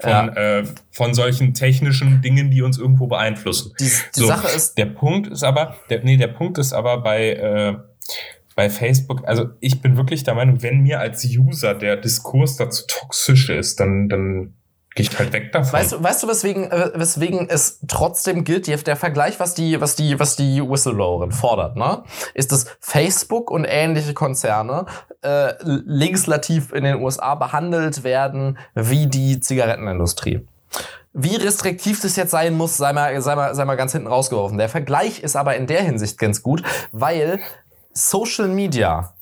von, 0.00 0.10
ja. 0.10 0.28
äh, 0.28 0.64
von 0.90 1.14
solchen 1.14 1.54
technischen 1.54 2.20
Dingen, 2.20 2.50
die 2.50 2.62
uns 2.62 2.78
irgendwo 2.78 3.06
beeinflussen. 3.06 3.72
Die, 3.78 3.84
die 3.84 4.20
so, 4.20 4.26
Sache 4.26 4.48
ist. 4.54 4.76
Der 4.76 4.86
Punkt 4.86 5.28
ist 5.28 5.44
aber, 5.44 5.76
der, 5.90 6.02
nee, 6.02 6.16
der 6.16 6.28
Punkt 6.28 6.58
ist 6.58 6.72
aber 6.72 7.02
bei, 7.02 7.30
äh, 7.30 7.76
bei 8.56 8.70
Facebook, 8.70 9.26
also 9.26 9.50
ich 9.60 9.80
bin 9.80 9.96
wirklich 9.96 10.24
der 10.24 10.34
Meinung, 10.34 10.62
wenn 10.62 10.80
mir 10.80 11.00
als 11.00 11.24
User 11.24 11.74
der 11.74 11.96
Diskurs 11.96 12.56
dazu 12.56 12.84
toxisch 12.86 13.50
ist, 13.50 13.80
dann, 13.80 14.08
dann 14.08 14.54
Geht 14.96 15.18
halt 15.18 15.32
weg 15.32 15.50
davon. 15.50 15.72
Weißt 15.72 15.92
du, 15.92 16.02
weißt 16.02 16.22
du 16.22 16.28
weswegen, 16.28 16.70
äh, 16.70 16.92
weswegen 16.94 17.48
es 17.48 17.80
trotzdem 17.88 18.44
gilt, 18.44 18.68
der 18.68 18.96
Vergleich, 18.96 19.40
was 19.40 19.54
die, 19.54 19.80
was 19.80 19.96
die, 19.96 20.20
was 20.20 20.36
die 20.36 20.62
Whistleblowerin 20.62 21.32
fordert, 21.32 21.76
ne? 21.76 22.04
Ist, 22.32 22.52
dass 22.52 22.66
Facebook 22.78 23.50
und 23.50 23.64
ähnliche 23.64 24.14
Konzerne 24.14 24.86
äh, 25.22 25.54
legislativ 25.64 26.72
in 26.72 26.84
den 26.84 27.02
USA 27.02 27.34
behandelt 27.34 28.04
werden 28.04 28.56
wie 28.74 29.08
die 29.08 29.40
Zigarettenindustrie. 29.40 30.46
Wie 31.12 31.36
restriktiv 31.36 32.00
das 32.00 32.14
jetzt 32.14 32.30
sein 32.30 32.56
muss, 32.56 32.76
sei 32.76 32.92
mal, 32.92 33.20
sei 33.20 33.34
mal, 33.34 33.54
sei 33.54 33.64
mal 33.64 33.76
ganz 33.76 33.92
hinten 33.92 34.08
rausgeworfen. 34.08 34.58
Der 34.58 34.68
Vergleich 34.68 35.22
ist 35.22 35.34
aber 35.34 35.56
in 35.56 35.66
der 35.66 35.82
Hinsicht 35.82 36.18
ganz 36.18 36.42
gut, 36.42 36.62
weil 36.92 37.40
Social 37.92 38.48
Media 38.48 39.14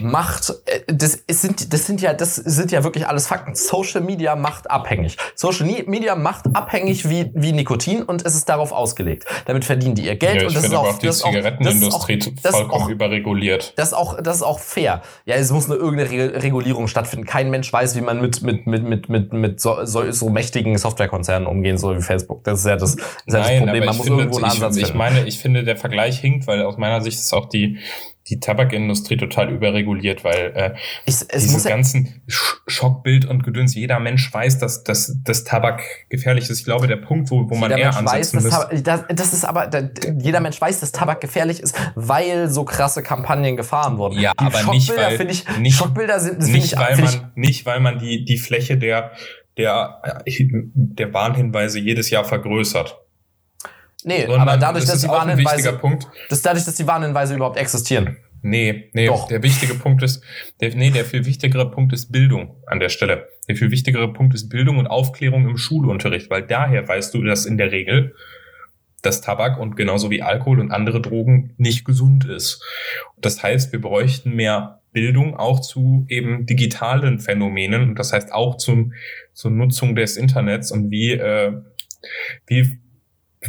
macht, 0.00 0.54
äh, 0.66 0.80
das 0.86 1.22
sind, 1.28 1.72
das 1.72 1.86
sind 1.86 2.00
ja, 2.00 2.14
das 2.14 2.36
sind 2.36 2.72
ja 2.72 2.84
wirklich 2.84 3.06
alles 3.06 3.26
Fakten. 3.26 3.54
Social 3.54 4.00
Media 4.00 4.36
macht 4.36 4.70
abhängig. 4.70 5.16
Social 5.34 5.66
Media 5.86 6.14
macht 6.14 6.44
abhängig 6.54 7.08
wie, 7.08 7.30
wie 7.34 7.52
Nikotin 7.52 8.02
und 8.02 8.24
es 8.24 8.34
ist 8.34 8.48
darauf 8.48 8.72
ausgelegt. 8.72 9.26
Damit 9.46 9.64
verdienen 9.64 9.94
die 9.94 10.06
ihr 10.06 10.16
Geld 10.16 10.42
ja, 10.42 10.48
und 10.48 10.56
das 10.56 10.64
ist 10.64 10.74
auch, 10.74 10.98
die 10.98 11.06
das 11.06 11.18
Zigarettenindustrie 11.18 12.20
auch, 12.44 12.50
vollkommen 12.50 12.70
auch, 12.70 12.88
überreguliert. 12.88 13.72
Das 13.76 13.88
ist 13.88 13.94
auch, 13.94 14.20
das 14.20 14.36
ist 14.36 14.42
auch 14.42 14.58
fair. 14.58 15.02
Ja, 15.24 15.36
es 15.36 15.50
muss 15.50 15.70
eine 15.70 15.74
irgendeine 15.74 16.42
Regulierung 16.42 16.88
stattfinden. 16.88 17.26
Kein 17.26 17.50
Mensch 17.50 17.72
weiß, 17.72 17.96
wie 17.96 18.00
man 18.00 18.20
mit, 18.20 18.42
mit, 18.42 18.66
mit, 18.66 18.84
mit, 18.84 19.08
mit, 19.08 19.32
mit 19.32 19.60
so, 19.60 19.84
so, 19.84 20.10
so 20.10 20.28
mächtigen 20.28 20.76
Softwarekonzernen 20.78 21.46
umgehen 21.46 21.78
soll 21.78 21.98
wie 21.98 22.02
Facebook. 22.02 22.44
Das 22.44 22.60
ist 22.60 22.66
ja 22.66 22.76
das, 22.76 22.94
ist 22.94 23.00
ja 23.26 23.38
das 23.40 23.58
Problem. 23.58 23.84
Man 23.84 23.96
muss 23.96 24.06
finde, 24.06 24.22
irgendwo 24.22 24.38
einen 24.38 24.50
Ansatz 24.50 24.76
ich, 24.76 24.86
finden. 24.86 24.92
Ich 24.92 24.98
meine, 24.98 25.26
ich 25.26 25.38
finde, 25.38 25.64
der 25.64 25.76
Vergleich 25.76 26.18
hinkt, 26.18 26.46
weil 26.46 26.62
aus 26.62 26.76
meiner 26.76 27.00
Sicht 27.00 27.18
ist 27.18 27.32
auch 27.32 27.46
die, 27.46 27.78
die 28.28 28.40
Tabakindustrie 28.40 29.16
total 29.16 29.50
überreguliert, 29.50 30.24
weil 30.24 30.52
äh, 30.54 30.74
ich, 31.06 31.26
diese 31.28 31.68
ganzen 31.68 32.22
Schockbild 32.66 33.24
und 33.24 33.44
Gedöns, 33.44 33.74
jeder 33.74 33.98
Mensch 33.98 34.32
weiß, 34.32 34.58
dass, 34.58 34.84
dass, 34.84 35.16
dass 35.24 35.44
Tabak 35.44 35.82
gefährlich 36.08 36.50
ist. 36.50 36.58
Ich 36.60 36.64
glaube, 36.64 36.86
der 36.86 36.96
Punkt, 36.96 37.30
wo, 37.30 37.48
wo 37.48 37.54
man 37.56 37.70
eher 37.70 37.86
Mensch 37.86 37.96
ansetzen 37.96 38.44
weiß, 38.44 38.70
muss. 38.70 38.82
Das, 38.82 39.04
das 39.08 39.32
ist 39.32 39.44
aber, 39.44 39.66
da, 39.66 39.88
jeder 40.18 40.40
Mensch 40.40 40.60
weiß, 40.60 40.80
dass 40.80 40.92
Tabak 40.92 41.20
gefährlich 41.20 41.60
ist, 41.60 41.74
weil 41.94 42.48
so 42.48 42.64
krasse 42.64 43.02
Kampagnen 43.02 43.56
gefahren 43.56 43.98
wurden. 43.98 44.18
Ja, 44.18 44.32
die 44.38 44.44
aber 44.44 44.72
nicht, 44.72 44.94
weil, 44.94 45.30
ich, 45.30 45.44
nicht, 45.58 45.76
Schockbilder 45.76 46.20
sind, 46.20 46.40
nicht, 46.40 46.72
ich, 46.72 46.78
weil 46.78 46.96
man, 46.96 47.32
nicht, 47.34 47.66
weil 47.66 47.80
man 47.80 47.98
die, 47.98 48.24
die 48.24 48.38
Fläche 48.38 48.76
der, 48.76 49.12
der, 49.56 50.00
der 50.24 51.14
Warnhinweise 51.14 51.78
jedes 51.78 52.10
Jahr 52.10 52.24
vergrößert. 52.24 52.98
Nee, 54.08 54.22
Sondern 54.22 54.48
aber 54.48 54.56
dadurch, 54.56 54.86
dass 54.86 55.02
die 55.02 55.08
Warnhinweise, 55.08 55.78
das 56.30 56.40
dadurch, 56.40 56.64
dass 56.64 56.76
die 56.76 56.86
Warnhinweise 56.86 57.34
überhaupt 57.34 57.58
existieren. 57.58 58.16
Nee, 58.40 58.88
nee, 58.94 59.06
Doch. 59.06 59.28
der 59.28 59.42
wichtige 59.42 59.74
Punkt 59.74 60.02
ist, 60.02 60.22
der, 60.62 60.74
nee, 60.74 60.90
der 60.90 61.04
viel 61.04 61.26
wichtigere 61.26 61.70
Punkt 61.70 61.92
ist 61.92 62.10
Bildung 62.10 62.56
an 62.66 62.80
der 62.80 62.88
Stelle. 62.88 63.28
Der 63.48 63.56
viel 63.56 63.70
wichtigere 63.70 64.10
Punkt 64.10 64.34
ist 64.34 64.48
Bildung 64.48 64.78
und 64.78 64.86
Aufklärung 64.86 65.46
im 65.46 65.58
Schulunterricht, 65.58 66.30
weil 66.30 66.42
daher 66.42 66.88
weißt 66.88 67.12
du, 67.12 67.22
dass 67.22 67.44
in 67.44 67.58
der 67.58 67.70
Regel 67.70 68.14
dass 69.02 69.20
Tabak 69.20 69.60
und 69.60 69.76
genauso 69.76 70.10
wie 70.10 70.22
Alkohol 70.22 70.58
und 70.58 70.72
andere 70.72 71.00
Drogen 71.00 71.54
nicht 71.56 71.84
gesund 71.84 72.24
ist. 72.24 72.60
Das 73.16 73.42
heißt, 73.42 73.72
wir 73.72 73.80
bräuchten 73.80 74.34
mehr 74.34 74.80
Bildung 74.92 75.36
auch 75.36 75.60
zu 75.60 76.04
eben 76.08 76.46
digitalen 76.46 77.20
Phänomenen 77.20 77.90
und 77.90 77.98
das 77.98 78.12
heißt 78.12 78.32
auch 78.32 78.56
zum, 78.56 78.94
zur 79.34 79.52
Nutzung 79.52 79.94
des 79.94 80.16
Internets 80.16 80.72
und 80.72 80.90
wie, 80.90 81.12
äh, 81.12 81.52
wie 82.46 82.80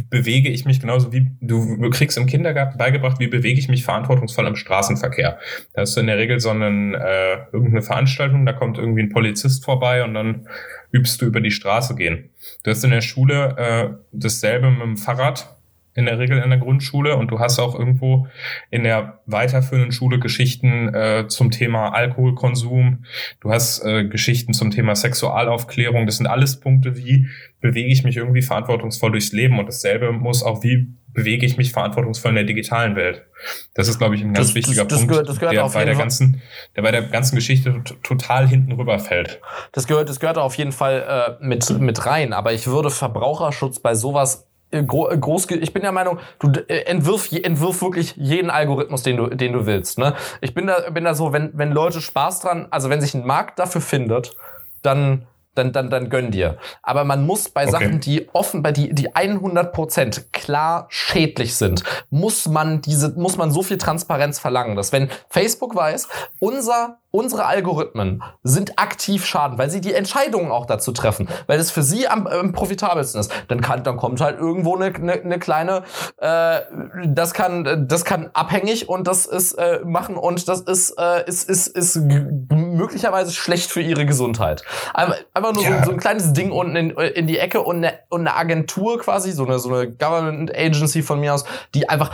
bewege 0.08 0.48
ich 0.48 0.64
mich 0.64 0.80
genauso 0.80 1.12
wie 1.12 1.30
du 1.40 1.90
kriegst 1.90 2.16
im 2.16 2.26
Kindergarten 2.26 2.78
beigebracht, 2.78 3.18
wie 3.18 3.26
bewege 3.26 3.58
ich 3.58 3.68
mich 3.68 3.84
verantwortungsvoll 3.84 4.46
im 4.46 4.56
Straßenverkehr. 4.56 5.38
Da 5.74 5.82
hast 5.82 5.96
du 5.96 6.00
in 6.00 6.06
der 6.06 6.18
Regel 6.18 6.40
so 6.40 6.50
einen, 6.50 6.94
äh, 6.94 7.38
irgendeine 7.52 7.82
Veranstaltung, 7.82 8.46
da 8.46 8.52
kommt 8.52 8.78
irgendwie 8.78 9.02
ein 9.02 9.10
Polizist 9.10 9.64
vorbei 9.64 10.04
und 10.04 10.14
dann 10.14 10.48
übst 10.92 11.20
du 11.20 11.26
über 11.26 11.40
die 11.40 11.50
Straße 11.50 11.94
gehen. 11.94 12.30
Du 12.62 12.70
hast 12.70 12.84
in 12.84 12.90
der 12.90 13.00
Schule 13.00 13.56
äh, 13.56 13.88
dasselbe 14.12 14.70
mit 14.70 14.82
dem 14.82 14.96
Fahrrad 14.96 15.56
in 15.94 16.06
der 16.06 16.18
Regel 16.18 16.38
in 16.38 16.50
der 16.50 16.58
Grundschule 16.58 17.16
und 17.16 17.30
du 17.30 17.38
hast 17.38 17.58
auch 17.58 17.78
irgendwo 17.78 18.28
in 18.70 18.84
der 18.84 19.20
weiterführenden 19.26 19.92
Schule 19.92 20.18
Geschichten 20.18 20.94
äh, 20.94 21.26
zum 21.28 21.50
Thema 21.50 21.90
Alkoholkonsum, 21.90 23.04
du 23.40 23.50
hast 23.50 23.84
äh, 23.84 24.04
Geschichten 24.04 24.52
zum 24.52 24.70
Thema 24.70 24.94
Sexualaufklärung, 24.94 26.06
das 26.06 26.18
sind 26.18 26.26
alles 26.26 26.60
Punkte, 26.60 26.96
wie 26.96 27.26
bewege 27.60 27.88
ich 27.88 28.04
mich 28.04 28.16
irgendwie 28.16 28.42
verantwortungsvoll 28.42 29.10
durchs 29.10 29.32
Leben 29.32 29.58
und 29.58 29.66
dasselbe 29.66 30.12
muss 30.12 30.42
auch, 30.42 30.62
wie 30.62 30.94
bewege 31.12 31.44
ich 31.44 31.56
mich 31.56 31.72
verantwortungsvoll 31.72 32.30
in 32.30 32.34
der 32.36 32.44
digitalen 32.44 32.94
Welt. 32.94 33.26
Das 33.74 33.88
ist, 33.88 33.98
glaube 33.98 34.14
ich, 34.14 34.22
ein 34.22 34.32
ganz 34.32 34.48
das, 34.48 34.54
wichtiger 34.54 34.84
das, 34.84 34.88
das 34.88 34.98
Punkt, 34.98 35.10
gehört, 35.10 35.40
gehört 35.40 35.54
der 35.54 35.68
bei 35.68 35.84
der 35.84 35.96
ganzen, 35.96 36.40
der 36.76 36.82
bei 36.82 36.92
der 36.92 37.02
ganzen 37.02 37.34
Geschichte 37.34 37.82
total 38.02 38.46
hinten 38.46 38.72
rüberfällt. 38.72 39.40
Das 39.72 39.86
gehört, 39.86 40.08
das 40.08 40.20
gehört 40.20 40.38
auf 40.38 40.54
jeden 40.54 40.72
Fall 40.72 41.38
äh, 41.40 41.44
mit 41.44 41.68
mit 41.80 42.06
rein. 42.06 42.32
Aber 42.32 42.52
ich 42.52 42.66
würde 42.66 42.90
Verbraucherschutz 42.90 43.80
bei 43.80 43.94
sowas 43.94 44.49
groß, 44.70 45.50
ich 45.50 45.72
bin 45.72 45.82
der 45.82 45.92
Meinung, 45.92 46.18
du 46.38 46.50
äh, 46.68 46.82
entwirf, 46.84 47.32
entwirf 47.32 47.82
wirklich 47.82 48.14
jeden 48.16 48.50
Algorithmus, 48.50 49.02
den 49.02 49.16
du, 49.16 49.26
den 49.26 49.52
du 49.52 49.66
willst. 49.66 49.98
Ne? 49.98 50.14
Ich 50.40 50.54
bin 50.54 50.66
da, 50.66 50.90
bin 50.90 51.04
da 51.04 51.14
so, 51.14 51.32
wenn, 51.32 51.50
wenn 51.54 51.72
Leute 51.72 52.00
Spaß 52.00 52.40
dran, 52.40 52.68
also 52.70 52.90
wenn 52.90 53.00
sich 53.00 53.14
ein 53.14 53.26
Markt 53.26 53.58
dafür 53.58 53.80
findet, 53.80 54.36
dann 54.82 55.26
dann, 55.60 55.72
dann, 55.72 55.90
dann 55.90 56.08
gönn 56.08 56.30
dir. 56.30 56.56
Aber 56.82 57.04
man 57.04 57.26
muss 57.26 57.48
bei 57.48 57.62
okay. 57.62 57.70
Sachen, 57.70 58.00
die 58.00 58.28
offen, 58.32 58.62
bei 58.62 58.72
die, 58.72 58.94
die 58.94 59.10
100% 59.10 60.24
klar 60.32 60.86
schädlich 60.88 61.56
sind, 61.56 61.84
muss 62.08 62.46
man 62.46 62.80
diese, 62.80 63.10
muss 63.18 63.36
man 63.36 63.50
so 63.50 63.62
viel 63.62 63.78
Transparenz 63.78 64.38
verlangen, 64.38 64.76
dass 64.76 64.92
wenn 64.92 65.10
Facebook 65.28 65.74
weiß, 65.74 66.08
unser 66.38 67.00
unsere 67.10 67.46
Algorithmen 67.46 68.22
sind 68.42 68.78
aktiv 68.78 69.26
schaden, 69.26 69.58
weil 69.58 69.70
sie 69.70 69.80
die 69.80 69.94
Entscheidungen 69.94 70.50
auch 70.50 70.66
dazu 70.66 70.92
treffen, 70.92 71.28
weil 71.46 71.58
es 71.58 71.70
für 71.70 71.82
sie 71.82 72.06
am, 72.06 72.26
am 72.26 72.52
profitabelsten 72.52 73.20
ist. 73.20 73.32
Dann 73.48 73.60
kann, 73.60 73.82
dann 73.82 73.96
kommt 73.96 74.20
halt 74.20 74.38
irgendwo 74.38 74.76
eine, 74.76 74.94
eine, 74.94 75.12
eine 75.12 75.38
kleine, 75.38 75.82
äh, 76.18 76.60
das 77.06 77.34
kann, 77.34 77.86
das 77.88 78.04
kann 78.04 78.30
abhängig 78.32 78.88
und 78.88 79.06
das 79.06 79.26
ist 79.26 79.54
äh, 79.54 79.80
machen 79.84 80.16
und 80.16 80.48
das 80.48 80.60
ist, 80.60 80.90
äh, 80.98 81.26
ist, 81.26 81.48
ist, 81.48 81.66
ist 81.66 81.96
möglicherweise 81.96 83.32
schlecht 83.32 83.70
für 83.70 83.80
ihre 83.80 84.06
Gesundheit. 84.06 84.62
Einfach, 84.94 85.16
einfach 85.50 85.62
nur 85.62 85.70
ja. 85.70 85.80
so, 85.80 85.86
so, 85.86 85.92
ein 85.92 86.00
kleines 86.00 86.32
Ding 86.32 86.52
unten 86.52 86.76
in, 86.76 86.90
in 86.90 87.26
die 87.26 87.38
Ecke 87.38 87.62
und 87.62 87.76
eine, 87.76 87.98
und 88.08 88.20
eine 88.20 88.36
Agentur 88.36 88.98
quasi, 88.98 89.32
so 89.32 89.44
eine, 89.44 89.58
so 89.58 89.72
eine 89.72 89.90
Government 89.90 90.54
Agency 90.54 91.02
von 91.02 91.20
mir 91.20 91.34
aus, 91.34 91.44
die 91.74 91.88
einfach 91.88 92.12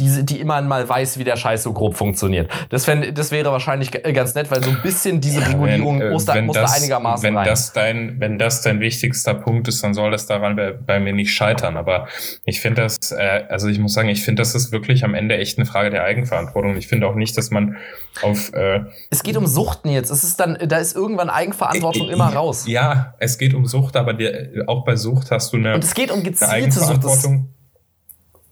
die, 0.00 0.24
die 0.24 0.40
immer 0.40 0.60
mal 0.62 0.88
weiß, 0.88 1.18
wie 1.18 1.24
der 1.24 1.36
Scheiß 1.36 1.62
so 1.62 1.72
grob 1.72 1.94
funktioniert. 1.96 2.50
Das, 2.70 2.86
fänd, 2.86 3.16
das 3.16 3.30
wäre 3.30 3.52
wahrscheinlich 3.52 3.90
ganz 3.90 4.34
nett, 4.34 4.50
weil 4.50 4.62
so 4.64 4.70
ein 4.70 4.80
bisschen 4.82 5.20
diese 5.20 5.40
ja, 5.40 5.48
Regulierung 5.48 6.00
wenn, 6.00 6.08
äh, 6.08 6.10
muss, 6.10 6.24
da, 6.24 6.40
muss 6.40 6.54
das, 6.54 6.70
da 6.70 6.76
einigermaßen 6.76 7.22
wenn 7.22 7.36
rein. 7.36 7.46
Das 7.46 7.72
dein, 7.72 8.18
wenn 8.18 8.38
das 8.38 8.62
dein 8.62 8.80
wichtigster 8.80 9.34
Punkt 9.34 9.68
ist, 9.68 9.82
dann 9.84 9.94
soll 9.94 10.10
das 10.10 10.26
daran 10.26 10.56
bei, 10.56 10.72
bei 10.72 10.98
mir 10.98 11.12
nicht 11.12 11.32
scheitern. 11.32 11.76
Aber 11.76 12.08
ich 12.44 12.60
finde 12.60 12.82
das, 12.82 13.12
äh, 13.12 13.44
also 13.48 13.68
ich 13.68 13.78
muss 13.78 13.92
sagen, 13.92 14.08
ich 14.08 14.24
finde, 14.24 14.40
das 14.40 14.54
ist 14.54 14.72
wirklich 14.72 15.04
am 15.04 15.14
Ende 15.14 15.36
echt 15.36 15.58
eine 15.58 15.66
Frage 15.66 15.90
der 15.90 16.04
Eigenverantwortung. 16.04 16.76
Ich 16.76 16.88
finde 16.88 17.06
auch 17.06 17.14
nicht, 17.14 17.36
dass 17.36 17.50
man 17.50 17.76
auf... 18.22 18.52
Äh, 18.54 18.80
es 19.10 19.22
geht 19.22 19.36
um 19.36 19.46
Suchten 19.46 19.90
jetzt. 19.90 20.10
Es 20.10 20.24
ist 20.24 20.40
dann, 20.40 20.58
da 20.66 20.78
ist 20.78 20.96
irgendwann 20.96 21.30
Eigenverantwortung 21.30 22.08
äh, 22.08 22.12
immer 22.12 22.32
raus. 22.32 22.64
Ja, 22.66 23.14
es 23.18 23.38
geht 23.38 23.54
um 23.54 23.66
Sucht, 23.66 23.96
aber 23.96 24.14
dir, 24.14 24.64
auch 24.66 24.84
bei 24.84 24.96
Sucht 24.96 25.30
hast 25.30 25.52
du 25.52 25.58
eine, 25.58 25.74
Und 25.74 25.84
es 25.84 25.94
geht 25.94 26.10
um 26.10 26.22
gezielte 26.22 26.70
Sucht. 26.72 27.04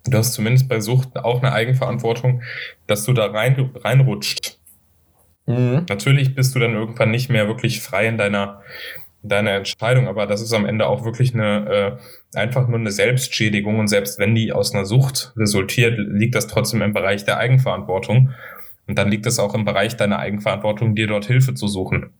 Du 0.04 0.18
hast 0.18 0.34
zumindest 0.34 0.68
bei 0.68 0.80
Sucht 0.80 1.16
auch 1.16 1.42
eine 1.42 1.52
Eigenverantwortung, 1.52 2.42
dass 2.86 3.04
du 3.04 3.12
da 3.12 3.26
rein, 3.26 3.70
reinrutscht. 3.74 4.58
Mhm. 5.46 5.86
Natürlich 5.88 6.34
bist 6.34 6.54
du 6.54 6.58
dann 6.58 6.74
irgendwann 6.74 7.10
nicht 7.10 7.30
mehr 7.30 7.48
wirklich 7.48 7.80
frei 7.80 8.06
in 8.06 8.18
deiner, 8.18 8.62
deiner 9.22 9.52
Entscheidung, 9.52 10.08
aber 10.08 10.26
das 10.26 10.42
ist 10.42 10.52
am 10.52 10.66
Ende 10.66 10.86
auch 10.86 11.04
wirklich 11.04 11.34
eine 11.34 11.98
äh, 12.34 12.38
einfach 12.38 12.68
nur 12.68 12.78
eine 12.78 12.90
Selbstschädigung 12.90 13.78
und 13.78 13.88
selbst 13.88 14.18
wenn 14.18 14.34
die 14.34 14.52
aus 14.52 14.74
einer 14.74 14.84
Sucht 14.84 15.32
resultiert, 15.36 15.98
liegt 15.98 16.34
das 16.34 16.46
trotzdem 16.46 16.82
im 16.82 16.92
Bereich 16.92 17.24
der 17.24 17.38
Eigenverantwortung. 17.38 18.30
Und 18.86 18.98
dann 18.98 19.10
liegt 19.10 19.26
es 19.26 19.38
auch 19.38 19.54
im 19.54 19.66
Bereich 19.66 19.96
deiner 19.96 20.18
Eigenverantwortung, 20.18 20.94
dir 20.94 21.06
dort 21.06 21.26
Hilfe 21.26 21.54
zu 21.54 21.68
suchen. 21.68 22.10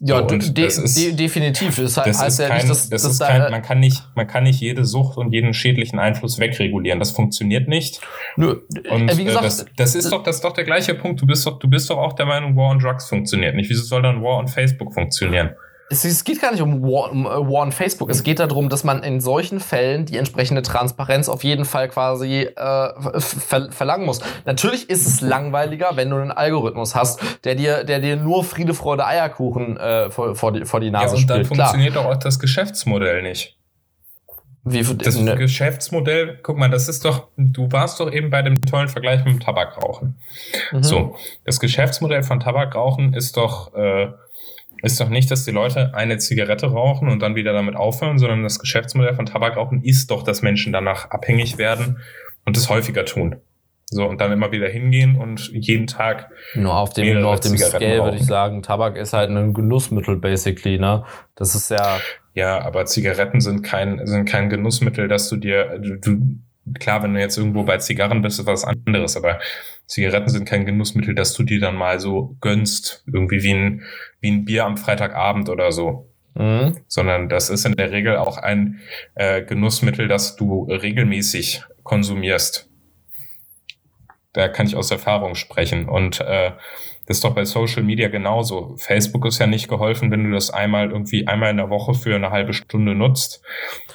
Ja, 0.00 0.28
so, 0.28 0.36
de 0.36 0.66
ist, 0.66 0.96
de 0.96 1.12
definitiv. 1.12 1.76
Das, 1.76 1.94
das 1.94 2.20
heißt 2.20 2.40
ja 2.40 2.48
kein, 2.48 2.56
nicht, 2.58 2.70
dass, 2.70 2.88
das 2.88 3.02
dass 3.02 3.12
ist 3.12 3.20
da 3.20 3.28
kein, 3.28 3.50
man 3.52 3.62
kann 3.62 3.78
nicht, 3.78 4.02
man 4.16 4.26
kann 4.26 4.42
nicht 4.42 4.60
jede 4.60 4.84
Sucht 4.84 5.16
und 5.16 5.32
jeden 5.32 5.54
schädlichen 5.54 6.00
Einfluss 6.00 6.40
wegregulieren. 6.40 6.98
Das 6.98 7.12
funktioniert 7.12 7.68
nicht. 7.68 8.00
Nö, 8.36 8.60
und 8.90 9.08
äh, 9.08 9.16
wie 9.16 9.24
gesagt, 9.24 9.44
das, 9.44 9.66
das 9.76 9.94
ist 9.94 10.10
doch, 10.10 10.24
das 10.24 10.36
ist 10.36 10.44
doch 10.44 10.52
der 10.52 10.64
gleiche 10.64 10.94
Punkt. 10.94 11.20
Du 11.20 11.26
bist 11.26 11.46
doch, 11.46 11.60
du 11.60 11.68
bist 11.68 11.88
doch 11.90 11.98
auch 11.98 12.14
der 12.14 12.26
Meinung, 12.26 12.56
War 12.56 12.70
on 12.70 12.80
Drugs 12.80 13.06
funktioniert 13.08 13.54
nicht. 13.54 13.70
Wieso 13.70 13.84
soll 13.84 14.02
dann 14.02 14.20
War 14.20 14.38
on 14.38 14.48
Facebook 14.48 14.92
funktionieren? 14.92 15.50
Es, 15.90 16.04
es, 16.04 16.24
geht 16.24 16.40
gar 16.40 16.50
nicht 16.50 16.62
um 16.62 16.82
War, 16.82 17.10
um 17.10 17.26
äh, 17.26 17.28
War 17.28 17.62
on 17.62 17.72
Facebook. 17.72 18.10
Es 18.10 18.22
geht 18.22 18.38
darum, 18.38 18.68
dass 18.68 18.84
man 18.84 19.02
in 19.02 19.20
solchen 19.20 19.60
Fällen 19.60 20.06
die 20.06 20.16
entsprechende 20.16 20.62
Transparenz 20.62 21.28
auf 21.28 21.44
jeden 21.44 21.64
Fall 21.64 21.88
quasi 21.88 22.42
äh, 22.42 23.20
ver 23.20 23.70
verlangen 23.70 24.06
muss. 24.06 24.20
Natürlich 24.44 24.88
ist 24.88 25.06
es 25.06 25.20
langweiliger, 25.20 25.90
wenn 25.94 26.10
du 26.10 26.16
einen 26.16 26.32
Algorithmus 26.32 26.94
hast, 26.94 27.20
der 27.44 27.54
dir, 27.54 27.84
der 27.84 28.00
dir 28.00 28.16
nur 28.16 28.44
Friede, 28.44 28.74
Freude, 28.74 29.06
Eierkuchen 29.06 29.76
äh, 29.76 30.10
vor, 30.10 30.34
vor, 30.34 30.52
die, 30.52 30.64
vor 30.64 30.80
die 30.80 30.90
Nase 30.90 31.16
ja, 31.16 31.20
und 31.20 31.30
dann 31.30 31.44
funktioniert 31.44 31.96
doch 31.96 32.06
auch 32.06 32.16
das 32.16 32.38
Geschäftsmodell 32.38 33.22
nicht. 33.22 33.56
Wie, 34.66 34.82
das 34.82 35.16
ne? 35.16 35.36
Geschäftsmodell, 35.36 36.38
guck 36.42 36.56
mal, 36.56 36.70
das 36.70 36.88
ist 36.88 37.04
doch, 37.04 37.28
du 37.36 37.70
warst 37.70 38.00
doch 38.00 38.10
eben 38.10 38.30
bei 38.30 38.40
dem 38.40 38.62
tollen 38.62 38.88
Vergleich 38.88 39.22
mit 39.22 39.34
dem 39.34 39.40
Tabakrauchen. 39.40 40.18
Mhm. 40.72 40.82
So, 40.82 41.16
das 41.44 41.60
Geschäftsmodell 41.60 42.22
von 42.22 42.40
Tabakrauchen 42.40 43.12
ist 43.12 43.36
doch 43.36 43.74
äh, 43.74 44.08
ist 44.84 45.00
doch 45.00 45.08
nicht, 45.08 45.30
dass 45.30 45.44
die 45.44 45.50
Leute 45.50 45.94
eine 45.94 46.18
Zigarette 46.18 46.66
rauchen 46.66 47.08
und 47.08 47.20
dann 47.20 47.34
wieder 47.34 47.52
damit 47.52 47.76
aufhören, 47.76 48.18
sondern 48.18 48.42
das 48.42 48.58
Geschäftsmodell 48.58 49.14
von 49.14 49.26
Tabakrauchen 49.26 49.82
ist 49.82 50.10
doch, 50.10 50.22
dass 50.22 50.42
Menschen 50.42 50.72
danach 50.72 51.10
abhängig 51.10 51.58
werden 51.58 51.98
und 52.44 52.56
es 52.56 52.68
häufiger 52.68 53.04
tun. 53.04 53.36
So, 53.86 54.06
und 54.08 54.20
dann 54.20 54.32
immer 54.32 54.50
wieder 54.50 54.68
hingehen 54.68 55.16
und 55.16 55.50
jeden 55.52 55.86
Tag. 55.86 56.30
Nur 56.54 56.74
auf 56.74 56.92
dem, 56.94 57.20
nur 57.20 57.32
auf 57.32 57.40
dem 57.40 57.56
Scale 57.56 58.02
würde 58.02 58.16
ich 58.16 58.26
sagen, 58.26 58.62
Tabak 58.62 58.96
ist 58.96 59.12
halt 59.12 59.30
ein 59.30 59.54
Genussmittel, 59.54 60.16
basically, 60.16 60.78
ne? 60.78 61.04
Das 61.36 61.54
ist 61.54 61.70
ja. 61.70 61.98
Ja, 62.34 62.60
aber 62.62 62.86
Zigaretten 62.86 63.40
sind 63.40 63.62
kein, 63.62 64.04
sind 64.06 64.24
kein 64.24 64.50
Genussmittel, 64.50 65.06
dass 65.06 65.28
du 65.28 65.36
dir, 65.36 65.78
du, 65.78 66.40
klar, 66.80 67.02
wenn 67.02 67.14
du 67.14 67.20
jetzt 67.20 67.38
irgendwo 67.38 67.62
bei 67.62 67.78
Zigarren 67.78 68.22
bist, 68.22 68.40
ist 68.40 68.46
was 68.46 68.64
anderes, 68.94 69.16
aber 69.16 69.40
Zigaretten 69.86 70.30
sind 70.30 70.48
kein 70.48 70.64
Genussmittel, 70.64 71.14
dass 71.14 71.34
du 71.34 71.42
dir 71.42 71.60
dann 71.60 71.76
mal 71.76 72.00
so 72.00 72.36
gönnst, 72.40 73.04
irgendwie 73.06 73.42
wie 73.42 73.52
ein, 73.52 73.82
wie 74.20 74.30
ein 74.30 74.44
Bier 74.44 74.64
am 74.64 74.76
Freitagabend 74.76 75.48
oder 75.48 75.72
so. 75.72 76.08
Mhm. 76.34 76.78
Sondern 76.88 77.28
das 77.28 77.50
ist 77.50 77.64
in 77.64 77.76
der 77.76 77.92
Regel 77.92 78.16
auch 78.16 78.38
ein 78.38 78.80
äh, 79.14 79.42
Genussmittel, 79.42 80.08
das 80.08 80.36
du 80.36 80.64
regelmäßig 80.64 81.62
konsumierst. 81.82 82.68
Da 84.32 84.48
kann 84.48 84.66
ich 84.66 84.74
aus 84.74 84.90
Erfahrung 84.90 85.34
sprechen. 85.34 85.88
Und 85.88 86.20
äh, 86.20 86.52
das 87.06 87.18
ist 87.18 87.24
doch 87.24 87.34
bei 87.34 87.44
Social 87.44 87.82
Media 87.82 88.08
genauso. 88.08 88.76
Facebook 88.78 89.26
ist 89.26 89.38
ja 89.38 89.46
nicht 89.46 89.68
geholfen, 89.68 90.10
wenn 90.10 90.24
du 90.24 90.30
das 90.30 90.50
einmal 90.50 90.90
irgendwie 90.90 91.26
einmal 91.26 91.50
in 91.50 91.58
der 91.58 91.68
Woche 91.68 91.94
für 91.94 92.14
eine 92.14 92.30
halbe 92.30 92.54
Stunde 92.54 92.94
nutzt, 92.94 93.42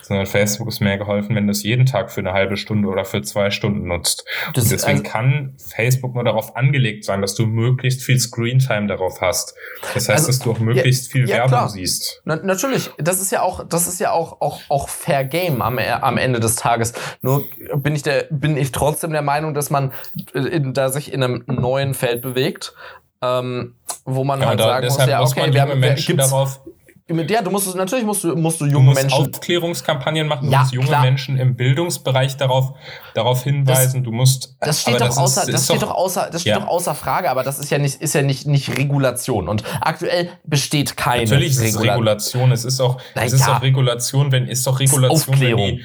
sondern 0.04 0.28
Facebook 0.28 0.68
ist 0.68 0.80
mehr 0.80 0.98
geholfen, 0.98 1.36
wenn 1.36 1.48
du 1.48 1.52
es 1.52 1.64
jeden 1.64 1.86
Tag 1.86 2.12
für 2.12 2.20
eine 2.22 2.34
halbe 2.34 2.56
Stunde 2.56 2.88
oder 2.88 3.06
für 3.06 3.22
zwei 3.22 3.50
Stunden 3.50 3.88
nutzt. 3.88 4.26
Das 4.54 4.66
Und 4.66 4.72
deswegen 4.72 5.00
also, 5.00 5.12
kann 5.12 5.56
Facebook 5.58 6.14
nur 6.14 6.24
darauf 6.24 6.56
angelegt 6.56 7.04
sein, 7.04 7.22
dass 7.22 7.34
du 7.34 7.48
möglichst 7.48 8.04
viel 8.04 8.20
Screentime 8.20 8.88
darauf 8.88 9.22
hast. 9.22 9.56
Das 9.94 10.08
heißt, 10.08 10.10
also, 10.10 10.28
dass 10.28 10.40
du 10.40 10.52
auch 10.52 10.60
möglichst 10.60 11.08
ja, 11.08 11.12
viel 11.12 11.30
ja, 11.30 11.36
Werbung 11.38 11.50
klar. 11.50 11.70
siehst. 11.70 12.22
Na, 12.26 12.36
natürlich, 12.36 12.92
das 12.98 13.22
ist 13.22 13.32
ja 13.32 13.42
auch, 13.42 13.68
das 13.68 13.88
ist 13.88 14.00
ja 14.00 14.12
auch, 14.12 14.42
auch, 14.42 14.62
auch 14.70 14.88
Fair 14.88 15.26
Game 15.26 15.62
am, 15.62 15.80
am 15.80 16.18
Ende 16.18 16.40
des 16.40 16.56
Tages. 16.56 16.94
Nur 17.22 17.46
bin 17.76 17.96
ich 17.96 18.04
der, 18.04 18.28
bin 18.30 18.56
ich 18.56 18.72
trotzdem 18.72 19.12
der 19.12 19.24
Meinung, 19.24 19.56
dass 19.56 19.72
man 19.72 19.94
in, 20.34 20.74
da 20.74 20.90
sich 20.90 21.12
in 21.12 21.24
einem 21.24 21.44
neuen 21.48 21.94
Feld 21.96 22.22
bewegt 22.22 22.74
ähm, 23.22 23.76
wo 24.06 24.24
man 24.24 24.42
ja, 24.42 24.48
halt 24.48 24.60
sagen 24.60 24.88
muss, 24.88 24.98
ja, 25.06 25.22
okay, 25.22 25.54
wir 25.54 25.62
haben 25.62 25.80
Menschen 25.80 26.18
darauf 26.18 26.62
ja, 27.10 27.42
du 27.42 27.50
musst 27.50 27.76
natürlich 27.76 28.06
musst 28.06 28.24
du 28.24 28.36
musst 28.36 28.62
du 28.62 28.66
junge 28.66 28.74
du 28.74 28.82
musst 28.82 29.02
Menschen 29.02 29.34
Aufklärungskampagnen 29.34 30.28
machen, 30.28 30.46
du 30.46 30.52
ja, 30.52 30.60
musst 30.60 30.74
junge 30.74 30.88
klar. 30.88 31.02
Menschen 31.02 31.38
im 31.38 31.56
Bildungsbereich 31.56 32.38
darauf 32.38 32.74
darauf 33.16 33.44
hinweisen, 33.44 34.02
das, 34.02 34.06
du 34.06 34.12
musst 34.12 34.56
Das 34.60 34.82
steht 34.82 34.96
doch 34.96 35.08
das 35.08 35.18
außer 35.18 35.42
ist, 35.42 35.54
das 35.54 35.66
steht 35.66 35.82
doch, 35.82 35.92
außer 35.92 36.30
das 36.32 36.42
steht 36.42 36.54
ja. 36.54 36.60
doch 36.60 36.68
außer 36.68 36.94
Frage, 36.94 37.32
aber 37.32 37.44
das 37.44 37.58
ist 37.58 37.72
ja 37.72 37.80
nicht 37.80 38.00
ist 38.00 38.14
ja 38.14 38.22
nicht 38.22 38.46
nicht 38.46 38.78
Regulation 38.78 39.50
und 39.50 39.64
aktuell 39.82 40.30
besteht 40.44 40.98
keine 40.98 41.24
Natürlich 41.24 41.50
ist 41.52 41.62
es 41.62 41.82
Regulation, 41.82 42.52
es 42.52 42.64
ist 42.64 42.80
auch 42.80 43.02
Na, 43.16 43.24
es 43.24 43.34
ist 43.34 43.50
auch 43.50 43.62
Regulation, 43.62 44.32
wenn 44.32 44.48
ist 44.48 44.66
doch 44.68 44.80
Regulation, 44.80 45.34
Aufklärung. 45.34 45.68
wenn 45.68 45.76
die 45.78 45.84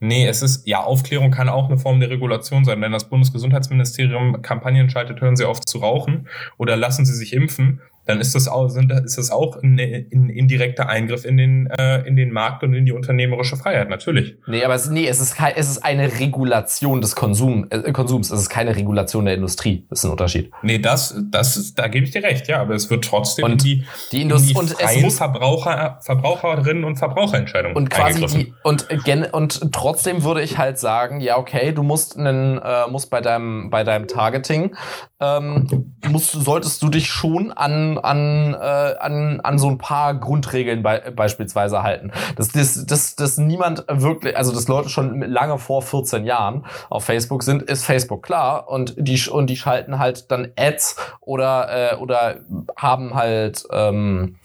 Nee, 0.00 0.26
es 0.26 0.42
ist, 0.42 0.66
ja, 0.66 0.82
Aufklärung 0.82 1.32
kann 1.32 1.48
auch 1.48 1.68
eine 1.68 1.78
Form 1.78 1.98
der 1.98 2.10
Regulation 2.10 2.64
sein. 2.64 2.80
Wenn 2.80 2.92
das 2.92 3.08
Bundesgesundheitsministerium 3.08 4.42
Kampagnen 4.42 4.88
schaltet, 4.90 5.20
hören 5.20 5.36
Sie 5.36 5.44
auf 5.44 5.60
zu 5.60 5.78
rauchen 5.78 6.28
oder 6.56 6.76
lassen 6.76 7.04
Sie 7.04 7.14
sich 7.14 7.32
impfen, 7.32 7.80
dann 8.08 8.20
ist 8.20 8.34
das 8.34 8.48
auch, 8.48 8.68
sind, 8.68 8.90
ist 8.90 9.18
das 9.18 9.30
auch 9.30 9.62
ein, 9.62 9.78
ein 9.78 10.30
indirekter 10.30 10.88
Eingriff 10.88 11.26
in 11.26 11.36
den, 11.36 11.66
äh, 11.66 12.06
in 12.06 12.16
den 12.16 12.32
Markt 12.32 12.62
und 12.62 12.72
in 12.72 12.86
die 12.86 12.92
unternehmerische 12.92 13.56
Freiheit, 13.56 13.90
natürlich. 13.90 14.34
Nee, 14.46 14.64
aber 14.64 14.74
es, 14.74 14.88
nee, 14.88 15.06
es, 15.06 15.20
ist, 15.20 15.36
kein, 15.36 15.52
es 15.56 15.68
ist 15.68 15.84
eine 15.84 16.18
Regulation 16.18 17.02
des 17.02 17.14
Konsum, 17.14 17.66
äh, 17.68 17.92
Konsums. 17.92 18.30
Es 18.30 18.40
ist 18.40 18.48
keine 18.48 18.74
Regulation 18.74 19.26
der 19.26 19.34
Industrie. 19.34 19.84
Das 19.90 19.98
ist 19.98 20.06
ein 20.06 20.10
Unterschied. 20.10 20.50
Nee, 20.62 20.78
das, 20.78 21.20
das 21.30 21.58
ist, 21.58 21.78
da 21.78 21.88
gebe 21.88 22.06
ich 22.06 22.12
dir 22.12 22.22
recht, 22.22 22.48
ja, 22.48 22.62
aber 22.62 22.74
es 22.74 22.88
wird 22.88 23.04
trotzdem 23.04 23.44
und 23.44 23.62
die, 23.62 23.84
die, 24.10 24.22
Indust 24.22 24.48
in 24.48 24.54
die 24.54 24.58
und 24.58 24.70
freien 24.70 25.02
muss, 25.02 25.18
Verbraucher, 25.18 25.98
Verbraucherinnen 26.00 26.84
und 26.84 26.96
Verbraucherentscheidungen 26.96 27.76
und 27.76 27.90
quasi 27.90 28.24
die, 28.24 28.54
und, 28.62 28.86
und 29.34 29.72
trotzdem 29.72 30.24
würde 30.24 30.40
ich 30.40 30.56
halt 30.56 30.78
sagen, 30.78 31.20
ja, 31.20 31.36
okay, 31.36 31.72
du 31.72 31.82
musst 31.82 32.16
einen, 32.16 32.56
äh, 32.56 32.86
musst 32.90 33.10
bei 33.10 33.20
deinem, 33.20 33.68
bei 33.68 33.84
deinem 33.84 34.08
Targeting, 34.08 34.74
ähm, 35.20 35.94
musst, 36.08 36.32
solltest 36.32 36.82
du 36.82 36.88
dich 36.88 37.08
schon 37.08 37.50
an 37.52 37.98
an, 37.98 38.54
äh, 38.54 38.56
an, 38.56 39.40
an 39.40 39.58
so 39.58 39.68
ein 39.68 39.78
paar 39.78 40.14
Grundregeln 40.14 40.82
be 40.82 41.12
beispielsweise 41.14 41.82
halten. 41.82 42.12
Dass, 42.36 42.48
dass, 42.48 42.86
dass, 42.86 43.16
dass 43.16 43.38
niemand 43.38 43.84
wirklich, 43.88 44.36
also 44.36 44.52
dass 44.52 44.68
Leute 44.68 44.88
schon 44.88 45.20
lange 45.22 45.58
vor 45.58 45.82
14 45.82 46.24
Jahren 46.24 46.66
auf 46.88 47.04
Facebook 47.04 47.42
sind, 47.42 47.62
ist 47.62 47.84
Facebook 47.84 48.22
klar 48.22 48.68
und 48.68 48.94
die, 48.96 49.20
und 49.28 49.48
die 49.48 49.56
schalten 49.56 49.98
halt 49.98 50.30
dann 50.30 50.52
Ads 50.56 50.96
oder, 51.20 51.92
äh, 51.92 51.96
oder 51.96 52.36
haben 52.76 53.14
halt 53.14 53.64
ähm, 53.72 54.36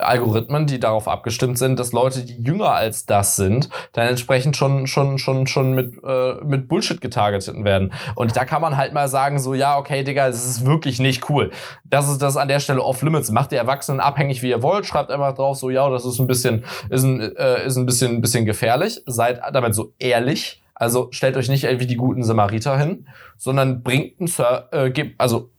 Algorithmen, 0.00 0.66
die 0.66 0.80
darauf 0.80 1.08
abgestimmt 1.08 1.58
sind, 1.58 1.78
dass 1.78 1.92
Leute, 1.92 2.24
die 2.24 2.42
jünger 2.42 2.72
als 2.72 3.06
das 3.06 3.36
sind, 3.36 3.68
dann 3.92 4.08
entsprechend 4.08 4.56
schon 4.56 4.86
schon 4.86 5.18
schon 5.18 5.46
schon 5.46 5.72
mit 5.74 5.94
äh, 6.04 6.34
mit 6.44 6.68
Bullshit 6.68 7.00
getargetet 7.00 7.62
werden. 7.64 7.92
Und 8.14 8.36
da 8.36 8.44
kann 8.44 8.62
man 8.62 8.76
halt 8.76 8.92
mal 8.92 9.08
sagen 9.08 9.38
so, 9.38 9.54
ja, 9.54 9.78
okay, 9.78 10.02
Digga, 10.04 10.26
das 10.28 10.44
ist 10.44 10.66
wirklich 10.66 10.98
nicht 10.98 11.28
cool. 11.30 11.50
Das 11.84 12.08
ist 12.08 12.22
das 12.22 12.36
an 12.36 12.48
der 12.48 12.60
Stelle 12.60 12.82
off 12.82 13.02
limits. 13.02 13.30
Macht 13.30 13.52
die 13.52 13.56
Erwachsenen 13.56 14.00
abhängig, 14.00 14.42
wie 14.42 14.50
ihr 14.50 14.62
wollt. 14.62 14.86
Schreibt 14.86 15.10
einfach 15.10 15.34
drauf 15.34 15.56
so, 15.56 15.70
ja, 15.70 15.88
das 15.90 16.04
ist 16.04 16.18
ein 16.18 16.26
bisschen 16.26 16.64
ist 16.88 17.04
ein 17.04 17.20
äh, 17.36 17.66
ist 17.66 17.76
ein 17.76 17.86
bisschen 17.86 18.16
ein 18.16 18.20
bisschen 18.20 18.44
gefährlich. 18.44 19.02
Seid 19.06 19.40
damit 19.52 19.74
so 19.74 19.92
ehrlich. 19.98 20.62
Also 20.74 21.08
stellt 21.10 21.36
euch 21.36 21.50
nicht 21.50 21.64
irgendwie 21.64 21.86
die 21.86 21.96
guten 21.96 22.22
Samariter 22.22 22.78
hin, 22.78 23.06
sondern 23.36 23.82
bringt 23.82 24.18
einen 24.18 24.28
Ser 24.28 24.68
äh, 24.72 25.10
also 25.18 25.50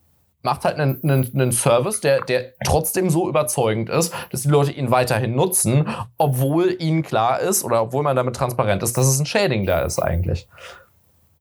macht 0.44 0.66
halt 0.66 0.80
einen, 0.80 1.00
einen, 1.04 1.32
einen 1.34 1.52
Service, 1.52 2.02
der, 2.02 2.22
der 2.22 2.54
trotzdem 2.66 3.10
so 3.10 3.30
überzeugend 3.30 3.90
ist, 3.90 4.14
dass 4.32 4.42
die 4.42 4.50
Leute 4.50 4.72
ihn 4.72 4.92
weiterhin 4.92 5.36
nutzen, 5.36 5.88
obwohl 6.18 6.76
ihnen 6.80 7.04
klar 7.04 7.40
ist 7.40 7.64
oder 7.64 7.82
obwohl 7.82 8.04
man 8.04 8.16
damit 8.16 8.36
transparent 8.36 8.82
ist, 8.84 8.98
dass 8.98 9.08
es 9.08 9.20
ein 9.20 9.26
Shading 9.26 9.66
da 9.66 9.82
ist 9.82 10.00
eigentlich. 10.00 10.48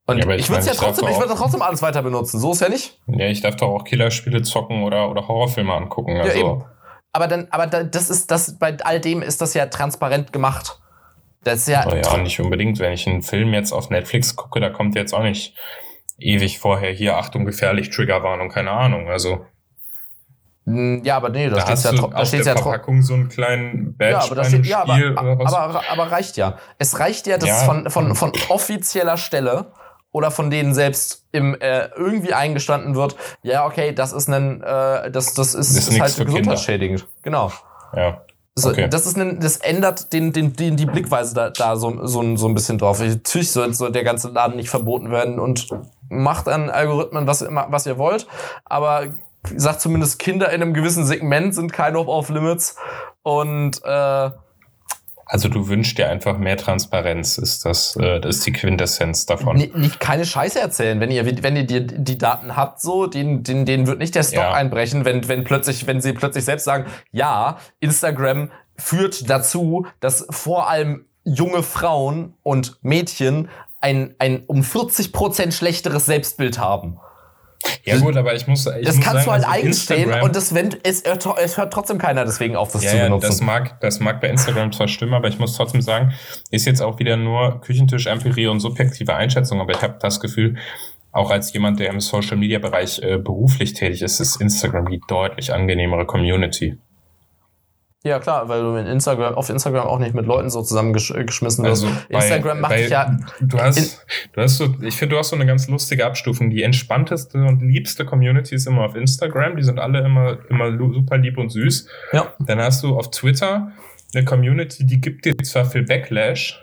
Und 0.06 0.18
ja, 0.18 0.28
ich, 0.30 0.40
ich 0.40 0.50
würde 0.50 0.66
ja 0.66 0.72
trotzdem, 0.74 1.08
ich 1.08 1.18
würde 1.18 1.34
trotzdem 1.34 1.62
alles 1.62 1.82
weiter 1.82 2.02
benutzen. 2.02 2.40
So 2.40 2.52
ist 2.52 2.60
ja 2.60 2.68
nicht. 2.68 2.98
Ja, 3.06 3.26
ich 3.26 3.40
darf 3.42 3.56
doch 3.56 3.68
auch 3.68 3.84
Killerspiele 3.84 4.42
zocken 4.42 4.82
oder, 4.82 5.08
oder 5.08 5.28
Horrorfilme 5.28 5.72
angucken. 5.72 6.16
Also. 6.16 6.36
Ja, 6.36 6.44
eben. 6.44 6.64
Aber 7.12 7.26
dann, 7.26 7.48
aber 7.50 7.66
das 7.66 8.10
ist 8.10 8.30
das, 8.30 8.58
bei 8.58 8.76
all 8.82 9.00
dem 9.00 9.22
ist 9.22 9.40
das 9.40 9.54
ja 9.54 9.66
transparent 9.66 10.32
gemacht. 10.32 10.80
Das 11.42 11.60
ist 11.60 11.68
ja. 11.68 11.82
Aber 11.82 12.00
ja, 12.00 12.16
nicht 12.18 12.40
unbedingt. 12.40 12.78
Wenn 12.80 12.92
ich 12.92 13.06
einen 13.06 13.22
Film 13.22 13.54
jetzt 13.54 13.72
auf 13.72 13.90
Netflix 13.90 14.36
gucke, 14.36 14.60
da 14.60 14.70
kommt 14.70 14.94
jetzt 14.94 15.14
auch 15.14 15.22
nicht 15.22 15.56
ewig 16.20 16.58
vorher 16.58 16.92
hier 16.92 17.16
Achtung 17.16 17.44
gefährlich 17.44 17.90
Triggerwarnung, 17.90 18.50
keine 18.50 18.70
Ahnung. 18.70 19.08
Also 19.08 19.46
hm, 20.66 21.02
ja, 21.04 21.16
aber 21.16 21.30
nee, 21.30 21.48
da, 21.48 21.56
da 21.56 21.76
steht 21.76 21.92
ja, 21.92 22.06
da 22.08 22.26
steht 22.26 22.46
ja 22.46 22.52
Verpackung 22.52 23.02
so 23.02 23.14
einen 23.14 23.28
kleinen 23.28 23.96
Badge 23.96 24.12
ja, 24.12 24.22
aber 24.22 24.34
das 24.34 24.48
steht, 24.48 24.66
ja, 24.66 24.82
aber, 24.82 24.94
aber, 25.16 25.46
aber, 25.46 25.82
aber, 25.90 26.12
reicht 26.12 26.36
ja. 26.36 26.58
Es 26.78 26.98
reicht 26.98 27.26
ja, 27.26 27.38
dass 27.38 27.48
ja. 27.48 27.54
von, 27.64 27.90
von, 27.90 28.14
von 28.14 28.32
offizieller 28.50 29.16
Stelle 29.16 29.72
oder 30.12 30.30
von 30.30 30.50
denen 30.50 30.74
selbst 30.74 31.26
im 31.32 31.54
äh, 31.60 31.86
irgendwie 31.96 32.34
eingestanden 32.34 32.94
wird, 32.94 33.16
ja, 33.42 33.64
okay, 33.64 33.92
das 33.92 34.12
ist 34.12 34.28
ein, 34.28 34.62
äh, 34.62 35.10
das, 35.10 35.34
das 35.34 35.54
ist, 35.54 35.70
ist, 35.70 35.88
ist 35.88 36.00
halt 36.00 36.26
gesundheitsschädigend. 36.26 37.06
Genau. 37.22 37.52
Ja. 37.94 38.22
So, 38.62 38.70
okay. 38.70 38.88
das 38.88 39.06
ist 39.06 39.18
ein, 39.18 39.40
das 39.40 39.56
ändert 39.58 40.12
den, 40.12 40.32
den, 40.32 40.54
den, 40.54 40.76
die 40.76 40.86
Blickweise 40.86 41.34
da, 41.34 41.50
da 41.50 41.76
so, 41.76 42.06
so, 42.06 42.36
so 42.36 42.48
ein 42.48 42.54
bisschen 42.54 42.78
drauf. 42.78 43.00
Natürlich 43.00 43.52
soll, 43.52 43.72
soll 43.74 43.92
der 43.92 44.04
ganze 44.04 44.28
Laden 44.28 44.56
nicht 44.56 44.70
verboten 44.70 45.10
werden 45.10 45.38
und 45.38 45.68
macht 46.08 46.48
an 46.48 46.70
Algorithmen, 46.70 47.26
was, 47.26 47.44
was 47.48 47.86
ihr 47.86 47.98
wollt, 47.98 48.26
aber 48.64 49.08
sagt 49.56 49.80
zumindest 49.80 50.18
Kinder 50.18 50.52
in 50.52 50.62
einem 50.62 50.74
gewissen 50.74 51.04
Segment 51.04 51.54
sind 51.54 51.72
keine 51.72 51.98
off-limits 51.98 52.76
und 53.22 53.80
äh, 53.84 54.30
also 55.30 55.48
du 55.48 55.68
wünschst 55.68 55.96
dir 55.96 56.10
einfach 56.10 56.38
mehr 56.38 56.56
Transparenz, 56.56 57.38
ist 57.38 57.64
das, 57.64 57.94
äh, 57.96 58.20
das 58.20 58.38
ist 58.38 58.46
die 58.46 58.52
Quintessenz 58.52 59.26
davon. 59.26 59.56
Nicht 59.56 60.00
keine 60.00 60.24
Scheiße 60.24 60.58
erzählen, 60.58 60.98
wenn 60.98 61.10
ihr, 61.12 61.24
wenn 61.42 61.56
ihr 61.56 61.64
die, 61.64 61.86
die 61.86 62.18
Daten 62.18 62.56
habt, 62.56 62.80
so, 62.80 63.06
den, 63.06 63.44
den, 63.44 63.64
denen 63.64 63.86
wird 63.86 64.00
nicht 64.00 64.14
der 64.16 64.24
Stock 64.24 64.42
ja. 64.42 64.52
einbrechen, 64.52 65.04
wenn, 65.04 65.28
wenn 65.28 65.44
plötzlich, 65.44 65.86
wenn 65.86 66.00
sie 66.00 66.14
plötzlich 66.14 66.44
selbst 66.44 66.64
sagen, 66.64 66.86
ja, 67.12 67.58
Instagram 67.78 68.50
führt 68.76 69.30
dazu, 69.30 69.86
dass 70.00 70.26
vor 70.30 70.68
allem 70.68 71.04
junge 71.22 71.62
Frauen 71.62 72.34
und 72.42 72.78
Mädchen 72.82 73.48
ein, 73.80 74.16
ein 74.18 74.42
um 74.46 74.64
40 74.64 75.12
Prozent 75.12 75.54
schlechteres 75.54 76.06
Selbstbild 76.06 76.58
haben. 76.58 76.98
Ja 77.84 77.98
gut, 77.98 78.16
aber 78.16 78.34
ich 78.34 78.46
muss. 78.46 78.66
Ich 78.66 78.86
das 78.86 78.96
muss 78.96 79.04
kannst 79.04 79.24
sagen, 79.24 79.26
du 79.26 79.32
halt 79.32 79.44
also 79.44 79.66
einstellen 79.66 80.22
und 80.22 80.36
das, 80.36 80.54
wenn, 80.54 80.76
es, 80.82 81.02
es 81.02 81.56
hört 81.56 81.72
trotzdem 81.72 81.98
keiner 81.98 82.24
deswegen 82.24 82.56
auf, 82.56 82.72
das 82.72 82.84
ja, 82.84 82.90
zu 82.90 82.96
benutzen. 82.98 83.22
Ja, 83.24 83.28
das 83.28 83.40
mag, 83.40 83.80
das 83.80 84.00
mag 84.00 84.20
bei 84.20 84.28
Instagram 84.28 84.72
zwar 84.72 84.88
stimmen, 84.88 85.14
aber 85.14 85.28
ich 85.28 85.38
muss 85.38 85.56
trotzdem 85.56 85.82
sagen, 85.82 86.12
ist 86.50 86.66
jetzt 86.66 86.82
auch 86.82 86.98
wieder 86.98 87.16
nur 87.16 87.60
Küchentisch-Empirie 87.60 88.46
und 88.46 88.60
subjektive 88.60 89.14
Einschätzung, 89.14 89.60
aber 89.60 89.72
ich 89.72 89.82
habe 89.82 89.96
das 90.00 90.20
Gefühl, 90.20 90.56
auch 91.12 91.30
als 91.30 91.52
jemand, 91.52 91.80
der 91.80 91.90
im 91.90 92.00
Social-Media-Bereich 92.00 93.02
äh, 93.02 93.18
beruflich 93.18 93.72
tätig 93.72 94.02
ist, 94.02 94.20
ist 94.20 94.40
Instagram 94.40 94.88
die 94.90 95.00
deutlich 95.08 95.52
angenehmere 95.52 96.06
Community. 96.06 96.78
Ja, 98.02 98.18
klar, 98.18 98.48
weil 98.48 98.62
du 98.62 98.76
in 98.76 98.86
Instagram, 98.86 99.34
auf 99.34 99.50
Instagram 99.50 99.86
auch 99.86 99.98
nicht 99.98 100.14
mit 100.14 100.24
Leuten 100.24 100.48
so 100.48 100.62
zusammengeschmissen 100.62 101.64
wirst. 101.64 101.84
Also 101.84 101.88
Instagram 102.08 102.60
macht 102.60 102.72
dich 102.72 102.88
ja. 102.88 103.18
Du 103.40 103.58
hast, 103.58 104.06
du 104.32 104.40
hast 104.40 104.56
so, 104.56 104.74
ich 104.80 104.96
finde, 104.96 105.14
du 105.14 105.18
hast 105.18 105.28
so 105.28 105.36
eine 105.36 105.44
ganz 105.44 105.68
lustige 105.68 106.06
Abstufung. 106.06 106.48
Die 106.48 106.62
entspannteste 106.62 107.38
und 107.44 107.60
liebste 107.60 108.06
Community 108.06 108.54
ist 108.54 108.66
immer 108.66 108.86
auf 108.86 108.94
Instagram. 108.94 109.56
Die 109.56 109.62
sind 109.62 109.78
alle 109.78 110.02
immer, 110.02 110.38
immer 110.48 110.76
super 110.78 111.18
lieb 111.18 111.36
und 111.36 111.50
süß. 111.50 111.88
Ja. 112.12 112.32
Dann 112.38 112.58
hast 112.58 112.82
du 112.82 112.96
auf 112.96 113.10
Twitter 113.10 113.72
eine 114.14 114.24
Community, 114.24 114.86
die 114.86 115.00
gibt 115.00 115.24
dir 115.24 115.36
zwar 115.38 115.64
viel 115.64 115.84
Backlash, 115.84 116.60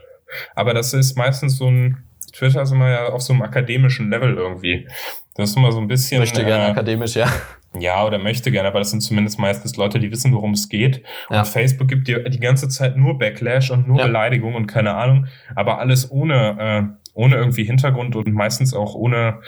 aber 0.55 0.73
das 0.73 0.93
ist 0.93 1.17
meistens 1.17 1.57
so 1.57 1.69
ein, 1.69 2.03
Twitter 2.33 2.61
ist 2.61 2.71
immer 2.71 2.89
ja 2.89 3.07
auf 3.09 3.21
so 3.21 3.33
einem 3.33 3.41
akademischen 3.41 4.09
Level 4.09 4.35
irgendwie. 4.35 4.87
Das 5.35 5.51
ist 5.51 5.57
immer 5.57 5.71
so 5.71 5.79
ein 5.79 5.87
bisschen. 5.87 6.23
Gerne 6.23 6.67
äh, 6.67 6.71
akademisch, 6.71 7.15
ja. 7.15 7.31
Ja, 7.77 8.05
oder 8.05 8.17
möchte 8.17 8.51
gerne, 8.51 8.69
aber 8.69 8.79
das 8.79 8.91
sind 8.91 9.01
zumindest 9.01 9.39
meistens 9.39 9.75
Leute, 9.75 9.99
die 9.99 10.11
wissen, 10.11 10.33
worum 10.33 10.53
es 10.53 10.69
geht. 10.69 11.03
Ja. 11.29 11.39
Und 11.39 11.47
Facebook 11.47 11.87
gibt 11.87 12.07
dir 12.07 12.27
die 12.29 12.39
ganze 12.39 12.69
Zeit 12.69 12.97
nur 12.97 13.17
Backlash 13.17 13.71
und 13.71 13.87
nur 13.87 13.99
ja. 13.99 14.05
Beleidigung 14.05 14.55
und 14.55 14.67
keine 14.67 14.95
Ahnung, 14.95 15.27
aber 15.55 15.79
alles 15.79 16.09
ohne, 16.09 16.57
äh, 16.59 17.09
ohne 17.13 17.35
irgendwie 17.35 17.63
Hintergrund 17.63 18.15
und 18.15 18.31
meistens 18.33 18.73
auch 18.73 18.95
ohne, 18.95 19.41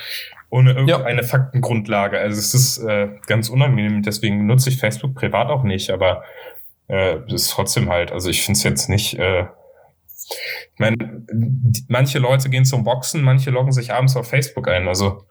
ohne 0.49 0.71
irgendeine 0.71 1.21
ja. 1.21 1.27
Faktengrundlage. 1.27 2.19
Also 2.19 2.39
es 2.39 2.53
ist 2.53 2.79
äh, 2.79 3.09
ganz 3.27 3.49
unangenehm, 3.49 4.03
deswegen 4.03 4.45
nutze 4.45 4.69
ich 4.69 4.77
Facebook 4.77 5.15
privat 5.15 5.49
auch 5.49 5.63
nicht, 5.63 5.89
aber 5.89 6.23
äh, 6.87 7.17
ist 7.33 7.51
trotzdem 7.51 7.89
halt, 7.89 8.11
also 8.11 8.29
ich 8.29 8.43
finde 8.43 8.57
es 8.57 8.63
jetzt 8.63 8.89
nicht, 8.89 9.17
äh, 9.17 9.45
ich 10.73 10.79
meine, 10.79 11.23
manche 11.87 12.19
Leute 12.19 12.49
gehen 12.49 12.65
zum 12.65 12.83
Boxen, 12.83 13.23
manche 13.23 13.49
loggen 13.49 13.71
sich 13.71 13.93
abends 13.93 14.15
auf 14.15 14.29
Facebook 14.29 14.67
ein, 14.67 14.87
also 14.87 15.25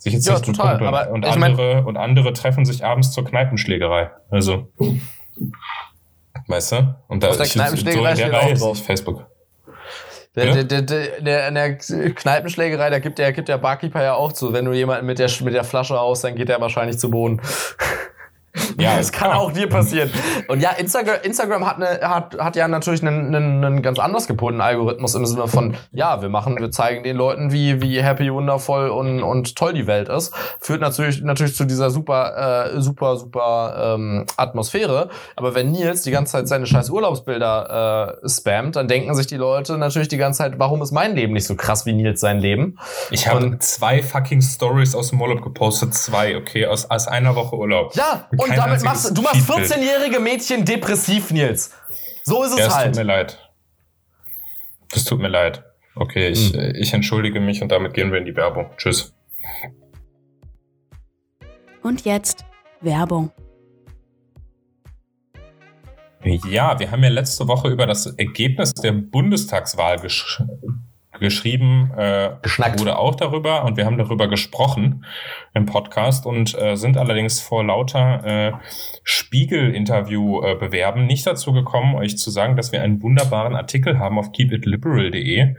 sich 0.00 0.14
jetzt 0.14 0.26
ja, 0.26 0.38
total. 0.40 0.80
Und, 0.80 0.86
aber 0.86 1.10
und, 1.10 1.24
andere, 1.24 1.74
mein, 1.76 1.84
und 1.84 1.96
andere 1.96 2.32
treffen 2.32 2.64
sich 2.64 2.84
abends 2.84 3.12
zur 3.12 3.24
Kneipenschlägerei. 3.24 4.10
Also, 4.30 4.72
weißt 6.46 6.72
du? 6.72 6.94
Und 7.06 7.22
da 7.22 7.28
auf 7.28 7.36
der 7.36 7.46
Kneipenschlägerei 7.46 8.14
so 8.14 8.22
steht 8.22 8.34
auch 8.34 8.58
drauf. 8.58 8.84
Facebook. 8.84 9.26
Der, 10.36 10.62
der, 10.62 10.82
der, 10.82 11.20
der, 11.20 11.48
in 11.48 11.54
der 11.54 11.76
Kneipenschlägerei, 11.76 12.88
da 12.88 13.00
gibt 13.00 13.18
der, 13.18 13.32
gibt 13.32 13.48
der 13.48 13.58
Barkeeper 13.58 14.02
ja 14.02 14.14
auch 14.14 14.32
zu. 14.32 14.52
Wenn 14.52 14.64
du 14.64 14.72
jemanden 14.72 15.04
mit 15.04 15.18
der, 15.18 15.28
mit 15.42 15.54
der 15.54 15.64
Flasche 15.64 16.00
aus, 16.00 16.22
dann 16.22 16.36
geht 16.36 16.48
der 16.48 16.60
wahrscheinlich 16.60 16.98
zu 16.98 17.10
Boden. 17.10 17.40
Ja, 18.80 18.98
es 18.98 19.12
kann 19.12 19.32
auch 19.32 19.52
dir 19.52 19.68
passieren. 19.68 20.10
Und 20.48 20.60
ja, 20.60 20.70
Instagram, 20.70 21.16
Instagram 21.22 21.66
hat, 21.66 21.76
eine, 21.76 22.00
hat, 22.08 22.38
hat 22.38 22.56
ja 22.56 22.66
natürlich 22.66 23.02
einen, 23.02 23.34
einen, 23.34 23.64
einen 23.64 23.82
ganz 23.82 23.98
anders 23.98 24.26
gebundenen 24.26 24.62
Algorithmus 24.62 25.14
im 25.14 25.26
Sinne 25.26 25.48
von, 25.48 25.76
ja, 25.92 26.22
wir 26.22 26.28
machen, 26.28 26.58
wir 26.58 26.70
zeigen 26.70 27.02
den 27.02 27.16
Leuten, 27.16 27.52
wie, 27.52 27.82
wie 27.82 28.02
happy, 28.02 28.32
wundervoll 28.32 28.88
und, 28.88 29.22
und 29.22 29.56
toll 29.56 29.74
die 29.74 29.86
Welt 29.86 30.08
ist. 30.08 30.34
Führt 30.60 30.80
natürlich, 30.80 31.22
natürlich 31.22 31.54
zu 31.54 31.64
dieser 31.64 31.90
super, 31.90 32.70
äh, 32.74 32.80
super, 32.80 33.16
super 33.16 33.94
ähm, 33.94 34.24
Atmosphäre. 34.36 35.10
Aber 35.36 35.54
wenn 35.54 35.72
Nils 35.72 36.02
die 36.02 36.10
ganze 36.10 36.32
Zeit 36.32 36.48
seine 36.48 36.66
scheiß 36.66 36.90
Urlaubsbilder 36.90 38.18
äh, 38.22 38.28
spammt, 38.28 38.76
dann 38.76 38.88
denken 38.88 39.14
sich 39.14 39.26
die 39.26 39.36
Leute 39.36 39.76
natürlich 39.78 40.08
die 40.08 40.16
ganze 40.16 40.38
Zeit, 40.38 40.58
warum 40.58 40.82
ist 40.82 40.92
mein 40.92 41.14
Leben 41.14 41.32
nicht 41.32 41.46
so 41.46 41.54
krass 41.54 41.86
wie 41.86 41.92
Nils 41.92 42.20
sein 42.20 42.38
Leben? 42.38 42.78
Ich 43.10 43.28
habe 43.28 43.58
zwei 43.58 44.02
fucking 44.02 44.42
Stories 44.42 44.94
aus 44.94 45.10
dem 45.10 45.20
Urlaub 45.20 45.42
gepostet. 45.42 45.94
Zwei, 45.94 46.36
okay, 46.36 46.66
aus, 46.66 46.88
aus 46.90 47.08
einer 47.08 47.34
Woche 47.36 47.56
Urlaub. 47.56 47.94
Ja, 47.94 48.28
und 48.36 48.49
damit 48.56 48.82
machst 48.82 49.16
du 49.16 49.22
machst 49.22 49.50
14-jährige 49.50 50.20
Mädchen 50.20 50.64
depressiv, 50.64 51.30
Nils. 51.30 51.70
So 52.24 52.42
ist 52.44 52.52
es 52.52 52.58
ja, 52.58 52.74
halt. 52.74 52.90
Es 52.90 52.96
tut 52.96 53.04
mir 53.04 53.12
leid. 53.12 53.50
Das 54.90 55.04
tut 55.04 55.20
mir 55.20 55.28
leid. 55.28 55.64
Okay, 55.94 56.28
ich, 56.28 56.52
hm. 56.52 56.74
ich 56.76 56.92
entschuldige 56.92 57.40
mich 57.40 57.62
und 57.62 57.70
damit 57.70 57.94
gehen 57.94 58.12
wir 58.12 58.18
in 58.18 58.24
die 58.24 58.36
Werbung. 58.36 58.70
Tschüss. 58.76 59.14
Und 61.82 62.04
jetzt 62.04 62.44
Werbung. 62.80 63.32
Ja, 66.22 66.78
wir 66.78 66.90
haben 66.90 67.02
ja 67.02 67.08
letzte 67.08 67.48
Woche 67.48 67.68
über 67.68 67.86
das 67.86 68.06
Ergebnis 68.06 68.74
der 68.74 68.92
Bundestagswahl 68.92 69.98
gesch 69.98 70.42
geschrieben, 71.20 71.92
äh, 71.96 72.30
Geschnackt. 72.42 72.80
wurde 72.80 72.98
auch 72.98 73.14
darüber 73.14 73.64
und 73.64 73.76
wir 73.76 73.86
haben 73.86 73.98
darüber 73.98 74.28
gesprochen 74.28 75.04
im 75.54 75.66
Podcast 75.66 76.26
und 76.26 76.60
äh, 76.60 76.76
sind 76.76 76.96
allerdings 76.96 77.40
vor 77.40 77.64
lauter 77.64 78.24
äh, 78.24 78.52
Spiegel-Interview-Bewerben 79.04 81.06
nicht 81.06 81.26
dazu 81.26 81.52
gekommen, 81.52 81.94
euch 81.94 82.18
zu 82.18 82.30
sagen, 82.30 82.56
dass 82.56 82.72
wir 82.72 82.82
einen 82.82 83.02
wunderbaren 83.02 83.54
Artikel 83.54 83.98
haben 83.98 84.18
auf 84.18 84.32
keepitliberal.de 84.32 85.54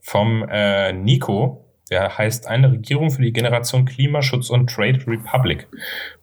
vom 0.00 0.46
äh, 0.48 0.92
Nico, 0.92 1.64
der 1.90 2.18
heißt 2.18 2.46
eine 2.46 2.72
Regierung 2.72 3.10
für 3.10 3.22
die 3.22 3.32
Generation 3.32 3.84
Klimaschutz 3.84 4.50
und 4.50 4.68
Trade 4.68 5.00
Republic. 5.06 5.68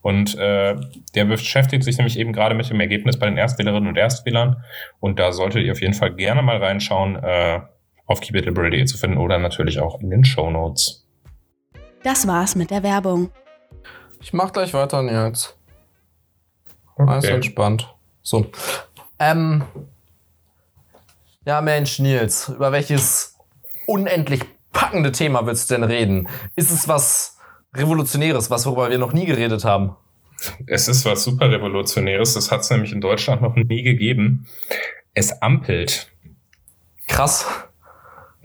Und 0.01 0.37
äh, 0.37 0.75
der 1.15 1.25
beschäftigt 1.25 1.83
sich 1.83 1.97
nämlich 1.97 2.19
eben 2.19 2.33
gerade 2.33 2.55
mit 2.55 2.69
dem 2.69 2.79
Ergebnis 2.79 3.17
bei 3.17 3.27
den 3.27 3.37
Erstwählerinnen 3.37 3.89
und 3.89 3.97
Erstwählern. 3.97 4.63
Und 4.99 5.19
da 5.19 5.31
solltet 5.31 5.63
ihr 5.63 5.71
auf 5.71 5.81
jeden 5.81 5.93
Fall 5.93 6.13
gerne 6.13 6.41
mal 6.41 6.57
reinschauen. 6.57 7.15
Äh, 7.15 7.61
auf 8.11 8.21
keepitliberal.de 8.21 8.85
zu 8.85 8.97
finden 8.97 9.17
oder 9.17 9.39
natürlich 9.39 9.79
auch 9.79 9.99
in 10.01 10.09
den 10.09 10.25
Show 10.25 10.49
Notes. 10.51 11.07
Das 12.03 12.27
war's 12.27 12.55
mit 12.55 12.71
der 12.71 12.83
Werbung. 12.83 13.31
Ich 14.21 14.33
mach 14.33 14.51
gleich 14.51 14.73
weiter, 14.73 15.01
Nils. 15.01 15.55
Okay. 16.95 17.11
Alles 17.11 17.25
entspannt. 17.25 17.93
So. 18.21 18.47
Ähm, 19.19 19.63
ja, 21.45 21.61
Mensch, 21.61 21.99
Nils, 21.99 22.49
über 22.49 22.71
welches 22.71 23.37
unendlich 23.87 24.41
packende 24.71 25.11
Thema 25.11 25.45
willst 25.45 25.69
du 25.69 25.75
denn 25.75 25.83
reden? 25.83 26.27
Ist 26.55 26.71
es 26.71 26.87
was 26.87 27.37
Revolutionäres, 27.73 28.49
was 28.49 28.65
worüber 28.65 28.89
wir 28.89 28.97
noch 28.97 29.13
nie 29.13 29.25
geredet 29.25 29.63
haben? 29.63 29.95
Es 30.67 30.87
ist 30.87 31.05
was 31.05 31.23
super 31.23 31.51
Revolutionäres. 31.51 32.33
Das 32.33 32.51
hat 32.51 32.61
es 32.61 32.69
nämlich 32.69 32.91
in 32.91 33.01
Deutschland 33.01 33.41
noch 33.41 33.55
nie 33.55 33.83
gegeben. 33.83 34.47
Es 35.13 35.41
ampelt. 35.41 36.11
Krass. 37.07 37.45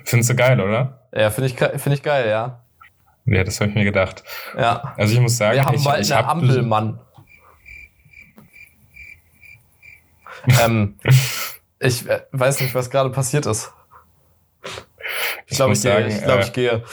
Findest 0.06 0.30
du 0.30 0.36
geil, 0.36 0.60
oder? 0.60 1.00
Ja, 1.12 1.30
finde 1.30 1.50
ich, 1.50 1.56
find 1.82 1.96
ich 1.96 2.02
geil, 2.02 2.28
ja. 2.28 2.60
Ja, 3.24 3.42
das 3.42 3.60
habe 3.60 3.70
ich 3.70 3.76
mir 3.76 3.84
gedacht. 3.84 4.22
Ja. 4.56 4.94
Also 4.96 5.14
ich 5.14 5.20
muss 5.20 5.36
sagen, 5.36 5.56
wir 5.56 5.64
haben 5.64 5.74
ich, 5.74 5.84
bald 5.84 6.00
ich 6.00 6.14
eine 6.14 6.26
hab 6.26 6.30
Ampelmann. 6.30 7.00
ähm, 10.62 10.94
ich 11.80 12.08
äh, 12.08 12.20
weiß 12.30 12.60
nicht, 12.60 12.72
was 12.72 12.88
gerade 12.88 13.10
passiert 13.10 13.46
ist. 13.46 13.72
Ich 15.48 15.56
glaube, 15.56 15.72
ich, 15.72 15.78
muss 15.78 15.82
gehe. 15.82 15.92
sagen, 15.92 16.08
Ich, 16.08 16.22
glaub, 16.22 16.38
äh, 16.38 16.42
ich 16.42 16.52
gehe. 16.52 16.84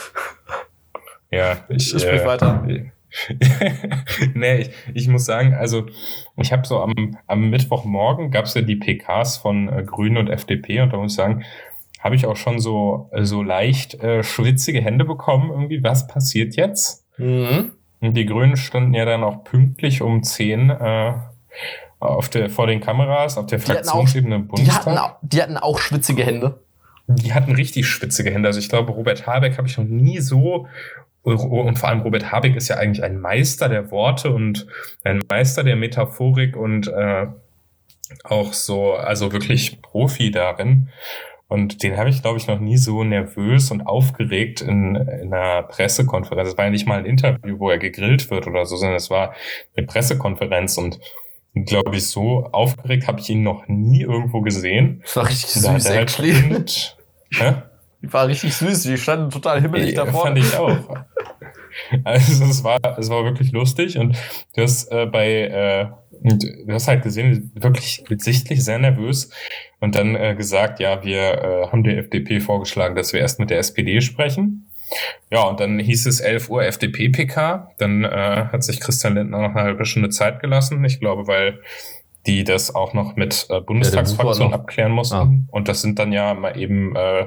Ja, 1.30 1.56
ich, 1.68 1.88
Sprich 1.90 2.04
äh, 2.04 2.26
weiter. 2.26 2.66
nee, 4.34 4.56
ich, 4.56 4.70
ich 4.92 5.08
muss 5.08 5.24
sagen, 5.24 5.54
also 5.54 5.86
ich 6.36 6.52
habe 6.52 6.66
so 6.66 6.80
am, 6.80 7.16
am 7.28 7.48
Mittwochmorgen 7.48 8.32
gab 8.32 8.46
es 8.46 8.54
ja 8.54 8.62
die 8.62 8.74
PKs 8.74 9.36
von 9.36 9.68
äh, 9.68 9.84
Grünen 9.84 10.16
und 10.16 10.28
FDP 10.28 10.80
und 10.80 10.92
da 10.92 10.96
muss 10.96 11.12
ich 11.12 11.16
sagen, 11.16 11.44
habe 12.04 12.14
ich 12.14 12.26
auch 12.26 12.36
schon 12.36 12.60
so, 12.60 13.08
äh, 13.12 13.24
so 13.24 13.42
leicht 13.42 13.94
äh, 13.94 14.22
schwitzige 14.22 14.80
Hände 14.80 15.04
bekommen, 15.04 15.50
irgendwie, 15.50 15.82
was 15.82 16.06
passiert 16.06 16.54
jetzt? 16.54 17.04
Mhm. 17.16 17.72
Und 18.00 18.14
die 18.14 18.26
Grünen 18.26 18.56
standen 18.56 18.92
ja 18.94 19.04
dann 19.06 19.24
auch 19.24 19.42
pünktlich 19.42 20.02
um 20.02 20.22
10 20.22 20.68
äh, 20.70 21.12
auf 21.98 22.28
der, 22.28 22.50
vor 22.50 22.66
den 22.66 22.80
Kameras, 22.80 23.38
auf 23.38 23.46
der 23.46 23.58
Die 23.58 23.64
auch- 23.64 23.68
Fraktionsebene 23.74 24.34
im 24.36 24.42
Die, 24.42 24.48
Bundestag. 24.48 24.86
hatten, 24.86 24.98
au- 24.98 25.16
die 25.22 25.42
hatten 25.42 25.56
auch 25.56 25.78
schwitzige 25.78 26.22
Hände. 26.24 26.60
Die 27.06 27.32
hatten 27.32 27.52
richtig 27.52 27.86
schwitzige 27.86 28.30
Hände. 28.30 28.48
Also 28.48 28.60
ich 28.60 28.68
glaube, 28.68 28.92
Robert 28.92 29.26
Habeck 29.26 29.56
habe 29.58 29.66
ich 29.68 29.76
noch 29.78 29.84
nie 29.84 30.20
so 30.20 30.66
und 31.22 31.78
vor 31.78 31.88
allem 31.88 32.00
Robert 32.02 32.30
Habeck 32.32 32.54
ist 32.54 32.68
ja 32.68 32.76
eigentlich 32.76 33.02
ein 33.02 33.18
Meister 33.18 33.70
der 33.70 33.90
Worte 33.90 34.30
und 34.30 34.66
ein 35.04 35.22
Meister 35.30 35.64
der 35.64 35.76
Metaphorik 35.76 36.54
und 36.54 36.88
äh, 36.88 37.26
auch 38.24 38.52
so, 38.52 38.92
also 38.92 39.32
wirklich 39.32 39.80
Profi 39.80 40.30
darin. 40.30 40.88
Und 41.46 41.82
den 41.82 41.96
habe 41.96 42.08
ich, 42.08 42.22
glaube 42.22 42.38
ich, 42.38 42.46
noch 42.46 42.58
nie 42.58 42.78
so 42.78 43.04
nervös 43.04 43.70
und 43.70 43.82
aufgeregt 43.82 44.60
in, 44.62 44.96
in 44.96 45.32
einer 45.32 45.62
Pressekonferenz. 45.62 46.50
Es 46.50 46.58
war 46.58 46.64
ja 46.64 46.70
nicht 46.70 46.86
mal 46.86 46.98
ein 46.98 47.04
Interview, 47.04 47.58
wo 47.58 47.70
er 47.70 47.78
gegrillt 47.78 48.30
wird 48.30 48.46
oder 48.46 48.64
so, 48.64 48.76
sondern 48.76 48.96
es 48.96 49.10
war 49.10 49.34
eine 49.76 49.86
Pressekonferenz 49.86 50.78
und 50.78 50.98
glaube 51.54 51.96
ich, 51.96 52.08
so 52.08 52.46
aufgeregt 52.46 53.06
habe 53.06 53.20
ich 53.20 53.30
ihn 53.30 53.42
noch 53.42 53.68
nie 53.68 54.02
irgendwo 54.02 54.40
gesehen. 54.40 55.00
Das 55.02 55.16
war 55.16 55.28
richtig 55.28 55.62
Da 55.62 55.78
süß, 55.78 55.88
halt 55.90 56.00
actually. 56.00 56.34
hä? 57.30 57.52
Die 58.02 58.12
war 58.12 58.26
richtig 58.26 58.54
süß. 58.54 58.82
Die 58.82 58.98
standen 58.98 59.30
total 59.30 59.60
himmelig 59.60 59.94
Ja, 59.94 60.04
davor. 60.04 60.24
Fand 60.24 60.38
ich 60.38 60.56
auch. 60.56 60.76
Also 62.04 62.44
es 62.44 62.62
war, 62.62 62.78
es 62.98 63.10
war 63.10 63.24
wirklich 63.24 63.50
lustig 63.50 63.98
und 63.98 64.16
du 64.54 64.62
hast 64.62 64.92
äh, 64.92 65.06
bei, 65.06 65.28
äh, 65.28 65.86
und 66.22 66.42
du 66.42 66.72
hast 66.72 66.88
halt 66.88 67.02
gesehen, 67.02 67.50
wirklich 67.54 68.04
sichtlich 68.18 68.64
sehr 68.64 68.78
nervös 68.78 69.30
und 69.80 69.94
dann 69.94 70.16
äh, 70.16 70.34
gesagt, 70.34 70.80
ja, 70.80 71.04
wir 71.04 71.20
äh, 71.20 71.66
haben 71.68 71.84
der 71.84 71.98
FDP 71.98 72.40
vorgeschlagen, 72.40 72.96
dass 72.96 73.12
wir 73.12 73.20
erst 73.20 73.38
mit 73.40 73.50
der 73.50 73.58
SPD 73.58 74.00
sprechen. 74.00 74.70
Ja, 75.30 75.44
und 75.44 75.60
dann 75.60 75.78
hieß 75.78 76.06
es 76.06 76.20
11 76.20 76.50
Uhr 76.50 76.64
FDP-PK. 76.64 77.72
Dann 77.78 78.04
äh, 78.04 78.46
hat 78.52 78.62
sich 78.62 78.80
Christian 78.80 79.14
Lindner 79.14 79.38
noch 79.38 79.54
eine 79.54 79.62
halbe 79.62 79.86
Stunde 79.86 80.10
Zeit 80.10 80.40
gelassen. 80.40 80.84
Ich 80.84 81.00
glaube, 81.00 81.26
weil 81.26 81.60
die 82.26 82.44
das 82.44 82.74
auch 82.74 82.94
noch 82.94 83.16
mit 83.16 83.46
äh, 83.50 83.60
Bundestagsfraktion 83.60 84.50
noch. 84.50 84.58
abklären 84.58 84.92
mussten. 84.92 85.14
Ah. 85.14 85.30
Und 85.50 85.68
das 85.68 85.82
sind 85.82 85.98
dann 85.98 86.12
ja 86.12 86.34
mal 86.34 86.58
eben 86.58 86.96
äh, 86.96 87.26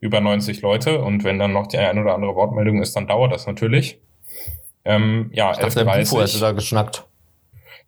über 0.00 0.20
90 0.20 0.62
Leute. 0.62 1.00
Und 1.00 1.24
wenn 1.24 1.38
dann 1.38 1.52
noch 1.52 1.66
die 1.66 1.78
eine 1.78 2.00
oder 2.00 2.14
andere 2.14 2.34
Wortmeldung 2.34 2.82
ist, 2.82 2.94
dann 2.96 3.06
dauert 3.06 3.32
das 3.32 3.46
natürlich. 3.46 4.00
Ähm, 4.84 5.30
ja, 5.32 5.52
Ich 5.52 5.58
dachte, 5.58 5.84
der 5.84 5.98
Bufo 5.98 6.20
hätte 6.20 6.32
11.30 6.32 6.40
da 6.40 6.52
geschnackt. 6.52 7.06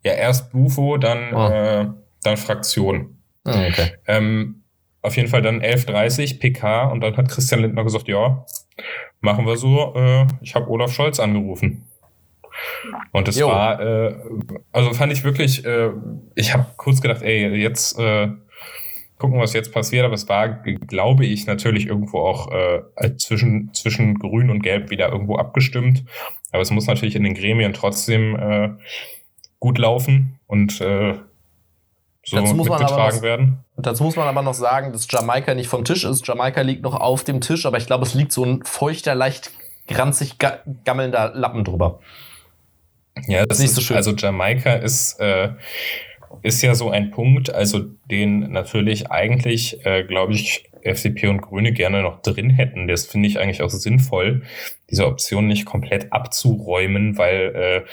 Ja, 0.05 0.13
erst 0.13 0.53
Bufo, 0.53 0.97
dann, 0.99 1.35
Ah. 1.35 1.81
äh, 1.83 1.87
dann 2.23 2.37
Fraktion. 2.37 3.17
Hm, 3.47 3.55
okay. 3.69 3.93
Ähm, 4.07 4.63
auf 5.03 5.17
jeden 5.17 5.29
Fall 5.29 5.43
dann 5.43 5.61
11.30 5.61 6.39
PK 6.41 6.87
und 6.87 7.01
dann 7.01 7.17
hat 7.17 7.29
Christian 7.29 7.61
Lindner 7.61 7.85
gesagt, 7.85 8.09
ja, 8.09 8.45
machen 9.21 9.47
wir 9.47 9.57
so. 9.57 9.95
Äh, 9.97 10.27
ich 10.41 10.55
habe 10.55 10.69
Olaf 10.71 10.93
Scholz 10.93 11.21
angerufen. 11.21 11.85
Und 13.13 13.27
das 13.29 13.39
Jo. 13.39 13.49
war, 13.49 13.81
äh, 13.81 14.15
also 14.73 14.93
fand 14.95 15.13
ich 15.13 15.25
wirklich, 15.25 15.65
äh, 15.65 15.91
ich 16.35 16.55
habe 16.55 16.67
kurz 16.77 17.01
gedacht, 17.03 17.23
ey, 17.23 17.49
jetzt 17.57 17.99
äh, 17.99 18.29
gucken, 19.19 19.41
was 19.41 19.53
jetzt 19.53 19.73
passiert, 19.73 20.05
aber 20.05 20.15
es 20.15 20.29
war, 20.29 20.49
glaube 20.49 21.27
ich, 21.27 21.47
natürlich 21.47 21.87
irgendwo 21.87 22.21
auch 22.21 22.51
äh, 22.53 23.17
zwischen, 23.17 23.73
zwischen 23.75 24.19
Grün 24.19 24.51
und 24.51 24.63
Gelb 24.63 24.91
wieder 24.91 25.11
irgendwo 25.11 25.37
abgestimmt. 25.37 26.05
Aber 26.53 26.63
es 26.63 26.71
muss 26.71 26.87
natürlich 26.87 27.17
in 27.17 27.25
den 27.25 27.35
Gremien 27.35 27.73
trotzdem 27.73 28.37
äh, 28.37 28.71
gut 29.61 29.79
laufen 29.79 30.39
und 30.47 30.81
äh, 30.81 31.15
so 32.27 32.37
Dazu 32.37 32.55
muss 32.55 32.69
man 32.69 32.77
aber 32.77 32.85
mitgetragen 32.85 33.17
noch- 33.17 33.23
werden. 33.23 33.59
Und 33.77 33.87
dazu 33.87 34.05
muss 34.05 34.17
man 34.17 34.29
aber 34.29 34.43
noch 34.43 34.55
sagen, 34.55 34.93
dass 34.93 35.07
Jamaika 35.11 35.55
nicht 35.55 35.69
vom 35.69 35.85
Tisch 35.85 36.05
ist. 36.05 36.27
Jamaika 36.27 36.61
liegt 36.63 36.83
noch 36.83 36.95
auf 36.95 37.25
dem 37.25 37.41
Tisch, 37.41 37.67
aber 37.67 37.77
ich 37.77 37.87
glaube, 37.87 38.05
es 38.05 38.15
liegt 38.15 38.33
so 38.33 38.45
ein 38.45 38.63
feuchter, 38.65 39.15
leicht 39.15 39.51
granzig 39.89 40.39
ga 40.39 40.61
gammelnder 40.85 41.33
Lappen 41.35 41.65
drüber. 41.65 41.99
Ja, 43.27 43.45
das 43.47 43.59
nicht 43.59 43.69
ist 43.71 43.75
so 43.77 43.81
schön. 43.81 43.97
Also 43.97 44.13
Jamaika 44.13 44.75
ist, 44.75 45.19
äh, 45.21 45.51
ist 46.43 46.63
ja 46.63 46.75
so 46.75 46.91
ein 46.91 47.11
Punkt, 47.11 47.53
also 47.55 47.81
den 48.11 48.53
natürlich 48.53 49.11
eigentlich, 49.11 49.85
äh, 49.85 50.05
glaube 50.05 50.33
ich, 50.35 50.71
FDP 50.83 51.29
und 51.29 51.41
Grüne 51.41 51.73
gerne 51.73 52.03
noch 52.03 52.23
drin 52.23 52.51
hätten. 52.51 52.89
Das 52.89 53.07
finde 53.07 53.29
ich 53.29 53.39
eigentlich 53.39 53.63
auch 53.63 53.71
sinnvoll, 53.71 54.43
diese 54.91 55.07
Option 55.07 55.47
nicht 55.47 55.65
komplett 55.65 56.13
abzuräumen, 56.13 57.17
weil 57.19 57.55
äh, 57.55 57.89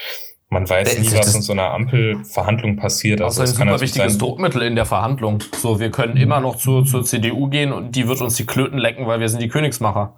man 0.51 0.69
weiß 0.69 0.95
Das 0.95 0.99
nie, 0.99 1.05
was 1.17 1.25
das- 1.27 1.35
in 1.35 1.41
so 1.41 1.53
einer 1.53 1.71
Ampelverhandlung 1.71 2.75
passiert. 2.75 3.21
Das 3.21 3.37
ist 3.37 3.39
ein 3.59 3.67
super 3.67 3.81
wichtiges 3.81 4.13
sein- 4.13 4.19
Druckmittel 4.19 4.61
in 4.61 4.75
der 4.75 4.85
Verhandlung. 4.85 5.39
So, 5.57 5.79
wir 5.79 5.89
können 5.91 6.17
immer 6.17 6.39
noch 6.41 6.57
zur, 6.57 6.85
zur 6.85 7.03
CDU 7.03 7.47
gehen 7.47 7.71
und 7.71 7.95
die 7.95 8.07
wird 8.07 8.21
uns 8.21 8.35
die 8.35 8.45
Klöten 8.45 8.77
lecken, 8.77 9.07
weil 9.07 9.19
wir 9.21 9.29
sind 9.29 9.41
die 9.41 9.47
Königsmacher. 9.47 10.13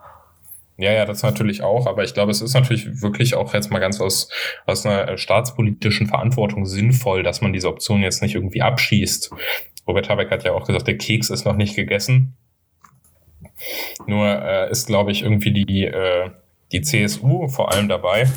Ja, 0.77 0.91
ja, 0.91 1.05
das 1.05 1.21
natürlich 1.21 1.61
auch, 1.61 1.85
aber 1.85 2.03
ich 2.03 2.15
glaube, 2.15 2.31
es 2.31 2.41
ist 2.41 2.55
natürlich 2.55 3.03
wirklich 3.03 3.35
auch 3.35 3.53
jetzt 3.53 3.69
mal 3.69 3.77
ganz 3.77 4.01
aus, 4.01 4.27
aus 4.65 4.83
einer 4.87 5.07
äh, 5.07 5.17
staatspolitischen 5.19 6.07
Verantwortung 6.07 6.65
sinnvoll, 6.65 7.21
dass 7.21 7.41
man 7.41 7.53
diese 7.53 7.67
Option 7.69 8.01
jetzt 8.01 8.23
nicht 8.23 8.33
irgendwie 8.33 8.63
abschießt. 8.63 9.29
Robert 9.87 10.09
Habeck 10.09 10.31
hat 10.31 10.43
ja 10.45 10.53
auch 10.53 10.65
gesagt, 10.65 10.87
der 10.87 10.97
Keks 10.97 11.29
ist 11.29 11.45
noch 11.45 11.55
nicht 11.55 11.75
gegessen. 11.75 12.35
Nur 14.07 14.25
äh, 14.27 14.71
ist, 14.71 14.87
glaube 14.87 15.11
ich, 15.11 15.21
irgendwie 15.21 15.51
die, 15.63 15.85
äh, 15.85 16.31
die 16.71 16.81
CSU 16.81 17.47
vor 17.49 17.71
allem 17.71 17.87
dabei, 17.87 18.27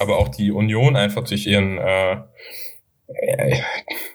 aber 0.00 0.18
auch 0.18 0.28
die 0.28 0.50
Union 0.50 0.96
einfach 0.96 1.24
durch 1.24 1.46
ihren 1.46 1.78
äh, 1.78 2.16
äh, 3.08 3.56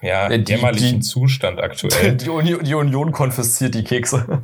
ja, 0.02 0.30
die- 0.30 0.52
jämmerlichen 0.52 1.00
die- 1.00 1.06
Zustand 1.06 1.60
aktuell. 1.62 2.16
Die, 2.18 2.30
Uni 2.30 2.58
die 2.62 2.74
Union 2.76 3.12
konfisziert 3.12 3.74
die 3.76 3.84
Kekse. 3.84 4.44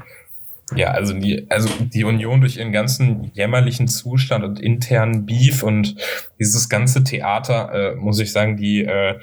Ja, 0.75 0.91
also 0.91 1.13
die, 1.13 1.45
also 1.49 1.69
die 1.79 2.03
Union 2.03 2.41
durch 2.41 2.57
ihren 2.57 2.73
ganzen 2.73 3.31
jämmerlichen 3.33 3.87
Zustand 3.87 4.43
und 4.43 4.59
internen 4.59 5.25
Beef 5.25 5.63
und 5.63 5.95
dieses 6.39 6.67
ganze 6.67 7.05
Theater, 7.05 7.93
äh, 7.93 7.95
muss 7.95 8.19
ich 8.19 8.33
sagen, 8.33 8.57
die, 8.57 8.83
äh, 8.83 9.17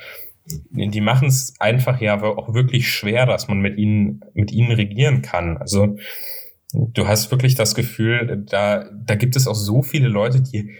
die 0.70 1.00
machen 1.02 1.28
es 1.28 1.54
einfach 1.58 2.00
ja 2.00 2.22
auch 2.22 2.54
wirklich 2.54 2.90
schwer, 2.90 3.26
dass 3.26 3.46
man 3.48 3.60
mit 3.60 3.76
ihnen, 3.76 4.22
mit 4.32 4.52
ihnen 4.52 4.72
regieren 4.72 5.20
kann. 5.20 5.58
Also 5.58 5.96
du 6.72 7.06
hast 7.06 7.30
wirklich 7.30 7.54
das 7.54 7.74
Gefühl, 7.74 8.44
da, 8.48 8.84
da 8.92 9.14
gibt 9.14 9.36
es 9.36 9.46
auch 9.46 9.54
so 9.54 9.82
viele 9.82 10.08
Leute, 10.08 10.40
die 10.40 10.70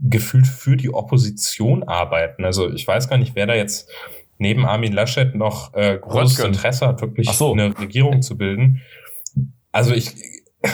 gefühlt 0.00 0.46
für 0.46 0.76
die 0.76 0.92
Opposition 0.92 1.82
arbeiten. 1.82 2.44
Also 2.44 2.70
ich 2.70 2.86
weiß 2.86 3.08
gar 3.08 3.18
nicht, 3.18 3.34
wer 3.34 3.46
da 3.46 3.54
jetzt 3.54 3.90
neben 4.38 4.64
Armin 4.64 4.92
Laschet 4.92 5.34
noch 5.34 5.74
äh, 5.74 5.98
großes 5.98 6.38
Röttgen. 6.38 6.54
Interesse 6.54 6.86
hat, 6.86 7.00
wirklich 7.00 7.30
so. 7.30 7.52
eine 7.52 7.78
Regierung 7.78 8.22
zu 8.22 8.36
bilden. 8.36 8.82
Also 9.72 9.92
ich, 9.92 10.14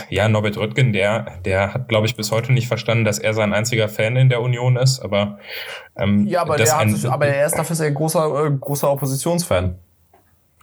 ja, 0.08 0.28
Norbert 0.28 0.56
Röttgen, 0.56 0.92
der, 0.92 1.40
der 1.44 1.74
hat, 1.74 1.88
glaube 1.88 2.06
ich, 2.06 2.16
bis 2.16 2.30
heute 2.30 2.52
nicht 2.52 2.68
verstanden, 2.68 3.04
dass 3.04 3.18
er 3.18 3.34
sein 3.34 3.52
einziger 3.52 3.88
Fan 3.88 4.16
in 4.16 4.28
der 4.28 4.40
Union 4.40 4.76
ist, 4.76 5.00
aber 5.00 5.38
ähm, 5.96 6.26
Ja, 6.26 6.42
aber, 6.42 6.56
der 6.56 6.78
hat 6.78 6.90
sich, 6.90 7.08
aber 7.08 7.26
er 7.26 7.46
ist 7.46 7.56
dafür 7.56 7.76
sehr 7.76 7.90
großer, 7.90 8.46
äh, 8.46 8.50
großer 8.50 8.90
Oppositionsfan. 8.90 9.78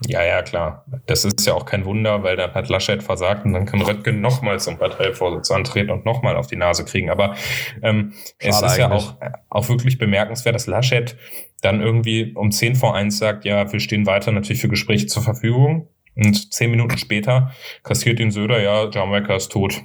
Ja, 0.05 0.23
ja, 0.23 0.43
klar. 0.43 0.85
Das 1.07 1.25
ist 1.25 1.45
ja 1.47 1.53
auch 1.53 1.65
kein 1.65 1.83
Wunder, 1.85 2.21
weil 2.21 2.35
dann 2.35 2.53
hat 2.53 2.69
Laschet 2.69 3.01
versagt 3.01 3.45
und 3.45 3.53
dann 3.53 3.65
kann 3.65 3.81
Röttgen 3.81 4.21
nochmal 4.21 4.59
zum 4.59 4.77
Parteivorsitz 4.77 5.49
antreten 5.49 5.89
und 5.89 6.05
nochmal 6.05 6.35
auf 6.35 6.47
die 6.47 6.55
Nase 6.55 6.85
kriegen. 6.85 7.09
Aber 7.09 7.35
ähm, 7.81 8.13
es 8.37 8.61
ist 8.61 8.77
ja 8.77 8.87
eigentlich. 8.87 9.03
auch, 9.03 9.15
auch 9.49 9.69
wirklich 9.69 9.97
bemerkenswert, 9.97 10.53
dass 10.53 10.67
Laschet 10.67 11.17
dann 11.61 11.81
irgendwie 11.81 12.33
um 12.33 12.51
10 12.51 12.75
vor 12.75 12.95
1 12.95 13.17
sagt, 13.17 13.43
ja, 13.43 13.71
wir 13.71 13.79
stehen 13.79 14.05
weiter 14.05 14.31
natürlich 14.31 14.61
für 14.61 14.69
Gespräche 14.69 15.07
zur 15.07 15.23
Verfügung. 15.23 15.89
Und 16.15 16.51
zehn 16.53 16.71
Minuten 16.71 16.97
später 16.97 17.51
kassiert 17.83 18.19
ihn 18.19 18.31
Söder, 18.31 18.61
ja, 18.61 18.89
Jamaika 18.89 19.35
ist 19.35 19.51
tot. 19.51 19.83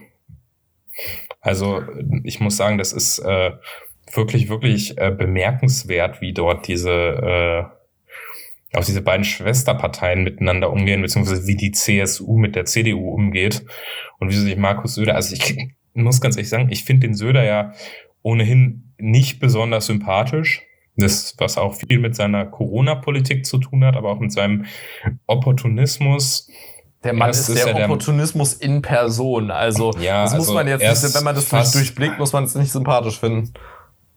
Also 1.40 1.82
ich 2.24 2.40
muss 2.40 2.56
sagen, 2.56 2.78
das 2.78 2.92
ist 2.92 3.18
äh, 3.18 3.52
wirklich, 4.12 4.48
wirklich 4.48 4.96
äh, 4.96 5.10
bemerkenswert, 5.10 6.20
wie 6.20 6.32
dort 6.32 6.68
diese 6.68 6.90
äh, 6.90 7.64
auch 8.74 8.84
diese 8.84 9.02
beiden 9.02 9.24
Schwesterparteien 9.24 10.24
miteinander 10.24 10.70
umgehen, 10.70 11.02
beziehungsweise 11.02 11.46
wie 11.46 11.56
die 11.56 11.72
CSU 11.72 12.38
mit 12.38 12.56
der 12.56 12.64
CDU 12.64 13.10
umgeht 13.10 13.64
und 14.18 14.30
wie 14.30 14.36
sich 14.36 14.56
Markus 14.56 14.94
Söder, 14.94 15.14
also 15.14 15.34
ich 15.34 15.56
muss 15.94 16.20
ganz 16.20 16.36
ehrlich 16.36 16.48
sagen, 16.48 16.68
ich 16.70 16.84
finde 16.84 17.06
den 17.06 17.14
Söder 17.14 17.44
ja 17.44 17.72
ohnehin 18.22 18.94
nicht 18.98 19.40
besonders 19.40 19.86
sympathisch. 19.86 20.62
Das, 20.94 21.34
was 21.38 21.56
auch 21.56 21.74
viel 21.74 21.98
mit 21.98 22.14
seiner 22.14 22.44
Corona-Politik 22.44 23.46
zu 23.46 23.56
tun 23.56 23.82
hat, 23.82 23.96
aber 23.96 24.10
auch 24.10 24.20
mit 24.20 24.30
seinem 24.30 24.66
Opportunismus. 25.26 26.50
Der 27.02 27.14
Mann 27.14 27.30
ist, 27.30 27.48
ist 27.48 27.64
der 27.64 27.74
ja 27.74 27.84
Opportunismus 27.86 28.58
der, 28.58 28.68
in 28.68 28.82
Person. 28.82 29.50
Also, 29.50 29.92
ja, 29.98 30.24
das 30.24 30.32
muss 30.32 30.40
also 30.40 30.54
man 30.54 30.68
jetzt 30.68 30.82
nicht, 30.82 31.14
wenn 31.14 31.24
man 31.24 31.34
das 31.34 31.50
nicht 31.50 31.74
durchblickt, 31.74 32.18
muss 32.18 32.34
man 32.34 32.44
es 32.44 32.54
nicht 32.54 32.70
sympathisch 32.70 33.18
finden. 33.18 33.54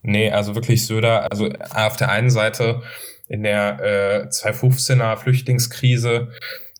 Nee, 0.01 0.31
also 0.31 0.53
wirklich 0.53 0.85
Söder, 0.85 1.31
also 1.31 1.49
auf 1.73 1.95
der 1.95 2.11
einen 2.11 2.29
Seite 2.29 2.81
in 3.27 3.43
der 3.43 3.79
äh, 3.81 4.27
2015er 4.27 5.17
Flüchtlingskrise 5.17 6.29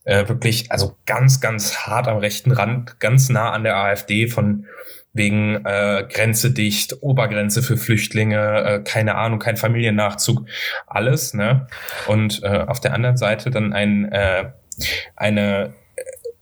äh, 0.03 0.27
wirklich, 0.27 0.71
also 0.71 0.95
ganz, 1.05 1.41
ganz 1.41 1.77
hart 1.79 2.07
am 2.07 2.17
rechten 2.17 2.51
Rand, 2.51 2.99
ganz 2.99 3.29
nah 3.29 3.51
an 3.51 3.63
der 3.63 3.77
AfD 3.77 4.27
von 4.27 4.65
wegen 5.13 5.65
äh, 5.65 6.05
Grenze 6.11 6.51
dicht, 6.51 7.01
Obergrenze 7.01 7.63
für 7.63 7.77
Flüchtlinge, 7.77 8.63
äh, 8.63 8.79
keine 8.83 9.15
Ahnung, 9.15 9.39
kein 9.39 9.57
Familiennachzug, 9.57 10.45
alles. 10.87 11.33
Ne? 11.33 11.67
Und 12.07 12.43
äh, 12.43 12.65
auf 12.67 12.81
der 12.81 12.93
anderen 12.93 13.17
Seite 13.17 13.49
dann 13.49 13.73
ein, 13.73 14.11
äh, 14.11 14.51
eine 15.15 15.73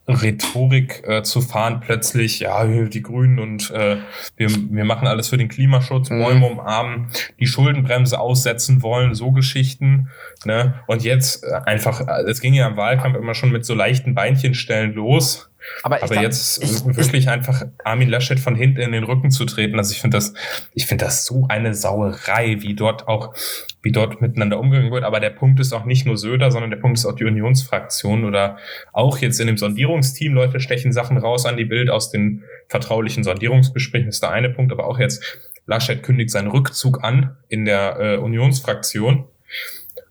Rhetorik 0.07 1.03
äh, 1.07 1.23
zu 1.23 1.39
fahren, 1.39 1.79
plötzlich, 1.79 2.41
ja, 2.41 2.65
die 2.65 3.01
Grünen 3.01 3.39
und 3.39 3.71
äh, 3.71 3.97
wir, 4.35 4.49
wir 4.49 4.83
machen 4.83 5.07
alles 5.07 5.29
für 5.29 5.37
den 5.37 5.47
Klimaschutz, 5.47 6.09
mhm. 6.09 6.21
Bäume 6.21 6.45
umarmen, 6.47 7.07
die 7.39 7.47
Schuldenbremse 7.47 8.19
aussetzen 8.19 8.81
wollen, 8.81 9.15
so 9.15 9.31
Geschichten. 9.31 10.09
Ne? 10.43 10.73
Und 10.87 11.03
jetzt 11.03 11.45
äh, 11.45 11.55
einfach, 11.65 12.01
äh, 12.01 12.29
es 12.29 12.41
ging 12.41 12.53
ja 12.53 12.67
im 12.67 12.75
Wahlkampf 12.75 13.15
immer 13.15 13.33
schon 13.33 13.51
mit 13.51 13.65
so 13.65 13.73
leichten 13.73 14.13
Beinchenstellen 14.13 14.93
los. 14.93 15.49
Aber, 15.83 16.01
Aber 16.01 16.21
jetzt 16.21 16.61
ich, 16.63 16.85
wirklich 16.85 17.23
ich, 17.23 17.29
einfach 17.29 17.63
Armin 17.83 18.09
Laschet 18.09 18.39
von 18.39 18.55
hinten 18.55 18.81
in 18.81 18.91
den 18.91 19.03
Rücken 19.03 19.31
zu 19.31 19.45
treten, 19.45 19.77
also 19.77 19.91
ich 19.91 20.01
finde 20.01 20.17
das, 20.17 20.33
ich 20.73 20.85
finde 20.85 21.05
das 21.05 21.25
so 21.25 21.45
eine 21.49 21.73
Sauerei, 21.73 22.57
wie 22.61 22.75
dort 22.75 23.07
auch, 23.07 23.33
wie 23.81 23.91
dort 23.91 24.21
miteinander 24.21 24.59
umgegangen 24.59 24.91
wird. 24.91 25.03
Aber 25.03 25.19
der 25.19 25.29
Punkt 25.29 25.59
ist 25.59 25.73
auch 25.73 25.85
nicht 25.85 26.05
nur 26.05 26.17
Söder, 26.17 26.51
sondern 26.51 26.71
der 26.71 26.77
Punkt 26.77 26.97
ist 26.97 27.05
auch 27.05 27.15
die 27.15 27.25
Unionsfraktion 27.25 28.25
oder 28.25 28.57
auch 28.91 29.17
jetzt 29.17 29.39
in 29.39 29.47
dem 29.47 29.57
Sondierungsteam. 29.57 30.33
Leute 30.33 30.59
stechen 30.59 30.91
Sachen 30.91 31.17
raus 31.17 31.45
an 31.45 31.57
die 31.57 31.65
Bild 31.65 31.89
aus 31.89 32.11
den 32.11 32.43
vertraulichen 32.67 33.23
Sondierungsgesprächen, 33.23 34.09
ist 34.09 34.21
der 34.21 34.31
eine 34.31 34.49
Punkt. 34.49 34.71
Aber 34.71 34.85
auch 34.85 34.99
jetzt 34.99 35.23
Laschet 35.65 36.03
kündigt 36.03 36.29
seinen 36.29 36.49
Rückzug 36.49 37.03
an 37.03 37.37
in 37.47 37.65
der 37.65 37.99
äh, 37.99 38.17
Unionsfraktion. 38.17 39.25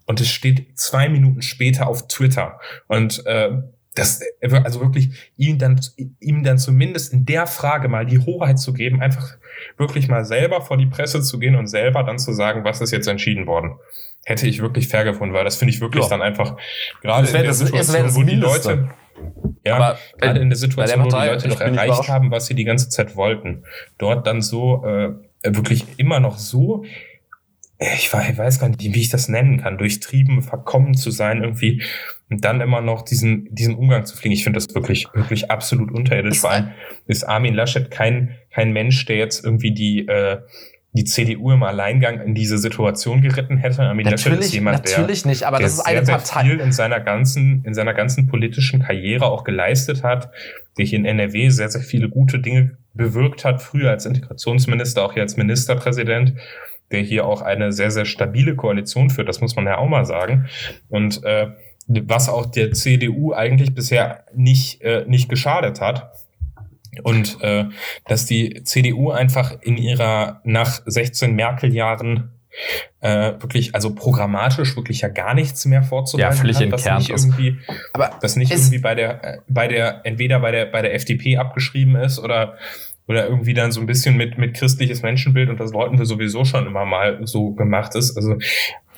Und 0.06 0.20
es 0.20 0.28
steht 0.28 0.78
zwei 0.78 1.08
Minuten 1.08 1.42
später 1.42 1.86
auf 1.86 2.08
Twitter. 2.08 2.58
Und 2.88 3.24
äh, 3.26 3.50
das, 3.94 4.20
also 4.40 4.80
wirklich 4.80 5.10
ihm 5.36 5.58
dann, 5.58 5.80
ihm 6.20 6.42
dann 6.42 6.58
zumindest 6.58 7.12
in 7.12 7.26
der 7.26 7.46
Frage 7.46 7.88
mal 7.88 8.06
die 8.06 8.18
Hoheit 8.18 8.58
zu 8.58 8.72
geben, 8.72 9.02
einfach 9.02 9.36
wirklich 9.76 10.08
mal 10.08 10.24
selber 10.24 10.62
vor 10.62 10.78
die 10.78 10.86
Presse 10.86 11.20
zu 11.20 11.38
gehen 11.38 11.56
und 11.56 11.66
selber 11.66 12.02
dann 12.02 12.18
zu 12.18 12.32
sagen, 12.32 12.64
was 12.64 12.80
ist 12.80 12.90
jetzt 12.90 13.06
entschieden 13.06 13.46
worden. 13.46 13.76
Hätte 14.24 14.46
ich 14.46 14.62
wirklich 14.62 14.88
fair 14.88 15.04
gefunden, 15.04 15.34
weil 15.34 15.44
das 15.44 15.56
finde 15.56 15.74
ich 15.74 15.80
wirklich 15.80 16.04
ja. 16.04 16.10
dann 16.10 16.22
einfach 16.22 16.56
gerade 17.02 17.26
in 17.26 17.32
der 17.32 17.44
das, 17.44 17.58
Situation, 17.58 18.04
das 18.04 18.14
wo 18.14 18.22
die 18.22 18.36
Leute, 18.36 18.90
ja, 19.64 19.76
aber 19.76 19.98
gerade 20.18 20.40
in 20.40 20.48
der 20.48 20.56
Situation, 20.56 21.04
wo 21.04 21.08
die 21.08 21.26
Leute 21.26 21.48
doch 21.48 21.60
erreicht 21.60 22.08
haben, 22.08 22.30
was 22.30 22.46
sie 22.46 22.54
die 22.54 22.64
ganze 22.64 22.88
Zeit 22.88 23.14
wollten, 23.16 23.64
dort 23.98 24.26
dann 24.26 24.40
so 24.40 24.84
äh, 24.84 25.12
wirklich 25.44 25.84
immer 25.98 26.20
noch 26.20 26.38
so 26.38 26.84
ich 27.96 28.12
weiß 28.12 28.60
gar 28.60 28.68
nicht, 28.68 28.80
wie 28.80 29.00
ich 29.00 29.08
das 29.08 29.28
nennen 29.28 29.60
kann, 29.60 29.78
durchtrieben, 29.78 30.42
verkommen 30.42 30.94
zu 30.94 31.10
sein, 31.10 31.42
irgendwie 31.42 31.82
und 32.32 32.46
dann 32.46 32.62
immer 32.62 32.80
noch 32.80 33.02
diesen, 33.02 33.54
diesen 33.54 33.74
Umgang 33.74 34.06
zu 34.06 34.16
fliegen. 34.16 34.32
Ich 34.32 34.42
finde 34.42 34.56
das 34.56 34.74
wirklich, 34.74 35.06
wirklich 35.12 35.50
absolut 35.50 35.92
unterirdisch. 35.92 36.40
Vor 36.40 36.50
allem 36.50 36.70
ist 37.06 37.24
Armin 37.24 37.54
Laschet 37.54 37.90
kein, 37.90 38.36
kein 38.50 38.72
Mensch, 38.72 39.04
der 39.04 39.18
jetzt 39.18 39.44
irgendwie 39.44 39.72
die, 39.72 40.08
äh, 40.08 40.38
die 40.92 41.04
CDU 41.04 41.52
im 41.52 41.62
Alleingang 41.62 42.22
in 42.22 42.34
diese 42.34 42.56
Situation 42.56 43.20
geritten 43.20 43.58
hätte. 43.58 43.82
Armin 43.82 44.06
natürlich, 44.06 44.24
Laschet 44.24 44.46
ist 44.46 44.54
jemand, 44.54 44.78
natürlich 44.78 45.22
der, 45.22 45.30
nicht, 45.30 45.42
aber 45.42 45.58
das 45.58 45.74
ist 45.74 45.80
eine 45.80 46.06
sehr, 46.06 46.14
Partei. 46.14 46.40
Sehr 46.40 46.50
viel 46.50 46.60
in 46.60 46.72
seiner 46.72 47.00
ganzen, 47.00 47.62
in 47.66 47.74
seiner 47.74 47.92
ganzen 47.92 48.28
politischen 48.28 48.80
Karriere 48.82 49.26
auch 49.26 49.44
geleistet 49.44 50.02
hat, 50.02 50.30
der 50.78 50.86
hier 50.86 50.98
in 51.00 51.04
NRW 51.04 51.50
sehr, 51.50 51.68
sehr 51.68 51.82
viele 51.82 52.08
gute 52.08 52.38
Dinge 52.38 52.78
bewirkt 52.94 53.44
hat, 53.44 53.60
früher 53.60 53.90
als 53.90 54.06
Integrationsminister, 54.06 55.04
auch 55.04 55.12
hier 55.12 55.22
als 55.22 55.36
Ministerpräsident 55.36 56.32
der 56.90 57.00
hier 57.00 57.24
auch 57.24 57.40
eine 57.40 57.72
sehr, 57.72 57.90
sehr 57.90 58.04
stabile 58.04 58.54
Koalition 58.54 59.08
führt, 59.08 59.26
das 59.26 59.40
muss 59.40 59.56
man 59.56 59.64
ja 59.64 59.78
auch 59.78 59.88
mal 59.88 60.04
sagen. 60.04 60.46
Und 60.90 61.24
äh, 61.24 61.48
was 61.86 62.28
auch 62.28 62.46
der 62.46 62.72
CDU 62.72 63.32
eigentlich 63.32 63.74
bisher 63.74 64.24
nicht, 64.34 64.82
äh, 64.82 65.04
nicht 65.06 65.28
geschadet 65.28 65.80
hat. 65.80 66.12
Und 67.02 67.40
äh, 67.42 67.66
dass 68.06 68.26
die 68.26 68.62
CDU 68.64 69.10
einfach 69.10 69.56
in 69.62 69.78
ihrer 69.78 70.40
nach 70.44 70.82
16 70.84 71.34
Merkel-Jahren 71.34 72.32
äh, 73.00 73.32
wirklich, 73.40 73.74
also 73.74 73.94
programmatisch 73.94 74.76
wirklich 74.76 75.00
ja 75.00 75.08
gar 75.08 75.32
nichts 75.34 75.64
mehr 75.64 75.82
vorzuweisen 75.82 76.46
ja, 76.46 76.52
völlig 76.52 76.56
hat, 76.58 76.72
dass 76.72 76.98
nicht 76.98 77.08
irgendwie, 77.08 77.58
aber 77.94 78.10
das 78.20 78.36
nicht 78.36 78.52
irgendwie 78.52 78.78
bei 78.78 78.94
der, 78.94 79.24
äh, 79.24 79.38
bei 79.48 79.68
der, 79.68 80.02
entweder 80.04 80.38
bei 80.40 80.50
der, 80.50 80.66
bei 80.66 80.82
der 80.82 80.94
FDP 80.94 81.38
abgeschrieben 81.38 81.96
ist 81.96 82.18
oder 82.18 82.58
oder 83.08 83.26
irgendwie 83.26 83.52
dann 83.52 83.72
so 83.72 83.80
ein 83.80 83.86
bisschen 83.86 84.16
mit, 84.16 84.38
mit 84.38 84.54
christliches 84.54 85.02
Menschenbild 85.02 85.50
und 85.50 85.58
das 85.58 85.72
wollten 85.72 85.98
wir 85.98 86.06
sowieso 86.06 86.44
schon 86.44 86.66
immer 86.66 86.84
mal 86.84 87.18
so 87.26 87.52
gemacht 87.52 87.94
ist. 87.96 88.16
Also 88.16 88.36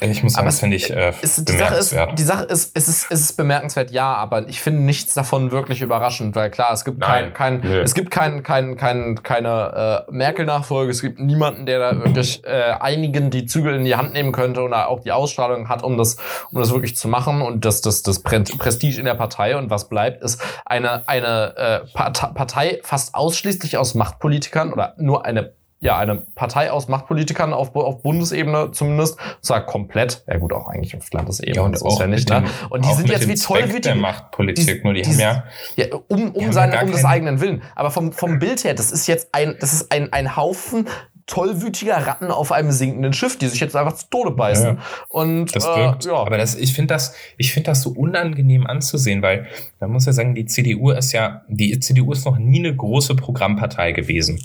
ich 0.00 0.22
muss 0.22 0.32
sagen, 0.32 0.46
das 0.46 0.60
finde 0.60 0.76
ich 0.76 0.90
äh, 0.90 1.12
ist, 1.22 1.48
die 1.48 1.56
Sache 1.56 1.74
ist, 1.76 1.96
die 2.18 2.22
Sache 2.22 2.44
ist, 2.44 2.76
es 2.76 2.88
ist, 2.88 3.06
es 3.10 3.20
ist 3.20 3.36
bemerkenswert, 3.36 3.90
ja, 3.90 4.14
aber 4.14 4.48
ich 4.48 4.60
finde 4.60 4.82
nichts 4.82 5.14
davon 5.14 5.52
wirklich 5.52 5.82
überraschend, 5.82 6.34
weil 6.34 6.50
klar, 6.50 6.72
es 6.72 6.84
gibt 6.84 6.98
Nein, 6.98 7.32
kein, 7.32 7.60
kein 7.62 7.72
es 7.72 7.94
gibt 7.94 8.10
kein, 8.10 8.42
kein, 8.42 8.76
kein, 8.76 9.22
keine 9.22 10.04
äh, 10.08 10.12
Merkel-Nachfolge, 10.12 10.90
es 10.90 11.00
gibt 11.00 11.20
niemanden, 11.20 11.66
der 11.66 11.78
da 11.78 12.04
wirklich 12.04 12.44
äh, 12.44 12.74
einigen 12.80 13.30
die 13.30 13.46
Zügel 13.46 13.74
in 13.74 13.84
die 13.84 13.94
Hand 13.94 14.12
nehmen 14.12 14.32
könnte 14.32 14.62
oder 14.62 14.88
auch 14.88 15.00
die 15.00 15.12
Ausstrahlung 15.12 15.68
hat, 15.68 15.82
um 15.82 15.96
das, 15.96 16.16
um 16.50 16.58
das 16.58 16.72
wirklich 16.72 16.96
zu 16.96 17.08
machen 17.08 17.40
und 17.40 17.64
das, 17.64 17.80
das, 17.80 18.02
das 18.02 18.20
Prestige 18.20 18.98
in 18.98 19.04
der 19.04 19.14
Partei 19.14 19.56
und 19.56 19.70
was 19.70 19.88
bleibt, 19.88 20.22
ist 20.22 20.42
eine, 20.64 21.08
eine 21.08 21.56
äh, 21.56 21.80
Partei 21.92 22.80
fast 22.82 23.14
ausschließlich 23.14 23.78
aus 23.78 23.94
Machtpolitikern 23.94 24.72
oder 24.72 24.94
nur 24.98 25.24
eine 25.24 25.52
ja, 25.84 25.98
eine 25.98 26.16
Partei 26.16 26.72
aus 26.72 26.88
Machtpolitikern 26.88 27.52
auf, 27.52 27.76
auf 27.76 28.00
Bundesebene 28.00 28.70
zumindest, 28.72 29.18
zwar 29.42 29.66
komplett, 29.66 30.24
ja 30.26 30.38
gut, 30.38 30.54
auch 30.54 30.66
eigentlich 30.66 30.96
auf 30.96 31.12
Landesebene, 31.12 31.56
ja, 31.56 31.62
und 31.62 31.72
das 31.72 31.82
ist 31.82 31.98
ja 31.98 32.06
nicht, 32.06 32.30
ne? 32.30 32.44
Und 32.70 32.86
die 32.86 32.92
sind 32.94 33.10
jetzt 33.10 33.28
wie 33.28 33.34
toll 33.34 33.64
wie 33.70 33.82
die 33.82 33.92
Machtpolitik, 33.92 34.78
die, 34.78 34.82
nur 34.82 34.94
die, 34.94 35.02
die 35.02 35.10
haben 35.10 35.18
ja, 35.18 35.44
ja 35.76 35.86
um, 36.08 36.30
um 36.30 36.52
seinen, 36.52 36.82
um 36.82 36.90
des 36.90 37.04
eigenen 37.04 37.38
Willen. 37.42 37.62
Aber 37.76 37.90
vom, 37.90 38.12
vom 38.12 38.38
Bild 38.38 38.64
her, 38.64 38.72
das 38.72 38.92
ist 38.92 39.06
jetzt 39.06 39.28
ein, 39.32 39.56
das 39.60 39.74
ist 39.74 39.92
ein, 39.92 40.10
ein 40.10 40.36
Haufen 40.36 40.88
tollwütiger 41.26 42.06
Ratten 42.06 42.30
auf 42.30 42.50
einem 42.52 42.70
sinkenden 42.70 43.12
Schiff, 43.12 43.38
die 43.38 43.48
sich 43.48 43.60
jetzt 43.60 43.76
einfach 43.76 43.94
zu 43.94 44.08
Tode 44.08 44.30
beißen. 44.30 44.76
Ja, 44.76 44.82
und 45.08 45.54
das 45.54 45.64
wirkt. 45.64 46.06
Äh, 46.06 46.08
ja. 46.08 46.16
Aber 46.16 46.38
das, 46.38 46.54
ich 46.54 46.74
finde 46.74 46.94
das, 46.94 47.14
ich 47.36 47.52
finde 47.52 47.70
das 47.70 47.82
so 47.82 47.90
unangenehm 47.90 48.66
anzusehen, 48.66 49.20
weil 49.20 49.46
man 49.80 49.90
muss 49.90 50.06
ja 50.06 50.12
sagen, 50.12 50.34
die 50.34 50.46
CDU 50.46 50.90
ist 50.90 51.12
ja, 51.12 51.42
die 51.48 51.78
CDU 51.80 52.12
ist 52.12 52.24
noch 52.24 52.38
nie 52.38 52.58
eine 52.58 52.74
große 52.74 53.14
Programmpartei 53.16 53.92
gewesen. 53.92 54.40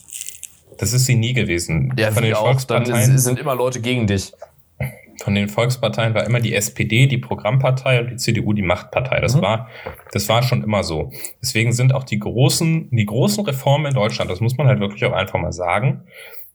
Das 0.79 0.93
ist 0.93 1.05
sie 1.05 1.15
nie 1.15 1.33
gewesen. 1.33 1.93
Ja, 1.97 2.11
von 2.11 2.23
den 2.23 2.33
auch, 2.33 2.45
Volksparteien 2.45 3.17
sind 3.17 3.39
immer 3.39 3.55
Leute 3.55 3.81
gegen 3.81 4.07
dich. 4.07 4.31
Von 5.21 5.35
den 5.35 5.49
Volksparteien 5.49 6.13
war 6.13 6.25
immer 6.25 6.39
die 6.39 6.55
SPD 6.55 7.05
die 7.05 7.17
Programmpartei 7.17 7.99
und 7.99 8.09
die 8.09 8.15
CDU 8.15 8.53
die 8.53 8.61
Machtpartei. 8.61 9.19
Das 9.19 9.35
mhm. 9.35 9.41
war, 9.41 9.69
das 10.13 10.29
war 10.29 10.41
schon 10.41 10.63
immer 10.63 10.83
so. 10.83 11.11
Deswegen 11.41 11.73
sind 11.73 11.93
auch 11.93 12.05
die 12.05 12.19
großen, 12.19 12.89
die 12.91 13.05
großen 13.05 13.43
Reformen 13.43 13.87
in 13.87 13.93
Deutschland, 13.93 14.31
das 14.31 14.39
muss 14.39 14.57
man 14.57 14.67
halt 14.67 14.79
wirklich 14.79 15.03
auch 15.03 15.11
einfach 15.11 15.37
mal 15.37 15.51
sagen, 15.51 16.05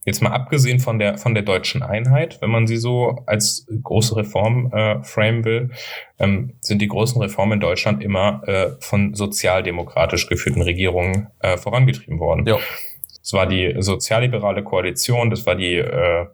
Jetzt 0.05 0.21
mal 0.21 0.31
abgesehen 0.31 0.79
von 0.79 0.99
der 0.99 1.17
von 1.17 1.33
der 1.33 1.41
deutschen 1.41 1.81
Einheit, 1.81 2.39
wenn 2.39 2.51
man 2.51 2.67
sie 2.67 2.77
so 2.77 3.23
als 3.25 3.65
große 3.83 4.15
Reform 4.15 4.71
äh, 4.71 5.03
frame 5.03 5.43
will, 5.43 5.71
ähm, 6.19 6.53
sind 6.61 6.79
die 6.79 6.87
großen 6.87 7.19
Reformen 7.19 7.53
in 7.53 7.59
Deutschland 7.59 8.03
immer 8.03 8.43
äh, 8.47 8.69
von 8.79 9.15
sozialdemokratisch 9.15 10.27
geführten 10.27 10.61
Regierungen 10.61 11.27
äh, 11.39 11.57
vorangetrieben 11.57 12.19
worden. 12.19 12.45
Ja. 12.45 12.59
Das 13.25 13.33
war 13.33 13.47
die 13.47 13.75
sozialliberale 13.79 14.63
Koalition, 14.63 15.31
das 15.31 15.45
war 15.47 15.55
die 15.55 15.77
äh, 15.77 16.27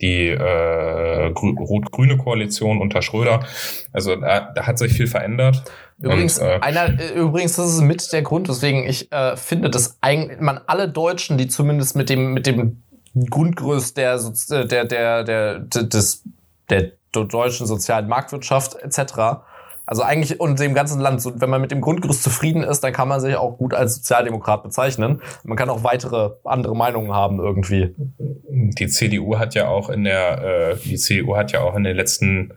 die 0.00 0.28
äh, 0.28 1.26
rot-grüne 1.26 2.16
Koalition 2.16 2.80
unter 2.80 3.02
Schröder. 3.02 3.44
Also 3.92 4.16
da, 4.16 4.52
da 4.54 4.66
hat 4.66 4.78
sich 4.78 4.94
viel 4.94 5.06
verändert. 5.06 5.62
Übrigens, 5.98 6.38
und, 6.38 6.46
äh, 6.46 6.58
einer, 6.62 6.98
äh, 6.98 7.18
übrigens, 7.18 7.56
das 7.56 7.74
ist 7.74 7.82
mit 7.82 8.10
der 8.12 8.22
Grund, 8.22 8.48
weswegen 8.48 8.84
ich 8.84 9.12
äh, 9.12 9.36
finde, 9.36 9.68
dass 9.68 9.98
eigentlich 10.00 10.40
man 10.40 10.60
alle 10.66 10.88
Deutschen, 10.88 11.36
die 11.36 11.48
zumindest 11.48 11.96
mit 11.96 12.08
dem 12.08 12.32
mit 12.32 12.46
dem 12.46 12.82
Grundgerüst 13.14 13.96
der, 13.96 14.18
der, 14.50 14.84
der, 14.84 15.24
der, 15.24 15.58
des, 15.58 16.22
der 16.70 16.92
deutschen 17.12 17.66
sozialen 17.66 18.08
Marktwirtschaft 18.08 18.76
etc. 18.76 19.42
Also 19.90 20.02
eigentlich 20.04 20.38
und 20.38 20.60
dem 20.60 20.72
ganzen 20.72 21.00
Land, 21.00 21.20
so, 21.20 21.40
wenn 21.40 21.50
man 21.50 21.60
mit 21.60 21.72
dem 21.72 21.80
Grundgerüst 21.80 22.22
zufrieden 22.22 22.62
ist, 22.62 22.84
dann 22.84 22.92
kann 22.92 23.08
man 23.08 23.18
sich 23.18 23.34
auch 23.34 23.58
gut 23.58 23.74
als 23.74 23.96
Sozialdemokrat 23.96 24.62
bezeichnen. 24.62 25.20
Man 25.42 25.56
kann 25.56 25.68
auch 25.68 25.82
weitere 25.82 26.30
andere 26.44 26.76
Meinungen 26.76 27.12
haben 27.12 27.40
irgendwie. 27.40 27.92
Die 27.98 28.86
CDU 28.86 29.36
hat 29.36 29.56
ja 29.56 29.66
auch 29.66 29.90
in 29.90 30.04
der, 30.04 30.44
äh, 30.44 30.76
die 30.76 30.94
CDU 30.94 31.34
hat 31.34 31.50
ja 31.50 31.62
auch 31.62 31.74
in 31.74 31.82
den 31.82 31.96
letzten 31.96 32.52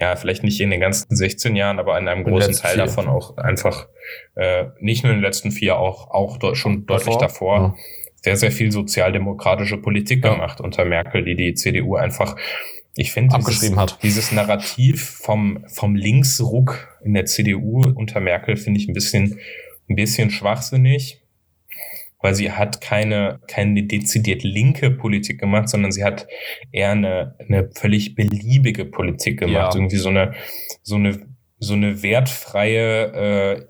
ja, 0.00 0.16
vielleicht 0.16 0.44
nicht 0.44 0.62
in 0.62 0.70
den 0.70 0.80
ganzen 0.80 1.14
16 1.14 1.54
Jahren, 1.56 1.78
aber 1.78 1.98
in 1.98 2.08
einem 2.08 2.24
großen 2.24 2.54
Teil 2.54 2.76
vier. 2.76 2.84
davon 2.86 3.06
auch 3.06 3.36
einfach, 3.36 3.88
äh, 4.34 4.64
nicht 4.80 5.04
nur 5.04 5.12
in 5.12 5.18
den 5.18 5.24
letzten 5.24 5.50
vier, 5.50 5.76
auch, 5.76 6.10
auch 6.10 6.38
de 6.38 6.54
schon 6.54 6.86
davor? 6.86 6.96
deutlich 6.96 7.16
davor, 7.18 7.56
ja. 7.58 7.74
sehr, 8.22 8.36
sehr 8.36 8.50
viel 8.50 8.72
sozialdemokratische 8.72 9.76
Politik 9.76 10.24
ja. 10.24 10.32
gemacht 10.32 10.62
unter 10.62 10.86
Merkel, 10.86 11.22
die 11.22 11.36
die 11.36 11.52
CDU 11.52 11.96
einfach 11.96 12.34
ich 12.94 13.12
finde 13.12 13.38
dieses, 13.38 13.76
hat. 13.76 13.98
dieses 14.02 14.32
Narrativ 14.32 15.02
vom, 15.02 15.64
vom 15.68 15.94
Linksruck 15.94 16.98
in 17.02 17.14
der 17.14 17.24
CDU 17.24 17.82
unter 17.94 18.20
Merkel 18.20 18.56
finde 18.56 18.80
ich 18.80 18.88
ein 18.88 18.92
bisschen, 18.92 19.38
ein 19.88 19.96
bisschen 19.96 20.30
schwachsinnig 20.30 21.22
weil 22.22 22.34
sie 22.34 22.52
hat 22.52 22.80
keine, 22.80 23.40
keine 23.48 23.82
dezidiert 23.82 24.44
linke 24.44 24.90
Politik 24.90 25.40
gemacht, 25.40 25.68
sondern 25.68 25.90
sie 25.92 26.04
hat 26.04 26.28
eher 26.70 26.92
eine, 26.92 27.34
eine 27.40 27.68
völlig 27.74 28.14
beliebige 28.14 28.84
Politik 28.84 29.40
gemacht. 29.40 29.74
Ja. 29.74 29.80
Irgendwie 29.80 29.96
so 29.96 30.08
eine, 30.08 30.32
so 30.82 30.94
eine, 30.94 31.26
so 31.58 31.74
eine 31.74 32.02
wertfreie, 32.02 33.12
äh, 33.12 33.66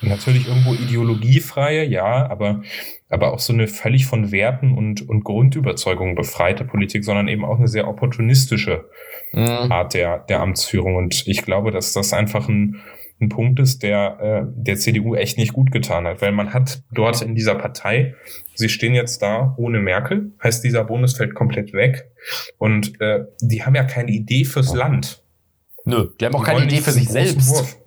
natürlich 0.00 0.48
irgendwo 0.48 0.74
ideologiefreie, 0.74 1.84
ja, 1.84 2.28
aber, 2.28 2.62
aber 3.08 3.32
auch 3.32 3.38
so 3.38 3.52
eine 3.52 3.68
völlig 3.68 4.06
von 4.06 4.32
Werten 4.32 4.76
und, 4.76 5.08
und 5.08 5.24
Grundüberzeugungen 5.24 6.14
befreite 6.14 6.64
Politik, 6.64 7.04
sondern 7.04 7.28
eben 7.28 7.44
auch 7.44 7.58
eine 7.58 7.68
sehr 7.68 7.88
opportunistische 7.88 8.84
mhm. 9.32 9.72
Art 9.72 9.94
der, 9.94 10.18
der 10.20 10.40
Amtsführung. 10.40 10.96
Und 10.96 11.26
ich 11.26 11.42
glaube, 11.42 11.70
dass 11.70 11.92
das 11.92 12.12
einfach 12.12 12.48
ein, 12.48 12.80
ein 13.20 13.28
Punkt 13.28 13.60
ist, 13.60 13.82
der 13.82 14.18
äh, 14.20 14.52
der 14.56 14.76
CDU 14.76 15.14
echt 15.14 15.38
nicht 15.38 15.52
gut 15.52 15.70
getan 15.70 16.06
hat, 16.06 16.20
weil 16.20 16.32
man 16.32 16.52
hat 16.52 16.82
dort 16.92 17.22
in 17.22 17.34
dieser 17.34 17.54
Partei, 17.54 18.14
sie 18.54 18.68
stehen 18.68 18.94
jetzt 18.94 19.22
da 19.22 19.54
ohne 19.56 19.78
Merkel, 19.80 20.32
heißt 20.42 20.64
dieser 20.64 20.84
Bonus 20.84 21.16
fällt 21.16 21.34
komplett 21.34 21.72
weg 21.72 22.10
und 22.58 23.00
äh, 23.00 23.24
die 23.40 23.64
haben 23.64 23.76
ja 23.76 23.84
keine 23.84 24.10
Idee 24.10 24.44
fürs 24.44 24.74
Land. 24.74 25.22
Nö, 25.84 26.08
die 26.20 26.26
haben 26.26 26.34
auch 26.34 26.44
die 26.44 26.50
keine 26.50 26.64
Idee 26.64 26.78
für 26.78 26.92
sich 26.92 27.08
selbst. 27.08 27.50
Wurf. 27.50 27.78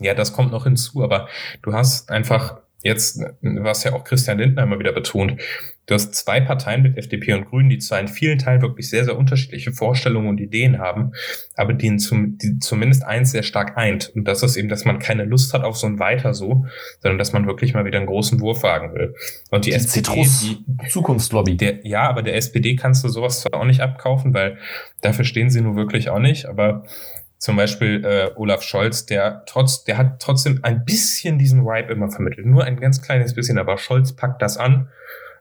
Ja, 0.00 0.14
das 0.14 0.32
kommt 0.32 0.52
noch 0.52 0.64
hinzu, 0.64 1.02
aber 1.02 1.28
du 1.62 1.72
hast 1.72 2.10
einfach 2.10 2.58
jetzt, 2.82 3.20
was 3.40 3.84
ja 3.84 3.92
auch 3.94 4.04
Christian 4.04 4.38
Lindner 4.38 4.64
immer 4.64 4.78
wieder 4.78 4.92
betont, 4.92 5.40
Du 5.86 5.92
hast 5.92 6.14
zwei 6.14 6.40
Parteien 6.40 6.82
mit 6.82 6.96
FDP 6.96 7.34
und 7.34 7.44
Grünen, 7.44 7.68
die 7.68 7.78
zwar 7.78 8.00
in 8.00 8.08
vielen 8.08 8.38
Teilen 8.38 8.62
wirklich 8.62 8.88
sehr, 8.88 9.04
sehr 9.04 9.18
unterschiedliche 9.18 9.72
Vorstellungen 9.72 10.28
und 10.28 10.40
Ideen 10.40 10.78
haben, 10.78 11.12
aber 11.56 11.74
die, 11.74 11.96
zum, 11.96 12.38
die 12.38 12.58
zumindest 12.58 13.04
eins 13.04 13.32
sehr 13.32 13.42
stark 13.42 13.76
eint. 13.76 14.10
Und 14.14 14.26
das 14.26 14.42
ist 14.42 14.56
eben, 14.56 14.70
dass 14.70 14.86
man 14.86 14.98
keine 14.98 15.24
Lust 15.24 15.52
hat 15.52 15.62
auf 15.62 15.76
so 15.76 15.86
ein 15.86 15.98
Weiter 15.98 16.32
so, 16.32 16.64
sondern 17.02 17.18
dass 17.18 17.34
man 17.34 17.46
wirklich 17.46 17.74
mal 17.74 17.84
wieder 17.84 17.98
einen 17.98 18.06
großen 18.06 18.40
Wurf 18.40 18.62
wagen 18.62 18.94
will. 18.94 19.14
Und 19.50 19.66
die, 19.66 19.70
die 19.70 19.76
SPD, 19.76 20.06
Citrus 20.06 20.40
die 20.40 20.88
Zukunftslobby. 20.88 21.56
Der, 21.58 21.86
ja, 21.86 22.08
aber 22.08 22.22
der 22.22 22.36
SPD 22.36 22.76
kannst 22.76 23.04
du 23.04 23.08
sowas 23.08 23.40
zwar 23.40 23.60
auch 23.60 23.66
nicht 23.66 23.80
abkaufen, 23.80 24.32
weil 24.32 24.56
dafür 25.02 25.26
stehen 25.26 25.50
sie 25.50 25.60
nur 25.60 25.76
wirklich 25.76 26.08
auch 26.08 26.18
nicht, 26.18 26.46
aber 26.46 26.84
zum 27.44 27.56
Beispiel 27.56 28.02
äh, 28.06 28.30
Olaf 28.36 28.62
Scholz, 28.62 29.04
der 29.04 29.42
trotz, 29.44 29.84
der 29.84 29.98
hat 29.98 30.22
trotzdem 30.22 30.60
ein 30.62 30.86
bisschen 30.86 31.36
diesen 31.36 31.66
Vibe 31.66 31.92
immer 31.92 32.10
vermittelt. 32.10 32.46
Nur 32.46 32.64
ein 32.64 32.80
ganz 32.80 33.02
kleines 33.02 33.34
bisschen, 33.34 33.58
aber 33.58 33.76
Scholz 33.76 34.16
packt 34.16 34.40
das 34.40 34.56
an 34.56 34.88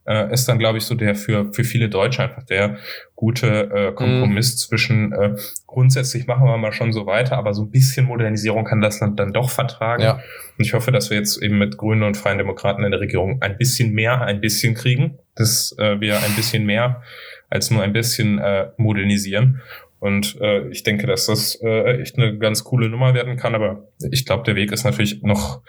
äh, 0.05 0.33
ist 0.33 0.49
dann, 0.49 0.59
glaube 0.59 0.79
ich, 0.79 0.83
so 0.83 0.95
der 0.95 1.15
für, 1.15 1.53
für 1.53 1.63
viele 1.63 1.87
Deutsche 1.87 2.23
einfach 2.23 2.43
der 2.43 2.75
gute 3.15 3.47
äh, 3.71 3.91
Kompromiss 3.93 4.53
mm. 4.53 4.57
zwischen 4.57 5.13
äh, 5.13 5.35
grundsätzlich 5.65 6.27
machen 6.27 6.45
wir 6.45 6.57
mal 6.57 6.73
schon 6.73 6.91
so 6.91 7.05
weiter, 7.05 7.37
aber 7.37 7.53
so 7.53 7.63
ein 7.63 7.71
bisschen 7.71 8.05
Modernisierung 8.07 8.65
kann 8.65 8.81
das 8.81 8.99
Land 8.99 9.17
dann 9.17 9.31
doch 9.31 9.49
vertragen. 9.49 10.03
Ja. 10.03 10.13
Und 10.57 10.65
ich 10.65 10.73
hoffe, 10.73 10.91
dass 10.91 11.09
wir 11.09 11.17
jetzt 11.17 11.41
eben 11.41 11.57
mit 11.57 11.77
Grünen 11.77 12.03
und 12.03 12.17
Freien 12.17 12.37
Demokraten 12.37 12.83
in 12.83 12.91
der 12.91 12.99
Regierung 12.99 13.41
ein 13.41 13.57
bisschen 13.57 13.93
mehr, 13.93 14.21
ein 14.21 14.41
bisschen 14.41 14.73
kriegen, 14.73 15.19
dass 15.35 15.73
äh, 15.79 16.01
wir 16.01 16.17
ein 16.17 16.35
bisschen 16.35 16.65
mehr 16.65 17.01
als 17.49 17.69
nur 17.69 17.83
ein 17.83 17.93
bisschen 17.93 18.39
äh, 18.39 18.71
modernisieren. 18.77 19.61
Und 20.03 20.37
äh, 20.41 20.67
ich 20.67 20.83
denke, 20.83 21.07
dass 21.07 21.27
das 21.27 21.55
äh, 21.61 22.01
echt 22.01 22.17
eine 22.17 22.37
ganz 22.37 22.65
coole 22.65 22.89
Nummer 22.89 23.13
werden 23.13 23.37
kann. 23.37 23.55
Aber 23.55 23.87
ich 24.11 24.25
glaube, 24.25 24.43
der 24.43 24.57
Weg 24.57 24.73
ist 24.73 24.83
natürlich 24.83 25.23
noch 25.23 25.61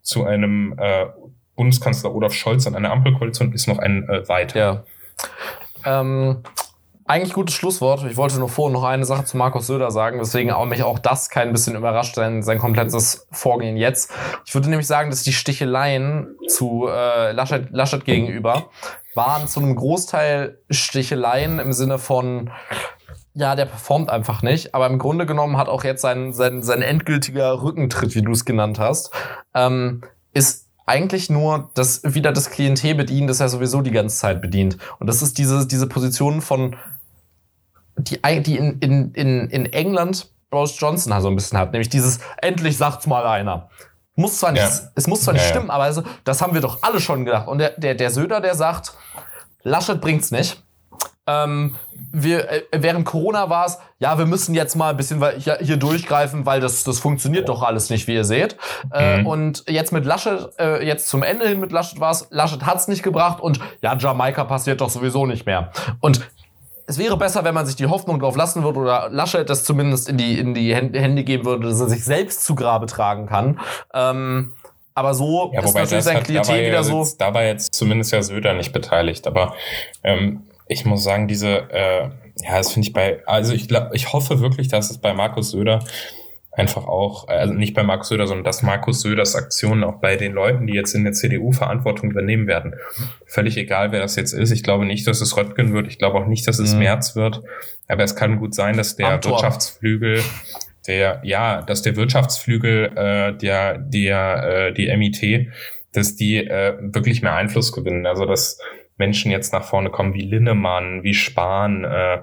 zu 0.00 0.24
einem 0.24 0.74
äh, 0.78 1.04
Bundeskanzler 1.56 2.14
Olaf 2.14 2.32
Scholz 2.32 2.66
an 2.66 2.74
einer 2.74 2.90
Ampelkoalition 2.90 3.52
ist 3.52 3.68
noch 3.68 3.78
ein 3.78 4.08
äh, 4.08 4.26
weiter. 4.26 4.58
Ja. 5.84 6.00
Ähm, 6.00 6.42
eigentlich 7.04 7.34
gutes 7.34 7.54
Schlusswort. 7.54 8.02
Ich 8.10 8.16
wollte 8.16 8.38
nur 8.38 8.48
vorher 8.48 8.72
noch 8.72 8.84
eine 8.84 9.04
Sache 9.04 9.26
zu 9.26 9.36
Markus 9.36 9.66
Söder 9.66 9.90
sagen, 9.90 10.18
weswegen 10.18 10.52
auch 10.52 10.64
mich 10.64 10.82
auch 10.82 10.98
das 10.98 11.28
kein 11.28 11.52
bisschen 11.52 11.76
überrascht, 11.76 12.14
sein, 12.14 12.42
sein 12.42 12.58
komplettes 12.58 13.26
Vorgehen 13.30 13.76
jetzt. 13.76 14.10
Ich 14.46 14.54
würde 14.54 14.70
nämlich 14.70 14.86
sagen, 14.86 15.10
dass 15.10 15.22
die 15.22 15.34
Sticheleien 15.34 16.34
zu 16.48 16.88
äh, 16.88 17.32
Laschet, 17.32 17.68
Laschet 17.72 18.06
gegenüber 18.06 18.70
waren 19.14 19.46
zu 19.48 19.60
einem 19.60 19.76
Großteil 19.76 20.60
Sticheleien 20.70 21.58
im 21.58 21.74
Sinne 21.74 21.98
von 21.98 22.50
ja, 23.34 23.56
der 23.56 23.64
performt 23.64 24.10
einfach 24.10 24.42
nicht, 24.42 24.74
aber 24.74 24.86
im 24.86 24.98
Grunde 24.98 25.26
genommen 25.26 25.56
hat 25.56 25.68
auch 25.68 25.84
jetzt 25.84 26.02
sein, 26.02 26.32
sein, 26.32 26.62
sein 26.62 26.82
endgültiger 26.82 27.62
Rückentritt, 27.62 28.14
wie 28.14 28.22
du 28.22 28.32
es 28.32 28.44
genannt 28.44 28.78
hast, 28.78 29.10
ähm, 29.54 30.02
ist 30.34 30.68
eigentlich 30.84 31.30
nur 31.30 31.70
das 31.74 32.02
wieder 32.04 32.32
das 32.32 32.50
Klientel 32.50 32.94
bedienen, 32.94 33.28
das 33.28 33.40
er 33.40 33.48
sowieso 33.48 33.80
die 33.80 33.90
ganze 33.90 34.16
Zeit 34.16 34.42
bedient. 34.42 34.76
Und 34.98 35.06
das 35.06 35.22
ist 35.22 35.38
diese, 35.38 35.66
diese 35.66 35.86
Position 35.86 36.42
von, 36.42 36.76
die, 37.96 38.20
die 38.42 38.56
in, 38.56 38.78
in, 38.80 39.12
in, 39.12 39.48
in 39.48 39.66
England 39.72 40.30
Boris 40.50 40.78
Johnson 40.78 41.18
so 41.20 41.28
ein 41.28 41.34
bisschen 41.34 41.58
hat, 41.58 41.72
nämlich 41.72 41.88
dieses, 41.88 42.20
endlich 42.42 42.76
sagt's 42.76 43.06
mal 43.06 43.26
einer. 43.26 43.70
Muss 44.14 44.38
zwar 44.38 44.52
nicht, 44.52 44.62
ja. 44.62 44.90
es 44.94 45.06
muss 45.06 45.22
zwar 45.22 45.32
nicht 45.32 45.44
ja, 45.44 45.48
stimmen, 45.48 45.70
aber 45.70 45.84
also, 45.84 46.02
das 46.24 46.42
haben 46.42 46.52
wir 46.52 46.60
doch 46.60 46.82
alle 46.82 47.00
schon 47.00 47.24
gedacht. 47.24 47.48
Und 47.48 47.58
der, 47.58 47.70
der, 47.78 47.94
der 47.94 48.10
Söder, 48.10 48.42
der 48.42 48.54
sagt, 48.54 48.92
Laschet 49.62 50.00
bringt's 50.00 50.30
nicht. 50.30 50.62
Ähm, 51.26 51.76
wir, 52.10 52.50
äh, 52.50 52.62
während 52.72 53.04
Corona 53.04 53.48
war 53.48 53.66
es, 53.66 53.78
ja, 54.00 54.18
wir 54.18 54.26
müssen 54.26 54.54
jetzt 54.54 54.74
mal 54.74 54.90
ein 54.90 54.96
bisschen 54.96 55.22
hier, 55.60 55.76
durchgreifen, 55.76 56.46
weil 56.46 56.60
das, 56.60 56.82
das 56.82 56.98
funktioniert 56.98 57.48
doch 57.48 57.62
alles 57.62 57.90
nicht, 57.90 58.08
wie 58.08 58.14
ihr 58.14 58.24
seht. 58.24 58.56
Äh, 58.92 59.18
mhm. 59.18 59.26
und 59.26 59.64
jetzt 59.68 59.92
mit 59.92 60.04
Laschet, 60.04 60.50
äh, 60.58 60.84
jetzt 60.84 61.08
zum 61.08 61.22
Ende 61.22 61.46
hin 61.46 61.60
mit 61.60 61.70
Laschet 61.70 62.00
war 62.00 62.10
es, 62.10 62.26
Laschet 62.30 62.66
hat's 62.66 62.88
nicht 62.88 63.02
gebracht 63.04 63.40
und 63.40 63.60
ja, 63.82 63.96
Jamaika 63.96 64.44
passiert 64.44 64.80
doch 64.80 64.90
sowieso 64.90 65.26
nicht 65.26 65.46
mehr. 65.46 65.70
Und 66.00 66.20
es 66.86 66.98
wäre 66.98 67.16
besser, 67.16 67.44
wenn 67.44 67.54
man 67.54 67.66
sich 67.66 67.76
die 67.76 67.86
Hoffnung 67.86 68.18
drauf 68.18 68.36
lassen 68.36 68.64
würde 68.64 68.80
oder 68.80 69.08
Laschet 69.10 69.48
das 69.48 69.62
zumindest 69.62 70.08
in 70.08 70.16
die, 70.16 70.38
in 70.38 70.54
die 70.54 70.74
Hände 70.74 71.22
geben 71.22 71.44
würde, 71.44 71.68
dass 71.68 71.80
er 71.80 71.88
sich 71.88 72.04
selbst 72.04 72.44
zu 72.44 72.56
Grabe 72.56 72.86
tragen 72.86 73.26
kann. 73.26 73.60
Ähm, 73.94 74.54
aber 74.94 75.14
so 75.14 75.50
ja, 75.54 75.62
ist 75.62 75.74
natürlich 75.74 76.04
sein 76.04 76.22
Klientel 76.22 76.66
wieder 76.66 76.84
so. 76.84 77.06
da 77.16 77.32
war 77.32 77.44
jetzt 77.44 77.74
zumindest 77.74 78.12
ja 78.12 78.22
Söder 78.22 78.52
nicht 78.52 78.72
beteiligt. 78.72 79.26
Aber 79.26 79.54
ähm, 80.02 80.42
ich 80.72 80.84
muss 80.84 81.04
sagen, 81.04 81.28
diese, 81.28 81.70
äh, 81.70 82.08
ja, 82.42 82.56
das 82.58 82.72
finde 82.72 82.88
ich 82.88 82.92
bei, 82.92 83.20
also 83.26 83.52
ich 83.52 83.68
glaube, 83.68 83.90
ich 83.94 84.12
hoffe 84.12 84.40
wirklich, 84.40 84.68
dass 84.68 84.90
es 84.90 84.98
bei 84.98 85.12
Markus 85.12 85.50
Söder 85.50 85.84
einfach 86.52 86.86
auch, 86.86 87.28
also 87.28 87.54
nicht 87.54 87.74
bei 87.74 87.82
Markus 87.82 88.08
Söder, 88.08 88.26
sondern 88.26 88.44
dass 88.44 88.62
Markus 88.62 89.00
Söders 89.00 89.34
Aktionen 89.34 89.84
auch 89.84 90.00
bei 90.00 90.16
den 90.16 90.32
Leuten, 90.32 90.66
die 90.66 90.74
jetzt 90.74 90.94
in 90.94 91.02
der 91.04 91.14
CDU 91.14 91.52
Verantwortung 91.52 92.10
übernehmen 92.10 92.46
werden, 92.46 92.74
völlig 93.26 93.56
egal, 93.56 93.90
wer 93.90 94.00
das 94.00 94.16
jetzt 94.16 94.32
ist. 94.32 94.50
Ich 94.50 94.62
glaube 94.62 94.84
nicht, 94.84 95.06
dass 95.06 95.22
es 95.22 95.36
Röttgen 95.36 95.72
wird. 95.72 95.88
Ich 95.88 95.98
glaube 95.98 96.18
auch 96.18 96.26
nicht, 96.26 96.46
dass 96.46 96.58
es 96.58 96.74
mhm. 96.74 96.80
Merz 96.80 97.16
wird. 97.16 97.42
Aber 97.88 98.04
es 98.04 98.16
kann 98.16 98.38
gut 98.38 98.54
sein, 98.54 98.76
dass 98.76 98.96
der. 98.96 99.24
Wirtschaftsflügel, 99.24 100.22
der, 100.86 101.20
ja, 101.24 101.62
dass 101.62 101.82
der 101.82 101.96
Wirtschaftsflügel, 101.96 102.92
äh, 102.96 103.32
der, 103.38 103.78
der, 103.78 104.68
äh, 104.68 104.74
die 104.74 104.94
MIT, 104.94 105.48
dass 105.92 106.16
die 106.16 106.36
äh, 106.36 106.76
wirklich 106.80 107.22
mehr 107.22 107.34
Einfluss 107.34 107.72
gewinnen. 107.72 108.04
Also 108.04 108.26
dass 108.26 108.58
Menschen 108.96 109.30
jetzt 109.30 109.52
nach 109.52 109.64
vorne 109.64 109.90
kommen 109.90 110.14
wie 110.14 110.22
Linnemann, 110.22 111.02
wie 111.02 111.14
Spahn, 111.14 111.84
äh, 111.84 112.18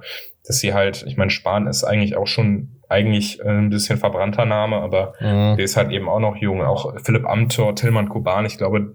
dass 0.45 0.59
sie 0.59 0.73
halt, 0.73 1.03
ich 1.07 1.17
meine, 1.17 1.31
Spahn 1.31 1.67
ist 1.67 1.83
eigentlich 1.83 2.15
auch 2.15 2.27
schon 2.27 2.79
eigentlich 2.89 3.39
äh, 3.39 3.49
ein 3.49 3.69
bisschen 3.69 3.97
verbrannter 3.97 4.45
Name, 4.45 4.77
aber 4.77 5.13
mhm. 5.19 5.55
der 5.57 5.59
ist 5.59 5.77
halt 5.77 5.91
eben 5.91 6.09
auch 6.09 6.19
noch 6.19 6.35
jung. 6.37 6.63
Auch 6.63 6.95
Philipp 7.03 7.25
Amthor, 7.25 7.75
Tillmann 7.75 8.09
Kuban, 8.09 8.45
ich 8.45 8.57
glaube, 8.57 8.93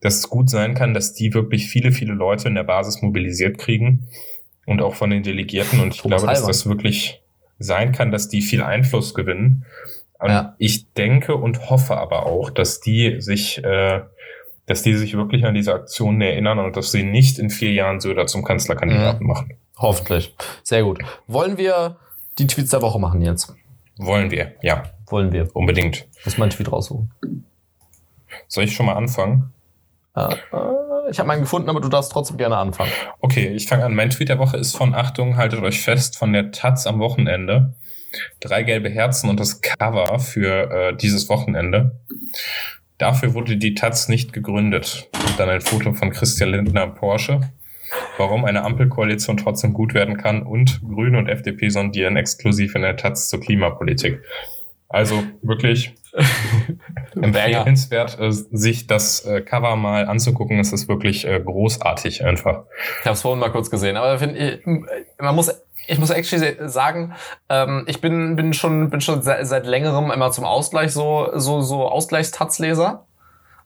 dass 0.00 0.16
es 0.16 0.28
gut 0.28 0.50
sein 0.50 0.74
kann, 0.74 0.94
dass 0.94 1.14
die 1.14 1.32
wirklich 1.32 1.68
viele, 1.68 1.92
viele 1.92 2.12
Leute 2.12 2.48
in 2.48 2.54
der 2.54 2.64
Basis 2.64 3.02
mobilisiert 3.02 3.58
kriegen 3.58 4.08
und 4.66 4.82
auch 4.82 4.94
von 4.94 5.10
den 5.10 5.22
Delegierten. 5.22 5.80
Und 5.80 5.94
ich 5.94 6.02
Thomas 6.02 6.22
glaube, 6.22 6.34
dass 6.34 6.46
das 6.46 6.68
wirklich 6.68 7.22
sein 7.58 7.92
kann, 7.92 8.10
dass 8.10 8.28
die 8.28 8.42
viel 8.42 8.62
Einfluss 8.62 9.14
gewinnen. 9.14 9.64
Und 10.18 10.30
ja. 10.30 10.54
ich 10.58 10.92
denke 10.94 11.36
und 11.36 11.70
hoffe 11.70 11.96
aber 11.96 12.26
auch, 12.26 12.50
dass 12.50 12.80
die 12.80 13.20
sich 13.20 13.62
äh, 13.62 14.00
dass 14.66 14.82
die 14.82 14.94
sich 14.94 15.16
wirklich 15.16 15.44
an 15.44 15.54
diese 15.54 15.72
Aktionen 15.72 16.20
erinnern 16.20 16.58
und 16.58 16.76
dass 16.76 16.92
sie 16.92 17.02
nicht 17.02 17.38
in 17.38 17.50
vier 17.50 17.72
Jahren 17.72 18.00
Söder 18.00 18.26
zum 18.26 18.44
Kanzlerkandidaten 18.44 19.22
mhm. 19.22 19.28
machen. 19.28 19.54
Hoffentlich. 19.78 20.34
Sehr 20.62 20.82
gut. 20.82 20.98
Wollen 21.26 21.56
wir 21.56 21.96
die 22.38 22.46
Tweets 22.46 22.70
der 22.70 22.82
Woche 22.82 22.98
machen 22.98 23.22
jetzt? 23.22 23.54
Wollen 23.98 24.30
wir, 24.30 24.52
ja. 24.62 24.84
Wollen 25.06 25.32
wir. 25.32 25.48
Unbedingt. 25.54 26.06
Muss 26.24 26.38
mein 26.38 26.50
Tweet 26.50 26.70
raussuchen. 26.70 27.12
Soll 28.48 28.64
ich 28.64 28.74
schon 28.74 28.86
mal 28.86 28.94
anfangen? 28.94 29.52
Äh, 30.16 30.32
äh, 30.32 31.10
ich 31.10 31.18
habe 31.18 31.28
meinen 31.28 31.42
gefunden, 31.42 31.68
aber 31.68 31.80
du 31.80 31.88
darfst 31.88 32.10
trotzdem 32.10 32.36
gerne 32.36 32.56
anfangen. 32.56 32.90
Okay, 33.20 33.48
ich 33.48 33.68
fange 33.68 33.84
an. 33.84 33.94
Mein 33.94 34.10
Tweet 34.10 34.28
der 34.28 34.38
Woche 34.38 34.56
ist 34.56 34.76
von 34.76 34.94
Achtung, 34.94 35.36
haltet 35.36 35.62
euch 35.62 35.80
fest, 35.80 36.18
von 36.18 36.32
der 36.32 36.50
Taz 36.50 36.86
am 36.86 36.98
Wochenende. 36.98 37.74
Drei 38.40 38.62
gelbe 38.62 38.88
Herzen 38.88 39.30
und 39.30 39.38
das 39.38 39.60
Cover 39.60 40.18
für 40.18 40.70
äh, 40.70 40.96
dieses 40.96 41.28
Wochenende. 41.28 42.00
Dafür 42.98 43.34
wurde 43.34 43.56
die 43.56 43.74
Taz 43.74 44.08
nicht 44.08 44.32
gegründet. 44.32 45.08
Und 45.14 45.38
dann 45.38 45.48
ein 45.48 45.60
Foto 45.60 45.92
von 45.92 46.10
Christian 46.10 46.50
Lindner 46.50 46.86
Porsche. 46.86 47.40
warum 48.18 48.44
eine 48.44 48.64
Ampelkoalition 48.64 49.36
trotzdem 49.36 49.72
gut 49.72 49.94
werden 49.94 50.16
kann 50.16 50.42
und 50.42 50.80
Grüne 50.82 51.18
und 51.18 51.28
FDP 51.28 51.68
sondieren 51.68 52.16
exklusiv 52.16 52.74
in 52.74 52.82
der 52.82 52.96
Taz 52.96 53.28
zur 53.28 53.40
Klimapolitik. 53.40 54.20
Also 54.88 55.24
wirklich 55.42 55.94
empfehlenswert, 57.14 58.18
äh, 58.20 58.30
sich 58.30 58.86
das 58.86 59.24
äh, 59.24 59.40
Cover 59.40 59.76
mal 59.76 60.06
anzugucken. 60.06 60.58
Es 60.60 60.72
ist 60.72 60.88
wirklich 60.88 61.26
äh, 61.26 61.40
großartig 61.40 62.24
einfach. 62.24 62.64
Ich 63.00 63.06
habe 63.06 63.14
es 63.14 63.22
vorhin 63.22 63.40
mal 63.40 63.50
kurz 63.50 63.70
gesehen, 63.70 63.96
aber 63.96 64.22
ich, 64.22 64.64
man 65.18 65.34
muss 65.34 65.50
ich 65.86 65.98
muss 65.98 66.10
actually 66.10 66.56
sagen, 66.68 67.14
ähm, 67.48 67.84
ich 67.86 68.00
bin, 68.00 68.36
bin 68.36 68.52
schon, 68.52 68.90
bin 68.90 69.00
schon 69.00 69.22
seit, 69.22 69.46
seit 69.46 69.66
längerem 69.66 70.10
immer 70.10 70.30
zum 70.30 70.44
Ausgleich 70.44 70.92
so, 70.92 71.30
so, 71.34 71.60
so 71.60 71.88
Ausgleichstatzleser. 71.88 73.04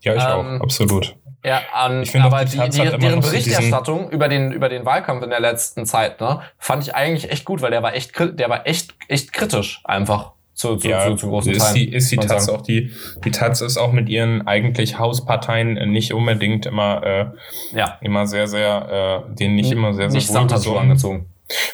Ja, 0.00 0.14
ich 0.14 0.22
ähm, 0.22 0.58
auch, 0.58 0.64
absolut. 0.64 1.16
Ja, 1.44 1.62
an, 1.72 2.02
ich 2.02 2.14
aber 2.14 2.44
die, 2.44 2.58
die, 2.58 2.68
die 2.68 2.98
deren 2.98 3.20
Berichterstattung 3.20 4.10
über 4.10 4.28
den, 4.28 4.52
über 4.52 4.68
den 4.68 4.84
Wahlkampf 4.84 5.22
in 5.22 5.30
der 5.30 5.40
letzten 5.40 5.86
Zeit, 5.86 6.20
ne, 6.20 6.42
fand 6.58 6.82
ich 6.82 6.94
eigentlich 6.94 7.30
echt 7.30 7.44
gut, 7.46 7.62
weil 7.62 7.70
der 7.70 7.82
war 7.82 7.94
echt, 7.94 8.12
der 8.18 8.48
war 8.50 8.66
echt, 8.66 8.94
echt 9.08 9.32
kritisch 9.32 9.80
einfach 9.84 10.32
zu, 10.60 10.76
zu, 10.76 10.88
ja, 10.88 11.06
zu, 11.06 11.14
zu 11.14 11.28
großen 11.28 11.52
ist 11.52 11.62
Teilen. 11.62 11.74
Die, 11.74 11.92
ist 11.94 12.12
die 12.12 12.16
Taz 12.18 12.48
auch 12.50 12.60
die, 12.60 12.92
die 13.24 13.30
Taz 13.30 13.62
ist 13.62 13.78
auch 13.78 13.92
mit 13.92 14.10
ihren 14.10 14.46
eigentlich 14.46 14.98
Hausparteien 14.98 15.90
nicht 15.90 16.12
unbedingt 16.12 16.66
immer, 16.66 17.02
äh, 17.02 17.26
ja. 17.72 17.96
immer 18.02 18.26
sehr, 18.26 18.46
sehr, 18.46 19.24
äh, 19.26 19.34
denen 19.34 19.54
nicht 19.54 19.72
immer 19.72 19.94
sehr, 19.94 20.10
sehr 20.10 20.20
nicht 20.20 20.66
wohl 20.66 20.78
angezogen. 20.78 21.26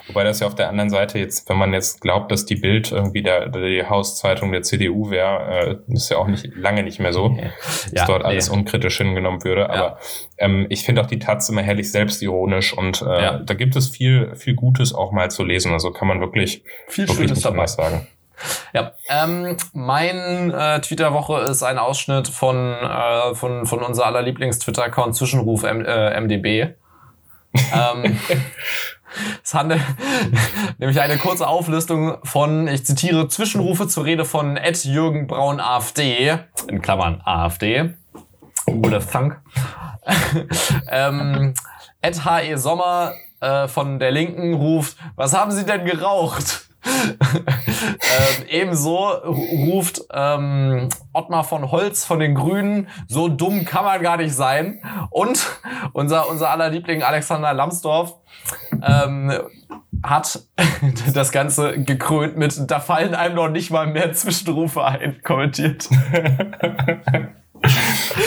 Wobei 0.09 0.24
das 0.24 0.41
ja 0.41 0.47
auf 0.47 0.55
der 0.55 0.68
anderen 0.68 0.91
Seite 0.91 1.18
jetzt, 1.18 1.49
wenn 1.49 1.57
man 1.57 1.72
jetzt 1.72 2.01
glaubt, 2.01 2.31
dass 2.33 2.47
die 2.47 2.57
Bild 2.57 2.93
irgendwie 2.93 3.22
der, 3.22 3.49
die 3.49 3.85
Hauszeitung 3.85 4.53
der 4.53 4.62
CDU 4.62 5.11
wäre, 5.11 5.79
äh, 5.89 5.93
ist 5.93 6.11
ja 6.11 6.18
auch 6.18 6.27
nicht 6.27 6.55
lange 6.55 6.83
nicht 6.83 7.01
mehr 7.01 7.12
so, 7.12 7.29
dass 7.29 7.93
ja, 7.93 8.07
dort 8.07 8.22
nee. 8.22 8.29
alles 8.29 8.49
unkritisch 8.49 8.99
hingenommen 8.99 9.45
würde. 9.45 9.62
Ja. 9.62 9.68
Aber 9.68 9.99
ähm, 10.39 10.66
ich 10.68 10.85
finde 10.85 11.03
auch 11.03 11.07
die 11.07 11.18
Taz 11.18 11.49
immer 11.49 11.62
herrlich 11.62 11.91
selbstironisch 11.91 12.77
und 12.77 13.03
äh, 13.03 13.22
ja. 13.22 13.39
da 13.39 13.55
gibt 13.55 13.77
es 13.77 13.89
viel, 13.89 14.35
viel 14.35 14.55
Gutes 14.55 14.95
auch 14.95 15.12
mal 15.12 15.31
zu 15.31 15.45
lesen. 15.45 15.72
Also 15.72 15.91
kann 15.91 16.09
man 16.09 16.20
wirklich, 16.20 16.62
viel 16.89 17.09
wirklich 17.09 17.31
nicht 17.31 17.45
dabei 17.45 17.66
sagen. 17.66 18.07
Ja, 18.74 18.93
ähm, 19.09 19.57
mein 19.72 20.51
äh, 20.51 20.81
Twitter-Woche 20.81 21.41
ist 21.51 21.62
ein 21.62 21.79
Ausschnitt 21.79 22.29
von, 22.29 22.74
äh, 22.74 23.35
von, 23.35 23.66
von 23.66 23.83
unser 23.83 24.07
aller 24.07 24.22
Lieblings-Twitter-Account 24.22 25.16
Zwischenruf 25.16 25.62
M 25.62 25.85
äh, 25.85 26.20
MDB. 26.20 26.74
ähm, 27.74 28.18
es 29.42 29.54
handelt 29.54 29.82
nämlich 30.78 31.00
eine 31.00 31.18
kurze 31.18 31.46
Auflistung 31.46 32.18
von, 32.24 32.68
ich 32.68 32.84
zitiere, 32.86 33.28
Zwischenrufe 33.28 33.88
zur 33.88 34.04
Rede 34.04 34.24
von 34.24 34.56
Ed 34.56 34.84
Jürgen 34.84 35.26
Braun 35.26 35.60
AfD, 35.60 36.38
in 36.68 36.82
Klammern 36.82 37.20
AfD. 37.24 37.94
A 38.68 38.98
thunk. 38.98 39.40
ähm, 40.90 41.54
Ed 42.00 42.24
H.E. 42.24 42.56
Sommer 42.56 43.12
äh, 43.40 43.68
von 43.68 43.98
der 43.98 44.10
Linken 44.10 44.54
ruft, 44.54 44.96
was 45.14 45.34
haben 45.34 45.52
Sie 45.52 45.64
denn 45.64 45.84
geraucht? 45.84 46.66
ähm, 46.86 48.44
ebenso 48.48 49.08
ruft 49.08 50.02
ähm, 50.12 50.88
Ottmar 51.12 51.44
von 51.44 51.70
Holz 51.70 52.04
von 52.04 52.20
den 52.20 52.34
Grünen, 52.34 52.88
so 53.08 53.28
dumm 53.28 53.64
kann 53.64 53.84
man 53.84 54.00
gar 54.02 54.16
nicht 54.16 54.34
sein. 54.34 54.82
Und 55.10 55.46
unser, 55.92 56.28
unser 56.28 56.50
aller 56.50 56.70
Liebling 56.70 57.02
Alexander 57.02 57.52
Lambsdorff 57.52 58.14
ähm, 58.87 59.32
hat 60.03 60.41
das 61.14 61.32
Ganze 61.32 61.82
gekrönt 61.82 62.37
mit, 62.37 62.70
da 62.70 62.80
fallen 62.80 63.14
einem 63.14 63.34
noch 63.34 63.49
nicht 63.49 63.70
mal 63.70 63.87
mehr 63.87 64.12
Zwischenrufe 64.12 64.84
ein, 64.84 65.22
kommentiert. 65.22 65.89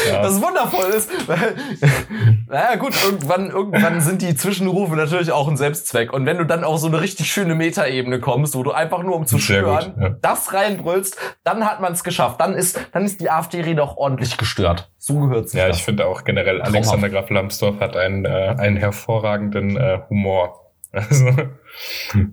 Ja. 0.09 0.21
Das 0.21 0.41
wundervoll 0.41 0.89
ist. 0.89 1.09
Weil, 1.27 1.55
naja, 2.47 2.75
gut, 2.75 2.93
irgendwann, 3.03 3.49
irgendwann 3.49 4.01
sind 4.01 4.21
die 4.21 4.35
Zwischenrufe 4.35 4.95
natürlich 4.95 5.31
auch 5.31 5.47
ein 5.47 5.57
Selbstzweck. 5.57 6.13
Und 6.13 6.25
wenn 6.25 6.37
du 6.37 6.45
dann 6.45 6.63
auf 6.63 6.79
so 6.79 6.87
eine 6.87 7.01
richtig 7.01 7.31
schöne 7.31 7.55
Metaebene 7.55 8.19
kommst, 8.19 8.55
wo 8.55 8.63
du 8.63 8.71
einfach 8.71 9.03
nur 9.03 9.15
um 9.15 9.25
zu 9.25 9.39
stören, 9.39 9.93
ja. 9.99 10.09
das 10.21 10.53
reinbrüllst, 10.53 11.17
dann 11.43 11.65
hat 11.65 11.81
man 11.81 11.93
es 11.93 12.03
geschafft. 12.03 12.41
Dann 12.41 12.53
ist, 12.53 12.79
dann 12.91 13.05
ist 13.05 13.21
die 13.21 13.29
AfD-Rede 13.29 13.83
auch 13.83 13.97
ordentlich 13.97 14.37
gestört. 14.37 14.91
So 14.97 15.19
gehört 15.19 15.53
Ja, 15.53 15.67
das. 15.67 15.77
ich 15.77 15.83
finde 15.83 16.05
auch 16.05 16.23
generell, 16.23 16.61
Alexander 16.61 17.09
Graf 17.09 17.29
Lambsdorff 17.29 17.79
hat 17.79 17.95
einen, 17.95 18.25
äh, 18.25 18.55
einen 18.57 18.77
hervorragenden 18.77 19.77
äh, 19.77 19.99
Humor. 20.09 20.55
Also, 20.91 21.31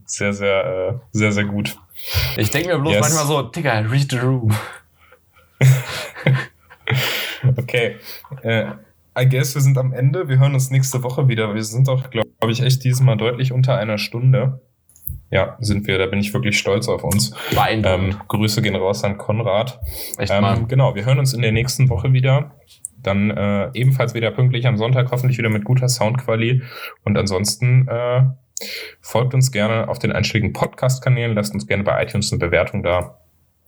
sehr, 0.07 0.33
sehr, 0.33 0.65
äh, 0.65 0.95
sehr, 1.13 1.31
sehr 1.31 1.45
gut. 1.45 1.77
Ich 2.39 2.51
denke 2.51 2.69
mir 2.69 2.79
bloß 2.79 2.95
yes. 2.95 3.01
manchmal 3.03 3.27
so, 3.27 3.43
Digga, 3.43 3.81
read 3.81 4.11
the 4.11 4.17
room. 4.17 4.55
okay. 7.57 7.97
Äh, 8.43 8.67
I 9.19 9.27
guess 9.29 9.55
wir 9.55 9.63
sind 9.63 9.79
am 9.79 9.93
Ende. 9.93 10.29
Wir 10.29 10.39
hören 10.39 10.55
uns 10.55 10.71
nächste 10.71 11.03
Woche 11.03 11.27
wieder. 11.29 11.55
Wir 11.55 11.65
sind 11.65 11.89
auch, 11.89 12.11
glaube 12.11 12.27
ich, 12.51 12.61
echt 12.61 12.85
diesmal 12.85 13.17
deutlich 13.17 13.51
unter 13.51 13.77
einer 13.77 13.97
Stunde. 13.97 14.61
Ja, 15.31 15.57
sind 15.59 15.87
wir. 15.87 15.99
Da 15.99 16.07
bin 16.07 16.21
ich 16.21 16.33
wirklich 16.35 16.59
stolz 16.59 16.87
auf 16.89 17.03
uns. 17.03 17.35
Ähm, 17.85 18.17
Grüße 18.29 18.63
gehen 18.63 18.77
raus 18.77 19.03
an 19.05 19.17
Konrad. 19.17 19.81
Echt 20.19 20.33
ähm, 20.33 20.69
genau, 20.69 20.95
wir 20.95 21.05
hören 21.05 21.19
uns 21.19 21.33
in 21.33 21.43
der 21.43 21.53
nächsten 21.53 21.89
Woche 21.89 22.13
wieder. 22.13 22.57
Dann 23.03 23.31
äh, 23.31 23.71
ebenfalls 23.73 24.15
wieder 24.15 24.31
pünktlich 24.31 24.67
am 24.67 24.77
Sonntag, 24.77 25.11
hoffentlich 25.11 25.39
wieder 25.39 25.49
mit 25.49 25.65
guter 25.65 25.89
Soundqualität. 25.89 26.63
Und 27.05 27.17
ansonsten 27.17 27.89
äh, 27.89 28.23
folgt 29.01 29.35
uns 29.35 29.51
gerne 29.51 29.89
auf 29.89 29.99
den 29.99 30.13
einschlägigen 30.13 30.53
Podcast-Kanälen, 30.53 31.35
lasst 31.35 31.55
uns 31.55 31.67
gerne 31.67 31.85
bei 31.85 32.03
iTunes 32.03 32.33
eine 32.33 32.39
Bewertung 32.39 32.83
da. 32.83 33.19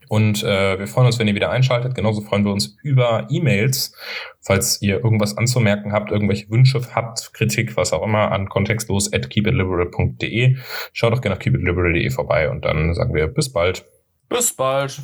Und 0.08 0.42
äh, 0.42 0.78
wir 0.78 0.86
freuen 0.86 1.06
uns, 1.06 1.18
wenn 1.18 1.28
ihr 1.28 1.34
wieder 1.34 1.50
einschaltet. 1.50 1.94
Genauso 1.94 2.22
freuen 2.22 2.44
wir 2.44 2.52
uns 2.52 2.76
über 2.82 3.26
E-Mails, 3.30 3.94
falls 4.40 4.80
ihr 4.80 5.02
irgendwas 5.02 5.36
anzumerken 5.36 5.92
habt, 5.92 6.10
irgendwelche 6.10 6.50
Wünsche 6.50 6.80
habt, 6.94 7.32
Kritik, 7.34 7.76
was 7.76 7.92
auch 7.92 8.02
immer, 8.02 8.32
an 8.32 8.48
kontextlos 8.48 9.12
at 9.12 9.28
keepitliberal.de. 9.30 10.56
Schaut 10.92 11.12
doch 11.12 11.20
gerne 11.20 11.34
auf 11.36 11.40
keepitliberal.de 11.40 12.10
vorbei 12.10 12.50
und 12.50 12.64
dann 12.64 12.94
sagen 12.94 13.14
wir 13.14 13.28
bis 13.28 13.52
bald. 13.52 13.84
Bis 14.28 14.54
bald. 14.54 15.02